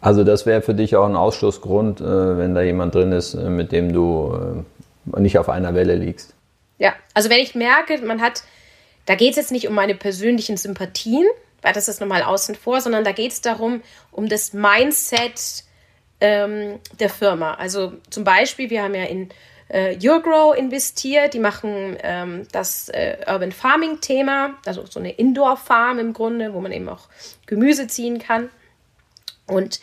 Also 0.00 0.24
das 0.24 0.46
wäre 0.46 0.62
für 0.62 0.74
dich 0.74 0.96
auch 0.96 1.06
ein 1.06 1.14
Ausschlussgrund, 1.14 2.00
äh, 2.00 2.36
wenn 2.36 2.56
da 2.56 2.62
jemand 2.62 2.96
drin 2.96 3.12
ist, 3.12 3.34
äh, 3.34 3.48
mit 3.48 3.70
dem 3.70 3.92
du 3.92 4.64
äh, 5.14 5.20
nicht 5.20 5.38
auf 5.38 5.48
einer 5.48 5.74
Welle 5.74 5.94
liegst. 5.94 6.34
Ja, 6.78 6.94
also 7.14 7.30
wenn 7.30 7.38
ich 7.38 7.54
merke, 7.54 7.98
man 7.98 8.20
hat, 8.20 8.42
da 9.06 9.14
geht 9.14 9.30
es 9.30 9.36
jetzt 9.36 9.52
nicht 9.52 9.68
um 9.68 9.74
meine 9.76 9.94
persönlichen 9.94 10.56
Sympathien, 10.56 11.26
weil 11.62 11.72
das 11.72 11.88
ist 11.88 12.00
nochmal 12.00 12.22
außen 12.22 12.54
vor, 12.54 12.80
sondern 12.80 13.04
da 13.04 13.12
geht 13.12 13.32
es 13.32 13.40
darum, 13.40 13.82
um 14.10 14.28
das 14.28 14.52
Mindset 14.52 15.64
ähm, 16.20 16.80
der 17.00 17.08
Firma. 17.08 17.54
Also 17.54 17.94
zum 18.10 18.24
Beispiel, 18.24 18.68
wir 18.70 18.82
haben 18.82 18.94
ja 18.94 19.04
in 19.04 19.30
äh, 19.72 19.96
YourGrow 19.96 20.54
investiert, 20.54 21.34
die 21.34 21.38
machen 21.38 21.96
ähm, 22.02 22.46
das 22.52 22.88
äh, 22.90 23.18
Urban 23.26 23.52
Farming 23.52 24.00
Thema, 24.00 24.54
also 24.66 24.84
so 24.86 25.00
eine 25.00 25.12
Indoor 25.12 25.56
Farm 25.56 25.98
im 25.98 26.12
Grunde, 26.12 26.52
wo 26.52 26.60
man 26.60 26.72
eben 26.72 26.88
auch 26.88 27.08
Gemüse 27.46 27.86
ziehen 27.86 28.18
kann. 28.18 28.50
Und 29.46 29.80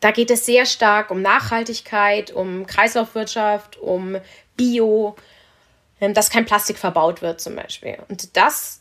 da 0.00 0.12
geht 0.12 0.30
es 0.30 0.46
sehr 0.46 0.64
stark 0.64 1.10
um 1.10 1.22
Nachhaltigkeit, 1.22 2.30
um 2.30 2.66
Kreislaufwirtschaft, 2.66 3.78
um 3.78 4.16
Bio, 4.56 5.16
ähm, 6.00 6.14
dass 6.14 6.30
kein 6.30 6.46
Plastik 6.46 6.78
verbaut 6.78 7.20
wird 7.20 7.40
zum 7.40 7.56
Beispiel. 7.56 7.98
Und 8.08 8.36
das 8.36 8.79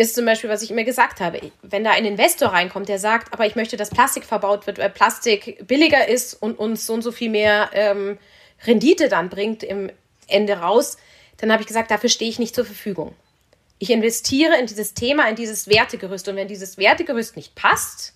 ist 0.00 0.14
zum 0.14 0.24
Beispiel, 0.24 0.48
was 0.48 0.62
ich 0.62 0.70
immer 0.70 0.84
gesagt 0.84 1.20
habe. 1.20 1.52
Wenn 1.60 1.84
da 1.84 1.90
ein 1.90 2.06
Investor 2.06 2.48
reinkommt, 2.48 2.88
der 2.88 2.98
sagt, 2.98 3.34
aber 3.34 3.44
ich 3.44 3.54
möchte, 3.54 3.76
dass 3.76 3.90
Plastik 3.90 4.24
verbaut 4.24 4.66
wird, 4.66 4.78
weil 4.78 4.88
Plastik 4.88 5.66
billiger 5.66 6.08
ist 6.08 6.32
und 6.34 6.58
uns 6.58 6.86
so 6.86 6.94
und 6.94 7.02
so 7.02 7.12
viel 7.12 7.28
mehr 7.28 7.68
ähm, 7.74 8.18
Rendite 8.64 9.10
dann 9.10 9.28
bringt 9.28 9.62
im 9.62 9.90
Ende 10.26 10.54
raus, 10.54 10.96
dann 11.36 11.52
habe 11.52 11.62
ich 11.62 11.66
gesagt, 11.66 11.90
dafür 11.90 12.08
stehe 12.08 12.30
ich 12.30 12.38
nicht 12.38 12.54
zur 12.54 12.64
Verfügung. 12.64 13.14
Ich 13.78 13.90
investiere 13.90 14.58
in 14.58 14.66
dieses 14.66 14.94
Thema, 14.94 15.28
in 15.28 15.36
dieses 15.36 15.68
Wertegerüst. 15.68 16.28
Und 16.28 16.36
wenn 16.36 16.48
dieses 16.48 16.78
Wertegerüst 16.78 17.36
nicht 17.36 17.54
passt, 17.54 18.14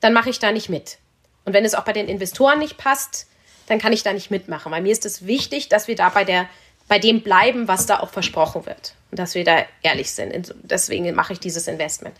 dann 0.00 0.12
mache 0.12 0.30
ich 0.30 0.40
da 0.40 0.50
nicht 0.50 0.68
mit. 0.68 0.98
Und 1.44 1.52
wenn 1.52 1.64
es 1.64 1.74
auch 1.74 1.84
bei 1.84 1.92
den 1.92 2.08
Investoren 2.08 2.58
nicht 2.58 2.76
passt, 2.76 3.28
dann 3.66 3.78
kann 3.78 3.92
ich 3.92 4.02
da 4.02 4.12
nicht 4.12 4.32
mitmachen. 4.32 4.72
Weil 4.72 4.82
mir 4.82 4.92
ist 4.92 5.06
es 5.06 5.26
wichtig, 5.26 5.68
dass 5.68 5.86
wir 5.86 5.94
da 5.94 6.08
bei, 6.08 6.24
der, 6.24 6.48
bei 6.88 6.98
dem 6.98 7.22
bleiben, 7.22 7.68
was 7.68 7.86
da 7.86 8.00
auch 8.00 8.10
versprochen 8.10 8.66
wird. 8.66 8.94
Dass 9.10 9.34
wir 9.34 9.44
da 9.44 9.62
ehrlich 9.82 10.12
sind. 10.12 10.54
Deswegen 10.62 11.14
mache 11.14 11.32
ich 11.32 11.40
dieses 11.40 11.66
Investment. 11.66 12.14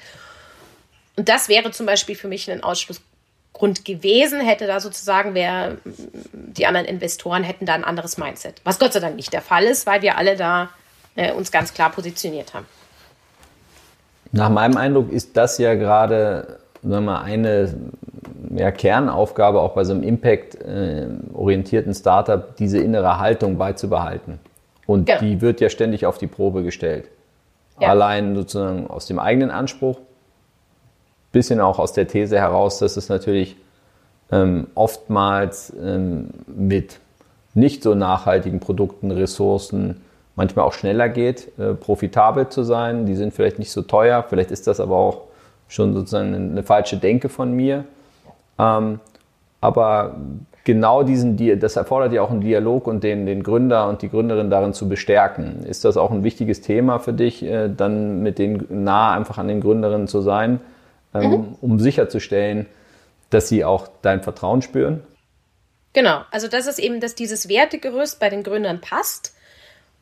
Und 1.17 1.29
das 1.29 1.49
wäre 1.49 1.71
zum 1.71 1.87
Beispiel 1.87 2.15
für 2.15 2.29
mich 2.29 2.51
ein 2.51 2.63
Ausschlussgrund 2.63 3.85
gewesen, 3.85 4.41
hätte 4.41 4.67
da 4.67 4.81
sozusagen, 4.81 5.35
wer, 5.35 5.77
die 5.85 6.67
anderen 6.67 6.87
Investoren 6.87 7.43
hätten 7.43 7.67
da 7.67 7.75
ein 7.75 7.85
anderes 7.85 8.17
Mindset. 8.17 8.61
Was 8.65 8.79
Gott 8.79 8.93
sei 8.93 9.01
Dank 9.01 9.17
nicht 9.17 9.33
der 9.33 9.43
Fall 9.43 9.65
ist, 9.65 9.87
weil 9.87 10.01
wir 10.03 10.17
alle 10.17 10.37
da 10.37 10.71
äh, 11.17 11.33
uns 11.33 11.51
ganz 11.51 11.75
klar 11.75 11.91
positioniert 11.91 12.55
haben. 12.55 12.67
Nach 14.33 14.51
meinem 14.51 14.77
Eindruck 14.77 15.11
ist 15.11 15.37
das 15.37 15.59
ja 15.59 15.75
gerade 15.75 16.59
sagen 16.83 17.05
wir, 17.05 17.21
eine 17.21 17.75
ja, 18.55 18.71
Kernaufgabe 18.71 19.61
auch 19.61 19.75
bei 19.75 19.85
so 19.85 19.93
einem 19.93 20.03
Impact-orientierten 20.03 21.95
Startup, 21.95 22.57
diese 22.57 22.79
innere 22.79 23.19
Haltung 23.19 23.59
beizubehalten. 23.59 24.39
Und 24.89 25.07
ja. 25.07 25.19
die 25.19 25.43
wird 25.43 25.61
ja 25.61 25.69
ständig 25.69 26.07
auf 26.07 26.17
die 26.17 26.27
Probe 26.27 26.63
gestellt. 26.63 27.11
Ja. 27.79 27.91
Allein 27.91 28.35
sozusagen 28.35 28.87
aus 28.87 29.05
dem 29.05 29.19
eigenen 29.19 29.51
Anspruch, 29.51 29.99
bisschen 31.31 31.61
auch 31.61 31.79
aus 31.79 31.93
der 31.93 32.09
These 32.09 32.39
heraus, 32.39 32.79
dass 32.79 32.97
es 32.97 33.11
natürlich 33.11 33.57
ähm, 34.33 34.67
oftmals 34.75 35.75
ähm, 35.79 36.31
mit 36.47 37.01
nicht 37.53 37.83
so 37.83 37.95
nachhaltigen 37.95 38.61
Produkten, 38.61 39.11
Ressourcen 39.11 40.01
manchmal 40.37 40.65
auch 40.65 40.73
schneller 40.73 41.11
geht, 41.11 41.53
äh, 41.59 41.75
profitabel 41.75 42.49
zu 42.49 42.63
sein. 42.63 43.05
Die 43.05 43.15
sind 43.15 43.35
vielleicht 43.35 43.59
nicht 43.59 43.73
so 43.73 43.83
teuer, 43.83 44.25
vielleicht 44.27 44.51
ist 44.51 44.67
das 44.67 44.81
aber 44.81 44.97
auch 44.97 45.25
schon 45.69 45.93
sozusagen 45.93 46.35
eine 46.35 46.63
falsche 46.63 46.97
Denke 46.97 47.29
von 47.29 47.53
mir. 47.53 47.85
Ähm, 48.59 49.01
aber 49.61 50.17
genau 50.69 51.03
diesen, 51.03 51.59
das 51.59 51.77
erfordert 51.77 52.13
ja 52.13 52.21
auch 52.21 52.31
einen 52.31 52.43
Dialog 52.43 52.87
und 52.87 53.03
den, 53.03 53.25
den 53.25 53.43
Gründer 53.43 53.89
und 53.89 54.03
die 54.03 54.11
Gründerin 54.11 54.51
darin 54.51 54.75
zu 54.75 54.87
bestärken. 54.87 55.65
Ist 55.65 55.87
das 55.87 55.97
auch 55.97 56.11
ein 56.11 56.25
wichtiges 56.25 56.61
Thema 56.61 56.99
für 56.99 57.15
dich, 57.15 57.43
äh, 57.43 57.71
dann 57.75 58.23
mit 58.23 58.39
denen 58.39 58.67
nah 58.85 59.15
einfach 59.15 59.39
an 59.39 59.49
den 59.49 59.63
Gründerinnen 59.63 60.09
zu 60.09 60.21
sein, 60.21 60.61
ähm, 61.15 61.31
mhm. 61.31 61.57
um 61.63 61.81
sicherzustellen, 61.81 62.67
dass 63.31 63.49
sie 63.49 63.65
auch 63.65 63.89
dein 64.03 64.23
Vertrauen 64.23 64.61
spüren? 64.61 65.03
Genau, 65.95 66.21
also 66.31 66.49
das 66.49 66.67
ist 66.67 66.79
eben, 66.79 67.01
dass 67.01 67.15
dieses 67.15 67.49
Wertegerüst 67.49 68.21
bei 68.21 68.29
den 68.29 68.43
Gründern 68.43 68.83
passt 68.83 69.35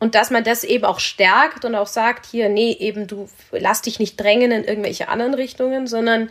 und 0.00 0.16
dass 0.16 0.32
man 0.32 0.42
das 0.42 0.64
eben 0.64 0.84
auch 0.84 0.98
stärkt 0.98 1.64
und 1.64 1.76
auch 1.76 1.86
sagt, 1.86 2.26
hier, 2.26 2.48
nee, 2.48 2.72
eben 2.72 3.06
du 3.06 3.28
lass 3.52 3.82
dich 3.82 4.00
nicht 4.00 4.20
drängen 4.20 4.50
in 4.50 4.64
irgendwelche 4.64 5.08
anderen 5.08 5.34
Richtungen, 5.34 5.86
sondern 5.86 6.28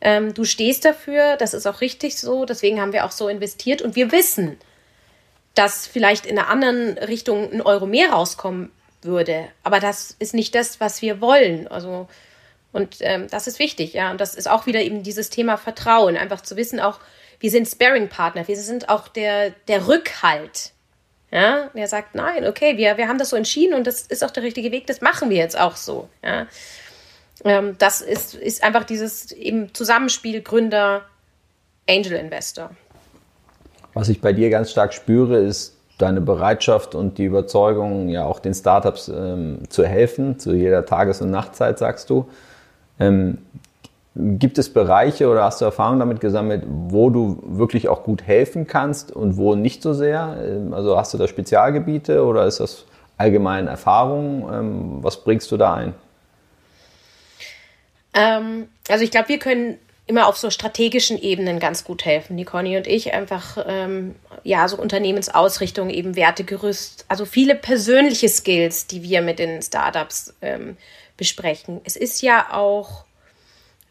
ähm, 0.00 0.34
du 0.34 0.44
stehst 0.44 0.84
dafür, 0.84 1.36
das 1.36 1.54
ist 1.54 1.66
auch 1.66 1.80
richtig 1.80 2.18
so, 2.18 2.44
deswegen 2.44 2.80
haben 2.80 2.92
wir 2.92 3.04
auch 3.04 3.12
so 3.12 3.28
investiert 3.28 3.82
und 3.82 3.96
wir 3.96 4.12
wissen, 4.12 4.58
dass 5.54 5.86
vielleicht 5.86 6.26
in 6.26 6.38
einer 6.38 6.48
anderen 6.48 6.98
Richtung 6.98 7.52
ein 7.52 7.62
Euro 7.62 7.86
mehr 7.86 8.10
rauskommen 8.10 8.70
würde, 9.02 9.48
aber 9.62 9.80
das 9.80 10.14
ist 10.18 10.34
nicht 10.34 10.54
das, 10.54 10.80
was 10.80 11.02
wir 11.02 11.20
wollen. 11.20 11.68
Also 11.68 12.08
und 12.72 12.98
ähm, 13.00 13.26
das 13.30 13.46
ist 13.46 13.58
wichtig, 13.58 13.94
ja. 13.94 14.10
Und 14.10 14.20
das 14.20 14.34
ist 14.34 14.48
auch 14.48 14.66
wieder 14.66 14.80
eben 14.80 15.02
dieses 15.02 15.30
Thema 15.30 15.56
Vertrauen, 15.56 16.16
einfach 16.16 16.42
zu 16.42 16.56
wissen, 16.56 16.80
auch 16.80 17.00
wir 17.40 17.50
sind 17.50 17.66
Sparing-Partner, 17.66 18.46
wir 18.48 18.56
sind 18.56 18.88
auch 18.88 19.08
der, 19.08 19.50
der 19.68 19.88
Rückhalt. 19.88 20.72
Ja, 21.30 21.70
der 21.74 21.88
sagt, 21.88 22.14
nein, 22.14 22.46
okay, 22.46 22.78
wir, 22.78 22.96
wir 22.96 23.06
haben 23.06 23.18
das 23.18 23.30
so 23.30 23.36
entschieden 23.36 23.74
und 23.74 23.86
das 23.86 24.02
ist 24.02 24.24
auch 24.24 24.30
der 24.30 24.42
richtige 24.42 24.72
Weg, 24.72 24.86
das 24.86 25.02
machen 25.02 25.28
wir 25.28 25.36
jetzt 25.36 25.58
auch 25.58 25.76
so. 25.76 26.08
Ja. 26.24 26.46
Ähm, 27.44 27.76
das 27.78 28.00
ist, 28.00 28.34
ist 28.34 28.62
einfach 28.64 28.84
dieses 28.84 29.32
eben 29.32 29.72
Zusammenspiel 29.74 30.42
Gründer, 30.42 31.02
Angel 31.88 32.12
Investor. 32.12 32.70
Was 33.94 34.08
ich 34.08 34.20
bei 34.20 34.32
dir 34.32 34.50
ganz 34.50 34.70
stark 34.70 34.92
spüre, 34.92 35.38
ist 35.38 35.76
deine 35.98 36.20
Bereitschaft 36.20 36.94
und 36.94 37.18
die 37.18 37.24
Überzeugung, 37.24 38.08
ja 38.08 38.24
auch 38.24 38.38
den 38.38 38.54
Startups 38.54 39.08
ähm, 39.08 39.62
zu 39.68 39.84
helfen, 39.84 40.38
zu 40.38 40.54
jeder 40.54 40.86
Tages- 40.86 41.20
und 41.20 41.30
Nachtzeit, 41.30 41.78
sagst 41.78 42.08
du. 42.10 42.28
Ähm, 43.00 43.38
gibt 44.14 44.58
es 44.58 44.72
Bereiche 44.72 45.28
oder 45.28 45.44
hast 45.44 45.60
du 45.60 45.64
Erfahrungen 45.64 46.00
damit 46.00 46.20
gesammelt, 46.20 46.64
wo 46.66 47.10
du 47.10 47.42
wirklich 47.44 47.88
auch 47.88 48.02
gut 48.02 48.22
helfen 48.22 48.66
kannst 48.66 49.12
und 49.12 49.36
wo 49.36 49.54
nicht 49.54 49.82
so 49.82 49.92
sehr? 49.92 50.36
Ähm, 50.44 50.72
also 50.72 50.96
hast 50.96 51.14
du 51.14 51.18
da 51.18 51.26
Spezialgebiete 51.26 52.24
oder 52.24 52.46
ist 52.46 52.60
das 52.60 52.84
allgemeine 53.16 53.70
Erfahrung? 53.70 54.48
Ähm, 54.52 54.98
was 55.02 55.22
bringst 55.22 55.50
du 55.50 55.56
da 55.56 55.74
ein? 55.74 55.94
Ähm, 58.14 58.68
also 58.88 59.04
ich 59.04 59.10
glaube, 59.10 59.28
wir 59.28 59.38
können 59.38 59.78
immer 60.08 60.26
auf 60.26 60.38
so 60.38 60.50
strategischen 60.50 61.20
Ebenen 61.20 61.60
ganz 61.60 61.84
gut 61.84 62.04
helfen, 62.04 62.36
die 62.36 62.44
Conny 62.44 62.76
und 62.76 62.86
ich. 62.86 63.12
Einfach, 63.12 63.62
ähm, 63.68 64.14
ja, 64.42 64.66
so 64.66 64.78
Unternehmensausrichtung, 64.78 65.90
eben 65.90 66.16
Wertegerüst, 66.16 67.04
also 67.08 67.26
viele 67.26 67.54
persönliche 67.54 68.28
Skills, 68.28 68.86
die 68.86 69.02
wir 69.02 69.20
mit 69.20 69.38
den 69.38 69.60
Startups 69.60 70.34
ähm, 70.40 70.78
besprechen. 71.18 71.82
Es 71.84 71.94
ist 71.94 72.22
ja 72.22 72.54
auch 72.54 73.04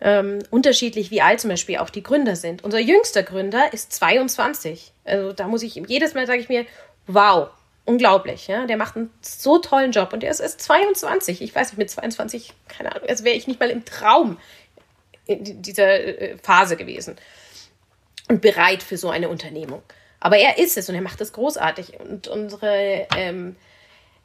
ähm, 0.02 0.40
unterschiedlich, 0.50 1.12
wie 1.12 1.22
alt 1.22 1.40
zum 1.40 1.52
Beispiel 1.52 1.78
auch 1.78 1.92
die 1.92 2.04
Gründer 2.04 2.36
sind. 2.36 2.64
Unser 2.64 2.80
jüngster 2.80 3.22
Gründer 3.22 3.72
ist 3.72 3.94
22. 3.94 4.92
Also 5.06 5.34
da 5.34 5.48
muss 5.48 5.62
ich 5.62 5.76
jedes 5.76 6.16
Mal 6.16 6.26
sage 6.26 6.40
ich 6.40 6.50
mir, 6.50 6.66
wow, 7.06 7.50
unglaublich. 7.88 8.48
Ja? 8.48 8.68
Der 8.68 8.78
macht 8.78 8.96
einen 8.96 9.10
so 9.22 9.58
tollen 9.58 9.92
Job 9.92 10.14
und 10.14 10.22
der 10.22 10.30
ist 10.30 10.42
erst 10.42 10.62
22. 10.62 11.42
Ich 11.42 11.56
weiß 11.56 11.72
nicht, 11.72 11.78
mit 11.78 11.90
22, 11.90 12.54
keine 12.68 12.92
Ahnung, 12.94 13.10
als 13.10 13.24
wäre 13.24 13.36
ich 13.36 13.48
nicht 13.48 13.60
mal 13.60 13.70
im 13.70 13.86
Traum 13.86 14.38
in 15.26 15.62
dieser 15.62 16.00
äh, 16.00 16.38
Phase 16.38 16.76
gewesen 16.78 17.16
und 18.30 18.42
bereit 18.42 18.84
für 18.84 18.98
so 18.98 19.10
eine 19.10 19.30
Unternehmung. 19.30 19.82
Aber 20.20 20.38
er 20.38 20.58
ist 20.58 20.78
es 20.78 20.90
und 20.90 20.96
er 20.96 21.02
macht 21.02 21.22
es 21.22 21.32
großartig. 21.32 22.00
Und 22.00 22.28
unsere 22.28 23.08
ähm, 23.16 23.56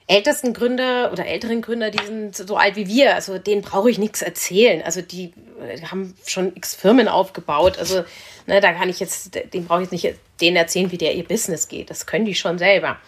ältesten 0.07 0.55
Gründer 0.55 1.13
oder 1.13 1.27
älteren 1.27 1.63
Gründer, 1.63 1.91
die 1.91 2.05
sind 2.05 2.37
so 2.37 2.57
alt 2.57 2.77
wie 2.77 2.89
wir, 2.89 3.15
also 3.15 3.39
denen 3.39 3.63
brauche 3.63 3.91
ich 3.91 3.99
nichts 3.99 4.23
erzählen. 4.23 4.83
Also 4.83 5.03
die 5.03 5.33
äh, 5.61 5.81
haben 5.83 6.15
schon 6.27 6.57
x 6.57 6.75
Firmen 6.75 7.09
aufgebaut. 7.09 7.79
Also 7.79 8.05
ne, 8.47 8.61
da 8.61 8.73
kann 8.73 8.89
ich 8.89 8.99
jetzt, 8.99 9.35
den 9.35 9.67
brauche 9.67 9.83
ich 9.83 9.91
jetzt 9.91 10.05
nicht 10.05 10.17
denen 10.41 10.57
erzählen, 10.57 10.91
wie 10.91 10.99
der 10.99 11.15
ihr 11.15 11.25
Business 11.25 11.69
geht. 11.69 11.91
Das 11.91 12.07
können 12.07 12.25
die 12.25 12.35
schon 12.35 12.59
selber. 12.59 12.99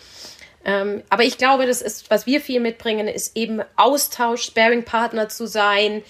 Ähm, 0.65 1.03
aber 1.11 1.25
ich 1.25 1.39
glaube, 1.39 1.67
das 1.67 1.83
ist, 1.83 2.11
was 2.11 2.27
wir 2.27 2.41
viel 2.41 2.61
mitbringen, 2.61 3.07
ist 3.07 3.37
eben 3.37 3.63
Austausch, 3.77 4.43
Sparing-Partner 4.43 5.29
zu 5.29 5.47
sein. 5.47 6.03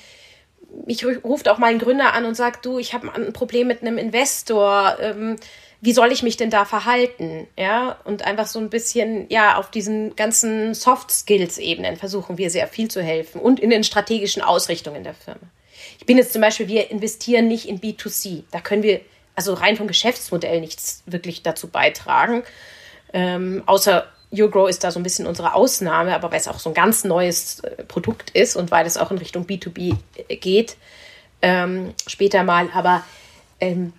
Mich 0.86 1.04
ruft 1.04 1.48
auch 1.48 1.58
mal 1.58 1.70
ein 1.70 1.78
Gründer 1.78 2.14
an 2.14 2.24
und 2.24 2.34
sagt, 2.34 2.64
du, 2.64 2.78
ich 2.78 2.94
habe 2.94 3.12
ein 3.14 3.32
Problem 3.32 3.66
mit 3.66 3.82
einem 3.82 3.98
Investor. 3.98 4.96
Ähm, 5.00 5.36
wie 5.80 5.92
soll 5.92 6.12
ich 6.12 6.22
mich 6.22 6.36
denn 6.36 6.50
da 6.50 6.64
verhalten? 6.64 7.46
Ja, 7.58 7.98
und 8.04 8.24
einfach 8.24 8.46
so 8.46 8.58
ein 8.58 8.70
bisschen, 8.70 9.26
ja, 9.28 9.58
auf 9.58 9.70
diesen 9.70 10.16
ganzen 10.16 10.72
Soft 10.72 11.10
Skills 11.10 11.58
Ebenen 11.58 11.96
versuchen 11.96 12.38
wir 12.38 12.48
sehr 12.48 12.68
viel 12.68 12.90
zu 12.90 13.02
helfen 13.02 13.40
und 13.40 13.60
in 13.60 13.70
den 13.70 13.84
strategischen 13.84 14.40
Ausrichtungen 14.40 15.04
der 15.04 15.14
Firma. 15.14 15.40
Ich 15.98 16.06
bin 16.06 16.16
jetzt 16.16 16.32
zum 16.32 16.40
Beispiel, 16.40 16.68
wir 16.68 16.90
investieren 16.90 17.48
nicht 17.48 17.68
in 17.68 17.80
B2C. 17.80 18.44
Da 18.50 18.60
können 18.60 18.82
wir 18.82 19.00
also 19.34 19.52
rein 19.52 19.76
vom 19.76 19.86
Geschäftsmodell 19.86 20.60
nichts 20.60 21.02
wirklich 21.06 21.42
dazu 21.42 21.68
beitragen. 21.68 22.44
Ähm, 23.12 23.62
außer 23.66 24.06
YouGrow 24.34 24.68
ist 24.68 24.84
da 24.84 24.90
so 24.90 25.00
ein 25.00 25.02
bisschen 25.02 25.26
unsere 25.26 25.54
Ausnahme, 25.54 26.14
aber 26.14 26.30
weil 26.30 26.40
es 26.40 26.48
auch 26.48 26.58
so 26.58 26.70
ein 26.70 26.74
ganz 26.74 27.04
neues 27.04 27.60
äh, 27.60 27.84
Produkt 27.84 28.30
ist 28.30 28.56
und 28.56 28.70
weil 28.70 28.86
es 28.86 28.96
auch 28.96 29.10
in 29.10 29.18
Richtung 29.18 29.44
B2B 29.44 29.96
äh, 30.28 30.36
geht, 30.36 30.76
ähm, 31.42 31.94
später 32.06 32.42
mal. 32.42 32.68
Aber 32.74 33.04
ähm, 33.60 33.92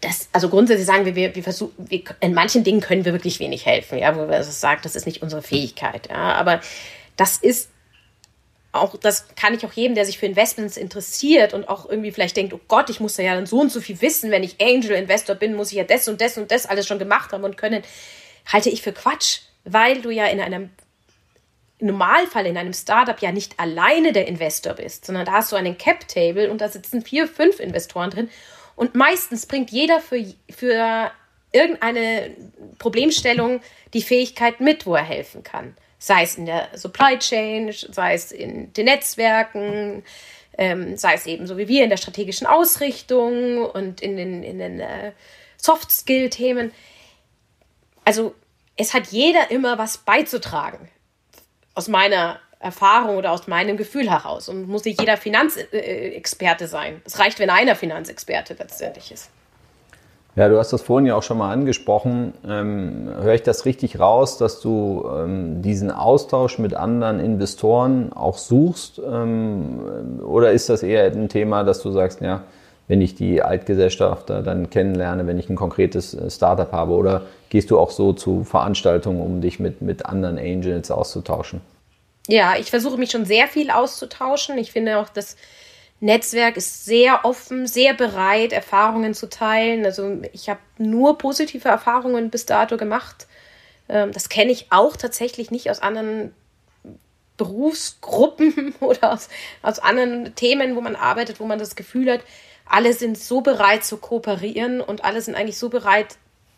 das, 0.00 0.28
also 0.32 0.48
grundsätzlich 0.48 0.86
sagen 0.86 1.04
wir, 1.04 1.14
wir, 1.14 1.34
wir 1.34 1.42
versuchen, 1.42 1.72
wir, 1.78 2.02
in 2.20 2.34
manchen 2.34 2.64
Dingen 2.64 2.80
können 2.80 3.04
wir 3.04 3.12
wirklich 3.12 3.40
wenig 3.40 3.66
helfen, 3.66 3.98
ja, 3.98 4.14
wo 4.16 4.28
wir 4.28 4.36
also 4.36 4.50
sagen, 4.50 4.80
das 4.82 4.96
ist 4.96 5.06
nicht 5.06 5.22
unsere 5.22 5.42
Fähigkeit, 5.42 6.08
ja, 6.10 6.34
aber 6.34 6.60
das 7.16 7.38
ist 7.38 7.70
auch, 8.72 8.96
das 8.96 9.26
kann 9.34 9.54
ich 9.54 9.64
auch 9.64 9.72
jedem, 9.72 9.94
der 9.94 10.04
sich 10.04 10.18
für 10.18 10.26
Investments 10.26 10.76
interessiert 10.76 11.54
und 11.54 11.68
auch 11.68 11.88
irgendwie 11.88 12.12
vielleicht 12.12 12.36
denkt, 12.36 12.52
oh 12.52 12.60
Gott, 12.68 12.90
ich 12.90 13.00
muss 13.00 13.16
da 13.16 13.22
ja 13.22 13.34
dann 13.34 13.46
so 13.46 13.60
und 13.60 13.72
so 13.72 13.80
viel 13.80 14.00
wissen, 14.02 14.30
wenn 14.30 14.42
ich 14.42 14.60
Angel 14.60 14.92
Investor 14.92 15.34
bin, 15.34 15.54
muss 15.54 15.70
ich 15.70 15.78
ja 15.78 15.84
das 15.84 16.06
und 16.06 16.20
das 16.20 16.36
und 16.36 16.50
das 16.50 16.66
alles 16.66 16.86
schon 16.86 16.98
gemacht 16.98 17.32
haben 17.32 17.44
und 17.44 17.56
können, 17.56 17.82
halte 18.48 18.70
ich 18.70 18.82
für 18.82 18.92
Quatsch, 18.92 19.40
weil 19.64 20.02
du 20.02 20.10
ja 20.10 20.26
in 20.26 20.40
einem 20.40 20.70
Normalfall 21.80 22.46
in 22.46 22.56
einem 22.56 22.72
Startup 22.72 23.20
ja 23.20 23.30
nicht 23.30 23.60
alleine 23.60 24.12
der 24.12 24.26
Investor 24.26 24.74
bist, 24.74 25.04
sondern 25.04 25.26
da 25.26 25.32
hast 25.32 25.52
du 25.52 25.56
einen 25.56 25.78
Cap 25.78 26.08
Table 26.08 26.50
und 26.50 26.60
da 26.60 26.68
sitzen 26.68 27.02
vier, 27.02 27.28
fünf 27.28 27.60
Investoren 27.60 28.10
drin 28.10 28.30
und 28.74 28.94
meistens 28.94 29.46
bringt 29.46 29.70
jeder 29.70 30.00
für, 30.00 30.24
für 30.50 31.10
irgendeine 31.52 32.34
Problemstellung 32.78 33.60
die 33.94 34.02
Fähigkeit 34.02 34.60
mit, 34.60 34.86
wo 34.86 34.94
er 34.94 35.04
helfen 35.04 35.42
kann. 35.42 35.76
Sei 35.98 36.22
es 36.22 36.36
in 36.36 36.46
der 36.46 36.68
Supply 36.76 37.18
Chain, 37.18 37.72
sei 37.72 38.14
es 38.14 38.32
in 38.32 38.72
den 38.72 38.84
Netzwerken, 38.84 40.04
ähm, 40.56 40.96
sei 40.96 41.14
es 41.14 41.26
eben 41.26 41.46
so 41.46 41.56
wie 41.56 41.68
wir 41.68 41.84
in 41.84 41.90
der 41.90 41.96
strategischen 41.96 42.46
Ausrichtung 42.46 43.64
und 43.64 44.00
in 44.00 44.16
den, 44.16 44.42
in 44.42 44.58
den 44.58 44.80
äh, 44.80 45.12
Soft-Skill-Themen. 45.56 46.72
Also 48.04 48.34
es 48.78 48.94
hat 48.94 49.08
jeder 49.08 49.50
immer 49.50 49.76
was 49.76 49.98
beizutragen. 49.98 50.88
Aus 51.74 51.88
meiner 51.88 52.38
Erfahrung 52.60 53.16
oder 53.16 53.32
aus 53.32 53.46
meinem 53.46 53.76
Gefühl 53.76 54.10
heraus. 54.10 54.48
Und 54.48 54.68
muss 54.68 54.84
nicht 54.84 55.00
jeder 55.00 55.16
Finanzexperte 55.16 56.66
sein. 56.66 57.02
Es 57.04 57.18
reicht, 57.18 57.38
wenn 57.38 57.50
einer 57.50 57.76
Finanzexperte 57.76 58.56
letztendlich 58.58 59.12
ist. 59.12 59.30
Ja, 60.36 60.48
du 60.48 60.56
hast 60.58 60.72
das 60.72 60.82
vorhin 60.82 61.06
ja 61.06 61.16
auch 61.16 61.22
schon 61.24 61.38
mal 61.38 61.52
angesprochen. 61.52 62.32
Ähm, 62.46 63.10
höre 63.20 63.34
ich 63.34 63.42
das 63.42 63.64
richtig 63.64 63.98
raus, 63.98 64.38
dass 64.38 64.60
du 64.60 65.08
ähm, 65.12 65.62
diesen 65.62 65.90
Austausch 65.90 66.58
mit 66.58 66.74
anderen 66.74 67.18
Investoren 67.18 68.12
auch 68.12 68.38
suchst? 68.38 69.00
Ähm, 69.04 70.20
oder 70.24 70.52
ist 70.52 70.68
das 70.68 70.84
eher 70.84 71.06
ein 71.06 71.28
Thema, 71.28 71.64
dass 71.64 71.82
du 71.82 71.90
sagst, 71.90 72.20
ja, 72.20 72.44
wenn 72.88 73.00
ich 73.00 73.14
die 73.14 73.42
Altgesellschafter 73.42 74.42
dann 74.42 74.70
kennenlerne, 74.70 75.26
wenn 75.26 75.38
ich 75.38 75.48
ein 75.48 75.56
konkretes 75.56 76.14
äh, 76.14 76.30
Startup 76.30 76.72
habe? 76.72 76.92
Oder 76.92 77.22
gehst 77.50 77.70
du 77.70 77.78
auch 77.78 77.90
so 77.90 78.12
zu 78.12 78.44
Veranstaltungen, 78.44 79.20
um 79.20 79.40
dich 79.40 79.60
mit, 79.60 79.82
mit 79.82 80.06
anderen 80.06 80.38
Angels 80.38 80.90
auszutauschen? 80.90 81.60
ja, 82.28 82.56
ich 82.58 82.70
versuche 82.70 82.98
mich 82.98 83.10
schon 83.10 83.24
sehr 83.24 83.48
viel 83.48 83.70
auszutauschen. 83.70 84.58
Ich 84.58 84.70
finde 84.70 84.98
auch, 84.98 85.08
das 85.08 85.36
Netzwerk 86.00 86.56
ist 86.56 86.84
sehr 86.84 87.24
offen, 87.24 87.66
sehr 87.66 87.94
bereit, 87.94 88.52
Erfahrungen 88.52 89.14
zu 89.14 89.28
teilen. 89.28 89.84
Also 89.84 90.18
ich 90.32 90.48
habe 90.48 90.60
nur 90.76 91.18
positive 91.18 91.68
Erfahrungen 91.68 92.30
bis 92.30 92.46
dato 92.46 92.76
gemacht. 92.76 93.26
Ähm, 93.88 94.12
das 94.12 94.28
kenne 94.28 94.52
ich 94.52 94.66
auch 94.70 94.96
tatsächlich 94.96 95.50
nicht 95.50 95.70
aus 95.70 95.80
anderen 95.80 96.34
Berufsgruppen 97.38 98.74
oder 98.80 99.12
aus, 99.12 99.30
aus 99.62 99.78
anderen 99.78 100.34
Themen, 100.34 100.76
wo 100.76 100.82
man 100.82 100.96
arbeitet, 100.96 101.40
wo 101.40 101.46
man 101.46 101.58
das 101.58 101.76
Gefühl 101.76 102.12
hat, 102.12 102.20
alle 102.68 102.92
sind 102.92 103.18
so 103.18 103.40
bereit 103.40 103.84
zu 103.84 103.96
kooperieren 103.96 104.80
und 104.80 105.04
alle 105.04 105.20
sind 105.20 105.34
eigentlich 105.34 105.58
so 105.58 105.68
bereit, 105.68 106.16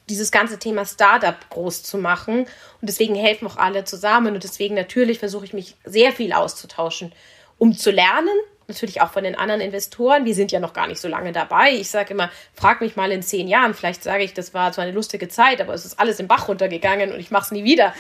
dieses 0.09 0.31
ganze 0.33 0.59
Thema 0.59 0.85
Startup 0.85 1.37
groß 1.51 1.83
zu 1.83 1.97
machen. 1.97 2.41
Und 2.41 2.49
deswegen 2.83 3.15
helfen 3.15 3.47
auch 3.47 3.57
alle 3.57 3.85
zusammen. 3.85 4.35
Und 4.35 4.45
deswegen 4.45 4.75
natürlich 4.75 5.19
versuche 5.19 5.45
ich 5.45 5.53
mich 5.53 5.77
sehr 5.85 6.13
viel 6.13 6.33
auszutauschen, 6.33 7.13
um 7.59 7.77
zu 7.77 7.91
lernen. 7.91 8.35
Natürlich 8.67 9.01
auch 9.01 9.13
von 9.13 9.25
den 9.25 9.35
anderen 9.35 9.61
Investoren. 9.61 10.25
Wir 10.25 10.35
sind 10.35 10.53
ja 10.53 10.61
noch 10.61 10.73
gar 10.73 10.87
nicht 10.87 11.01
so 11.01 11.09
lange 11.09 11.33
dabei. 11.33 11.73
Ich 11.73 11.91
sage 11.91 12.13
immer, 12.13 12.31
frag 12.55 12.81
mich 12.81 12.97
mal 12.97 13.11
in 13.11 13.23
zehn 13.23 13.49
Jahren. 13.49 13.75
Vielleicht 13.75 14.03
sage 14.03 14.23
ich, 14.23 14.35
das 14.35 14.55
war 14.55 14.73
zwar 14.73 14.85
eine 14.85 14.93
lustige 14.93 15.29
Zeit, 15.29 15.61
aber 15.61 15.75
es 15.75 15.85
ist 15.85 15.99
alles 15.99 16.21
im 16.21 16.29
Bach 16.29 16.49
runtergegangen 16.49 17.13
und 17.13 17.21
ich 17.21 17.31
mache 17.31 17.45
es 17.45 17.51
nie 17.51 17.65
wieder. 17.65 17.95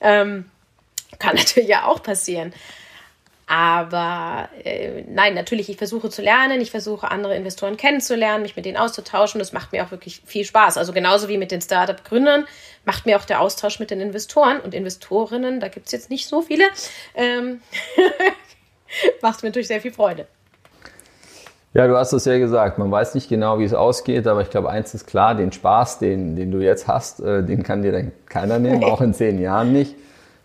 Ähm, 0.00 0.50
kann 1.18 1.36
natürlich 1.36 1.68
ja 1.68 1.86
auch 1.86 2.02
passieren. 2.02 2.52
Aber 3.48 4.48
äh, 4.64 5.04
nein, 5.08 5.34
natürlich, 5.34 5.68
ich 5.68 5.76
versuche 5.76 6.10
zu 6.10 6.20
lernen, 6.20 6.60
ich 6.60 6.72
versuche 6.72 7.10
andere 7.12 7.36
Investoren 7.36 7.76
kennenzulernen, 7.76 8.42
mich 8.42 8.56
mit 8.56 8.64
denen 8.64 8.76
auszutauschen. 8.76 9.38
Das 9.38 9.52
macht 9.52 9.70
mir 9.70 9.84
auch 9.84 9.92
wirklich 9.92 10.20
viel 10.26 10.44
Spaß. 10.44 10.76
Also 10.78 10.92
genauso 10.92 11.28
wie 11.28 11.38
mit 11.38 11.52
den 11.52 11.60
Startup-Gründern 11.60 12.44
macht 12.84 13.06
mir 13.06 13.16
auch 13.16 13.24
der 13.24 13.40
Austausch 13.40 13.78
mit 13.78 13.92
den 13.92 14.00
Investoren 14.00 14.58
und 14.60 14.74
Investorinnen, 14.74 15.60
da 15.60 15.68
gibt 15.68 15.86
es 15.86 15.92
jetzt 15.92 16.10
nicht 16.10 16.26
so 16.26 16.42
viele, 16.42 16.64
ähm, 17.14 17.60
macht 19.22 19.42
mir 19.42 19.50
natürlich 19.50 19.68
sehr 19.68 19.80
viel 19.80 19.92
Freude. 19.92 20.26
Ja, 21.72 21.86
du 21.86 21.96
hast 21.96 22.12
es 22.14 22.24
ja 22.24 22.38
gesagt, 22.38 22.78
man 22.78 22.90
weiß 22.90 23.14
nicht 23.14 23.28
genau, 23.28 23.58
wie 23.58 23.64
es 23.64 23.74
ausgeht, 23.74 24.26
aber 24.26 24.40
ich 24.40 24.50
glaube, 24.50 24.70
eins 24.70 24.94
ist 24.94 25.06
klar, 25.06 25.34
den 25.34 25.52
Spaß, 25.52 25.98
den, 25.98 26.34
den 26.34 26.50
du 26.50 26.60
jetzt 26.60 26.88
hast, 26.88 27.20
äh, 27.20 27.44
den 27.44 27.62
kann 27.62 27.82
dir 27.82 27.92
dann 27.92 28.12
keiner 28.28 28.58
nehmen, 28.58 28.82
auch 28.82 29.02
in 29.02 29.12
zehn 29.12 29.38
Jahren 29.38 29.72
nicht. 29.72 29.94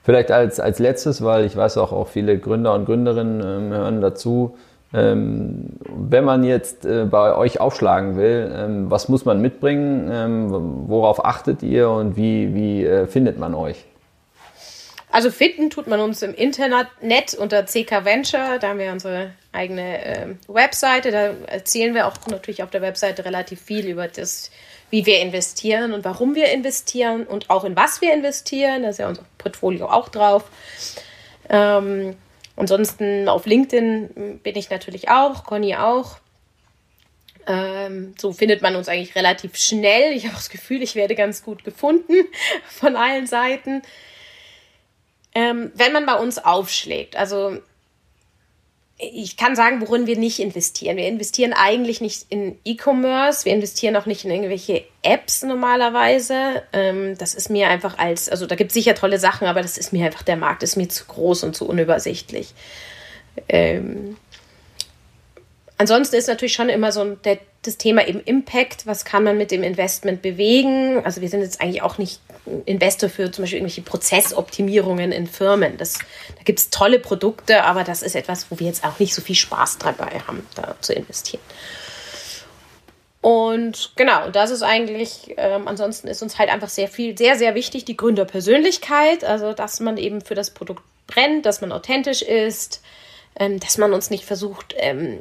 Vielleicht 0.04 0.32
als, 0.32 0.60
als 0.60 0.80
letztes, 0.80 1.24
weil 1.24 1.46
ich 1.46 1.56
weiß 1.56 1.78
auch, 1.78 1.92
auch 1.92 2.08
viele 2.08 2.38
Gründer 2.40 2.74
und 2.74 2.86
Gründerinnen 2.86 3.42
ähm, 3.42 3.74
hören 3.74 4.02
dazu. 4.02 4.56
Ähm, 4.94 5.78
wenn 5.88 6.26
man 6.26 6.44
jetzt 6.44 6.86
äh, 6.86 7.06
bei 7.06 7.36
euch 7.36 7.62
aufschlagen 7.62 8.18
will, 8.18 8.52
ähm, 8.54 8.92
was 8.92 9.08
muss 9.10 9.26
man 9.26 9.42
mitbringen? 9.42 10.10
Ähm, 10.12 10.48
worauf 10.88 11.24
achtet 11.24 11.64
ihr 11.64 11.90
und 11.90 12.18
wie, 12.18 12.54
wie 12.54 12.86
äh, 12.86 13.08
findet 13.08 13.40
man 13.40 13.54
euch? 13.54 13.86
Also 15.12 15.30
finden 15.30 15.70
tut 15.70 15.88
man 15.88 16.00
uns 16.00 16.22
im 16.22 16.34
Internet 16.34 16.88
unter 17.38 17.66
CK 17.66 18.06
Venture. 18.06 18.60
Da 18.60 18.70
haben 18.70 18.80
wir 18.80 18.92
unsere 18.92 19.34
eigene 19.52 20.06
äh, 20.06 20.28
Webseite. 20.48 21.12
Da 21.12 21.34
erzählen 21.48 21.94
wir 21.94 22.08
auch 22.08 22.16
natürlich 22.28 22.64
auf 22.64 22.70
der 22.70 22.82
Webseite 22.82 23.26
relativ 23.26 23.62
viel 23.62 23.88
über 23.88 24.08
das 24.08 24.52
wie 24.92 25.06
wir 25.06 25.22
investieren 25.22 25.94
und 25.94 26.04
warum 26.04 26.36
wir 26.36 26.52
investieren 26.52 27.26
und 27.26 27.50
auch 27.50 27.64
in 27.64 27.76
was 27.76 28.02
wir 28.02 28.14
investieren. 28.14 28.84
Da 28.84 28.90
ist 28.90 29.00
ja 29.00 29.08
unser 29.08 29.24
Portfolio 29.38 29.88
auch 29.88 30.10
drauf. 30.10 30.44
Ähm, 31.50 32.16
ansonsten 32.58 33.28
auf 33.30 33.46
LinkedIn 33.46 34.42
bin 34.44 34.56
ich 34.56 34.70
natürlich 34.70 35.10
auch, 35.10 35.46
Conny 35.46 35.76
auch. 35.76 36.18
Ähm, 37.48 38.14
so 38.20 38.34
findet 38.34 38.62
man 38.62 38.76
uns 38.76 38.90
eigentlich 38.90 39.16
relativ 39.16 39.56
schnell. 39.56 40.14
Ich 40.14 40.26
habe 40.26 40.36
das 40.36 40.50
Gefühl, 40.50 40.84
ich 40.84 40.96
werde 40.96 41.16
ganz 41.16 41.42
gut 41.42 41.64
gefunden 41.64 42.14
von 42.68 42.96
allen 42.96 43.28
Seiten. 43.28 43.82
Ähm, 45.34 45.72
wenn 45.76 45.94
man 45.94 46.06
bei 46.06 46.16
uns 46.16 46.38
aufschlägt, 46.38 47.16
also 47.16 47.58
ich 49.02 49.36
kann 49.36 49.56
sagen, 49.56 49.82
worin 49.82 50.06
wir 50.06 50.18
nicht 50.18 50.40
investieren. 50.40 50.98
Wir 50.98 51.08
investieren 51.08 51.54
eigentlich 51.54 52.02
nicht 52.02 52.28
in 52.30 52.60
E-Commerce, 52.64 53.46
wir 53.46 53.54
investieren 53.54 53.96
auch 53.96 54.06
nicht 54.06 54.26
in 54.26 54.32
irgendwelche 54.32 54.84
Apps 55.02 55.42
normalerweise. 55.42 56.62
Ähm, 56.72 57.18
das 57.18 57.34
ist 57.34 57.50
mir 57.50 57.70
einfach 57.70 57.98
als, 57.98 58.30
also 58.30 58.46
da 58.46 58.56
gibt 58.56 58.70
es 58.70 58.76
sicher 58.76 58.94
tolle 58.94 59.18
Sachen, 59.18 59.48
aber 59.48 59.64
das 59.64 59.78
ist 59.78 59.92
mir 59.92 60.06
einfach, 60.06 60.22
der 60.22 60.38
Markt 60.38 60.62
ist 60.62 60.76
mir 60.76 60.88
zu 60.88 61.06
groß 61.06 61.44
und 61.46 61.56
zu 61.56 61.68
unübersichtlich. 61.68 62.54
Ansonsten 65.82 66.16
ist 66.16 66.28
natürlich 66.28 66.54
schon 66.54 66.70
immer 66.70 66.92
so 66.92 67.16
der, 67.16 67.40
das 67.64 67.76
Thema 67.76 68.08
eben 68.08 68.20
Impact. 68.20 68.86
Was 68.86 69.04
kann 69.04 69.24
man 69.24 69.36
mit 69.36 69.50
dem 69.50 69.64
Investment 69.64 70.22
bewegen? 70.22 71.04
Also 71.04 71.22
wir 71.22 71.30
sind 71.30 71.42
jetzt 71.42 71.60
eigentlich 71.60 71.82
auch 71.82 71.98
nicht 71.98 72.22
Investor 72.68 73.10
für 73.10 73.32
zum 73.32 73.42
Beispiel 73.42 73.58
irgendwelche 73.58 73.82
Prozessoptimierungen 73.82 75.12
in 75.12 75.26
Firmen. 75.26 75.78
Das, 75.78 75.94
da 76.38 76.44
gibt 76.44 76.60
es 76.60 76.70
tolle 76.70 77.00
Produkte, 77.00 77.64
aber 77.64 77.84
das 77.84 78.04
ist 78.04 78.16
etwas, 78.16 78.52
wo 78.52 78.60
wir 78.60 78.68
jetzt 78.68 78.86
auch 78.86 79.00
nicht 79.00 79.16
so 79.16 79.24
viel 79.24 79.34
Spaß 79.34 79.80
dabei 79.80 80.20
haben, 80.28 80.46
da 80.54 80.76
zu 80.82 80.94
investieren. 80.94 81.42
Und 83.22 83.94
genau, 83.96 84.30
das 84.30 84.52
ist 84.52 84.62
eigentlich, 84.62 85.34
ähm, 85.38 85.68
ansonsten 85.68 86.08
ist 86.10 86.22
uns 86.22 86.38
halt 86.38 86.52
einfach 86.52 86.70
sehr 86.70 86.90
viel, 86.90 87.18
sehr, 87.18 87.40
sehr 87.40 87.56
wichtig, 87.56 87.86
die 87.86 87.98
Gründerpersönlichkeit, 87.98 89.24
also 89.24 89.54
dass 89.54 89.80
man 89.80 89.98
eben 89.98 90.22
für 90.22 90.36
das 90.36 90.52
Produkt 90.52 90.84
brennt, 91.08 91.48
dass 91.48 91.60
man 91.60 91.72
authentisch 91.72 92.22
ist, 92.22 92.84
ähm, 93.36 93.60
dass 93.60 93.78
man 93.78 93.94
uns 93.94 94.10
nicht 94.10 94.26
versucht, 94.26 94.76
ähm, 94.78 95.20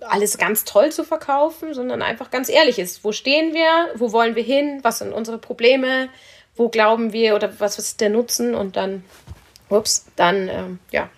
alles 0.00 0.38
ganz 0.38 0.64
toll 0.64 0.92
zu 0.92 1.04
verkaufen, 1.04 1.74
sondern 1.74 2.02
einfach 2.02 2.30
ganz 2.30 2.48
ehrlich 2.48 2.78
ist. 2.78 3.04
Wo 3.04 3.12
stehen 3.12 3.54
wir? 3.54 3.90
Wo 3.94 4.12
wollen 4.12 4.34
wir 4.34 4.42
hin? 4.42 4.80
Was 4.82 4.98
sind 4.98 5.12
unsere 5.12 5.38
Probleme? 5.38 6.08
Wo 6.56 6.68
glauben 6.68 7.12
wir 7.12 7.34
oder 7.34 7.60
was 7.60 7.78
ist 7.78 8.00
der 8.00 8.10
Nutzen? 8.10 8.54
Und 8.54 8.76
dann, 8.76 9.04
ups, 9.68 10.06
dann, 10.16 10.48
ähm, 10.48 10.78
ja. 10.90 11.08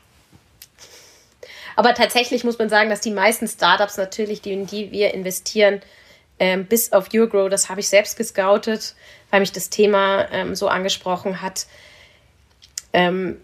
Aber 1.77 1.95
tatsächlich 1.95 2.45
muss 2.45 2.59
man 2.59 2.69
sagen, 2.69 2.91
dass 2.91 3.01
die 3.01 3.11
meisten 3.11 3.49
Startups 3.49 3.97
natürlich, 3.97 4.43
die, 4.43 4.53
in 4.53 4.67
die 4.67 4.91
wir 4.93 5.15
investieren, 5.15 5.81
ähm, 6.39 6.67
bis 6.67 6.93
auf 6.93 7.09
Eurogrow, 7.13 7.49
das 7.49 7.69
habe 7.69 7.81
ich 7.81 7.89
selbst 7.89 8.17
gescoutet, 8.17 8.95
weil 9.31 9.41
mich 9.41 9.53
das 9.53 9.71
Thema 9.71 10.27
ähm, 10.33 10.55
so 10.55 10.69
angesprochen 10.69 11.43
hat. 11.43 11.67
Ähm, 12.93 13.41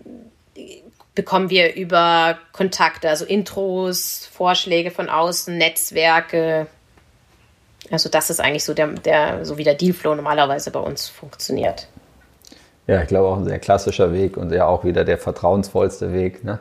bekommen 1.16 1.50
wir 1.50 1.74
über 1.74 2.38
Kontakte, 2.52 3.08
also 3.08 3.24
Intros, 3.24 4.28
Vorschläge 4.32 4.92
von 4.92 5.08
außen, 5.08 5.56
Netzwerke. 5.58 6.68
Also 7.90 8.08
das 8.08 8.30
ist 8.30 8.40
eigentlich 8.40 8.64
so 8.64 8.74
der, 8.74 8.88
der 8.88 9.44
so 9.44 9.58
wie 9.58 9.64
der 9.64 9.74
Dealflow 9.74 10.14
normalerweise 10.14 10.70
bei 10.70 10.78
uns 10.78 11.08
funktioniert. 11.08 11.88
Ja, 12.86 13.02
ich 13.02 13.08
glaube 13.08 13.26
auch 13.28 13.38
ein 13.38 13.44
sehr 13.44 13.58
klassischer 13.58 14.12
Weg 14.12 14.36
und 14.36 14.52
ja 14.52 14.66
auch 14.66 14.84
wieder 14.84 15.04
der 15.04 15.18
vertrauensvollste 15.18 16.12
Weg. 16.12 16.44
Ne? 16.44 16.60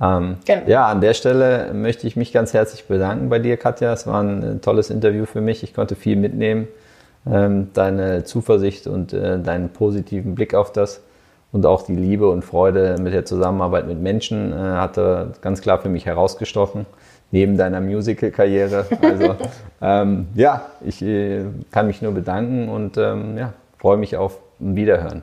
Ähm, 0.00 0.36
genau. 0.44 0.68
Ja, 0.68 0.86
an 0.86 1.00
der 1.00 1.14
Stelle 1.14 1.72
möchte 1.72 2.06
ich 2.06 2.14
mich 2.14 2.32
ganz 2.32 2.52
herzlich 2.52 2.84
bedanken 2.84 3.28
bei 3.28 3.38
dir, 3.38 3.56
Katja. 3.56 3.92
Es 3.92 4.06
war 4.06 4.22
ein 4.22 4.60
tolles 4.60 4.90
Interview 4.90 5.24
für 5.24 5.40
mich. 5.40 5.62
Ich 5.62 5.74
konnte 5.74 5.96
viel 5.96 6.16
mitnehmen. 6.16 6.68
Ähm, 7.26 7.70
deine 7.72 8.24
Zuversicht 8.24 8.86
und 8.86 9.14
äh, 9.14 9.40
deinen 9.40 9.70
positiven 9.70 10.34
Blick 10.34 10.52
auf 10.52 10.72
das 10.72 11.00
und 11.54 11.66
auch 11.66 11.82
die 11.82 11.94
Liebe 11.94 12.28
und 12.28 12.42
Freude 12.42 12.96
mit 13.00 13.14
der 13.14 13.24
Zusammenarbeit 13.24 13.86
mit 13.86 14.00
Menschen 14.00 14.52
äh, 14.52 14.56
hatte 14.56 15.34
ganz 15.40 15.62
klar 15.62 15.80
für 15.80 15.88
mich 15.88 16.04
herausgestochen, 16.04 16.84
neben 17.30 17.56
deiner 17.56 17.80
Musical-Karriere. 17.80 18.86
Also 19.00 19.36
ähm, 19.80 20.26
ja, 20.34 20.66
ich 20.84 21.00
äh, 21.00 21.44
kann 21.70 21.86
mich 21.86 22.02
nur 22.02 22.10
bedanken 22.10 22.68
und 22.68 22.96
ähm, 22.96 23.38
ja, 23.38 23.52
freue 23.78 23.96
mich 23.96 24.16
auf 24.16 24.40
ein 24.60 24.74
Wiederhören. 24.74 25.22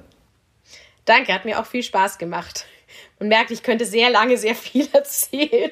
Danke, 1.04 1.34
hat 1.34 1.44
mir 1.44 1.60
auch 1.60 1.66
viel 1.66 1.84
Spaß 1.84 2.18
gemacht. 2.18 2.66
Und 3.20 3.28
merkt, 3.28 3.52
ich 3.52 3.62
könnte 3.62 3.84
sehr 3.84 4.10
lange 4.10 4.38
sehr 4.38 4.56
viel 4.56 4.88
erzählen. 4.94 5.72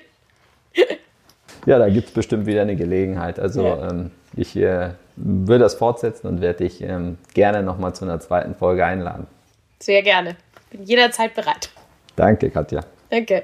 Ja, 1.65 1.79
da 1.79 1.87
gibt 1.87 2.09
es 2.09 2.13
bestimmt 2.13 2.47
wieder 2.47 2.63
eine 2.63 2.75
Gelegenheit. 2.75 3.39
Also 3.39 3.63
ja. 3.63 3.91
ähm, 3.91 4.11
ich 4.35 4.57
äh, 4.57 4.89
würde 5.15 5.63
das 5.63 5.75
fortsetzen 5.75 6.27
und 6.27 6.41
werde 6.41 6.65
dich 6.65 6.81
ähm, 6.81 7.17
gerne 7.33 7.63
nochmal 7.63 7.95
zu 7.95 8.03
einer 8.03 8.19
zweiten 8.19 8.55
Folge 8.55 8.83
einladen. 8.83 9.25
Sehr 9.79 10.03
gerne 10.03 10.35
bin 10.71 10.83
jederzeit 10.83 11.33
bereit. 11.33 11.69
Danke, 12.15 12.49
Katja. 12.49 12.83
Danke. 13.09 13.43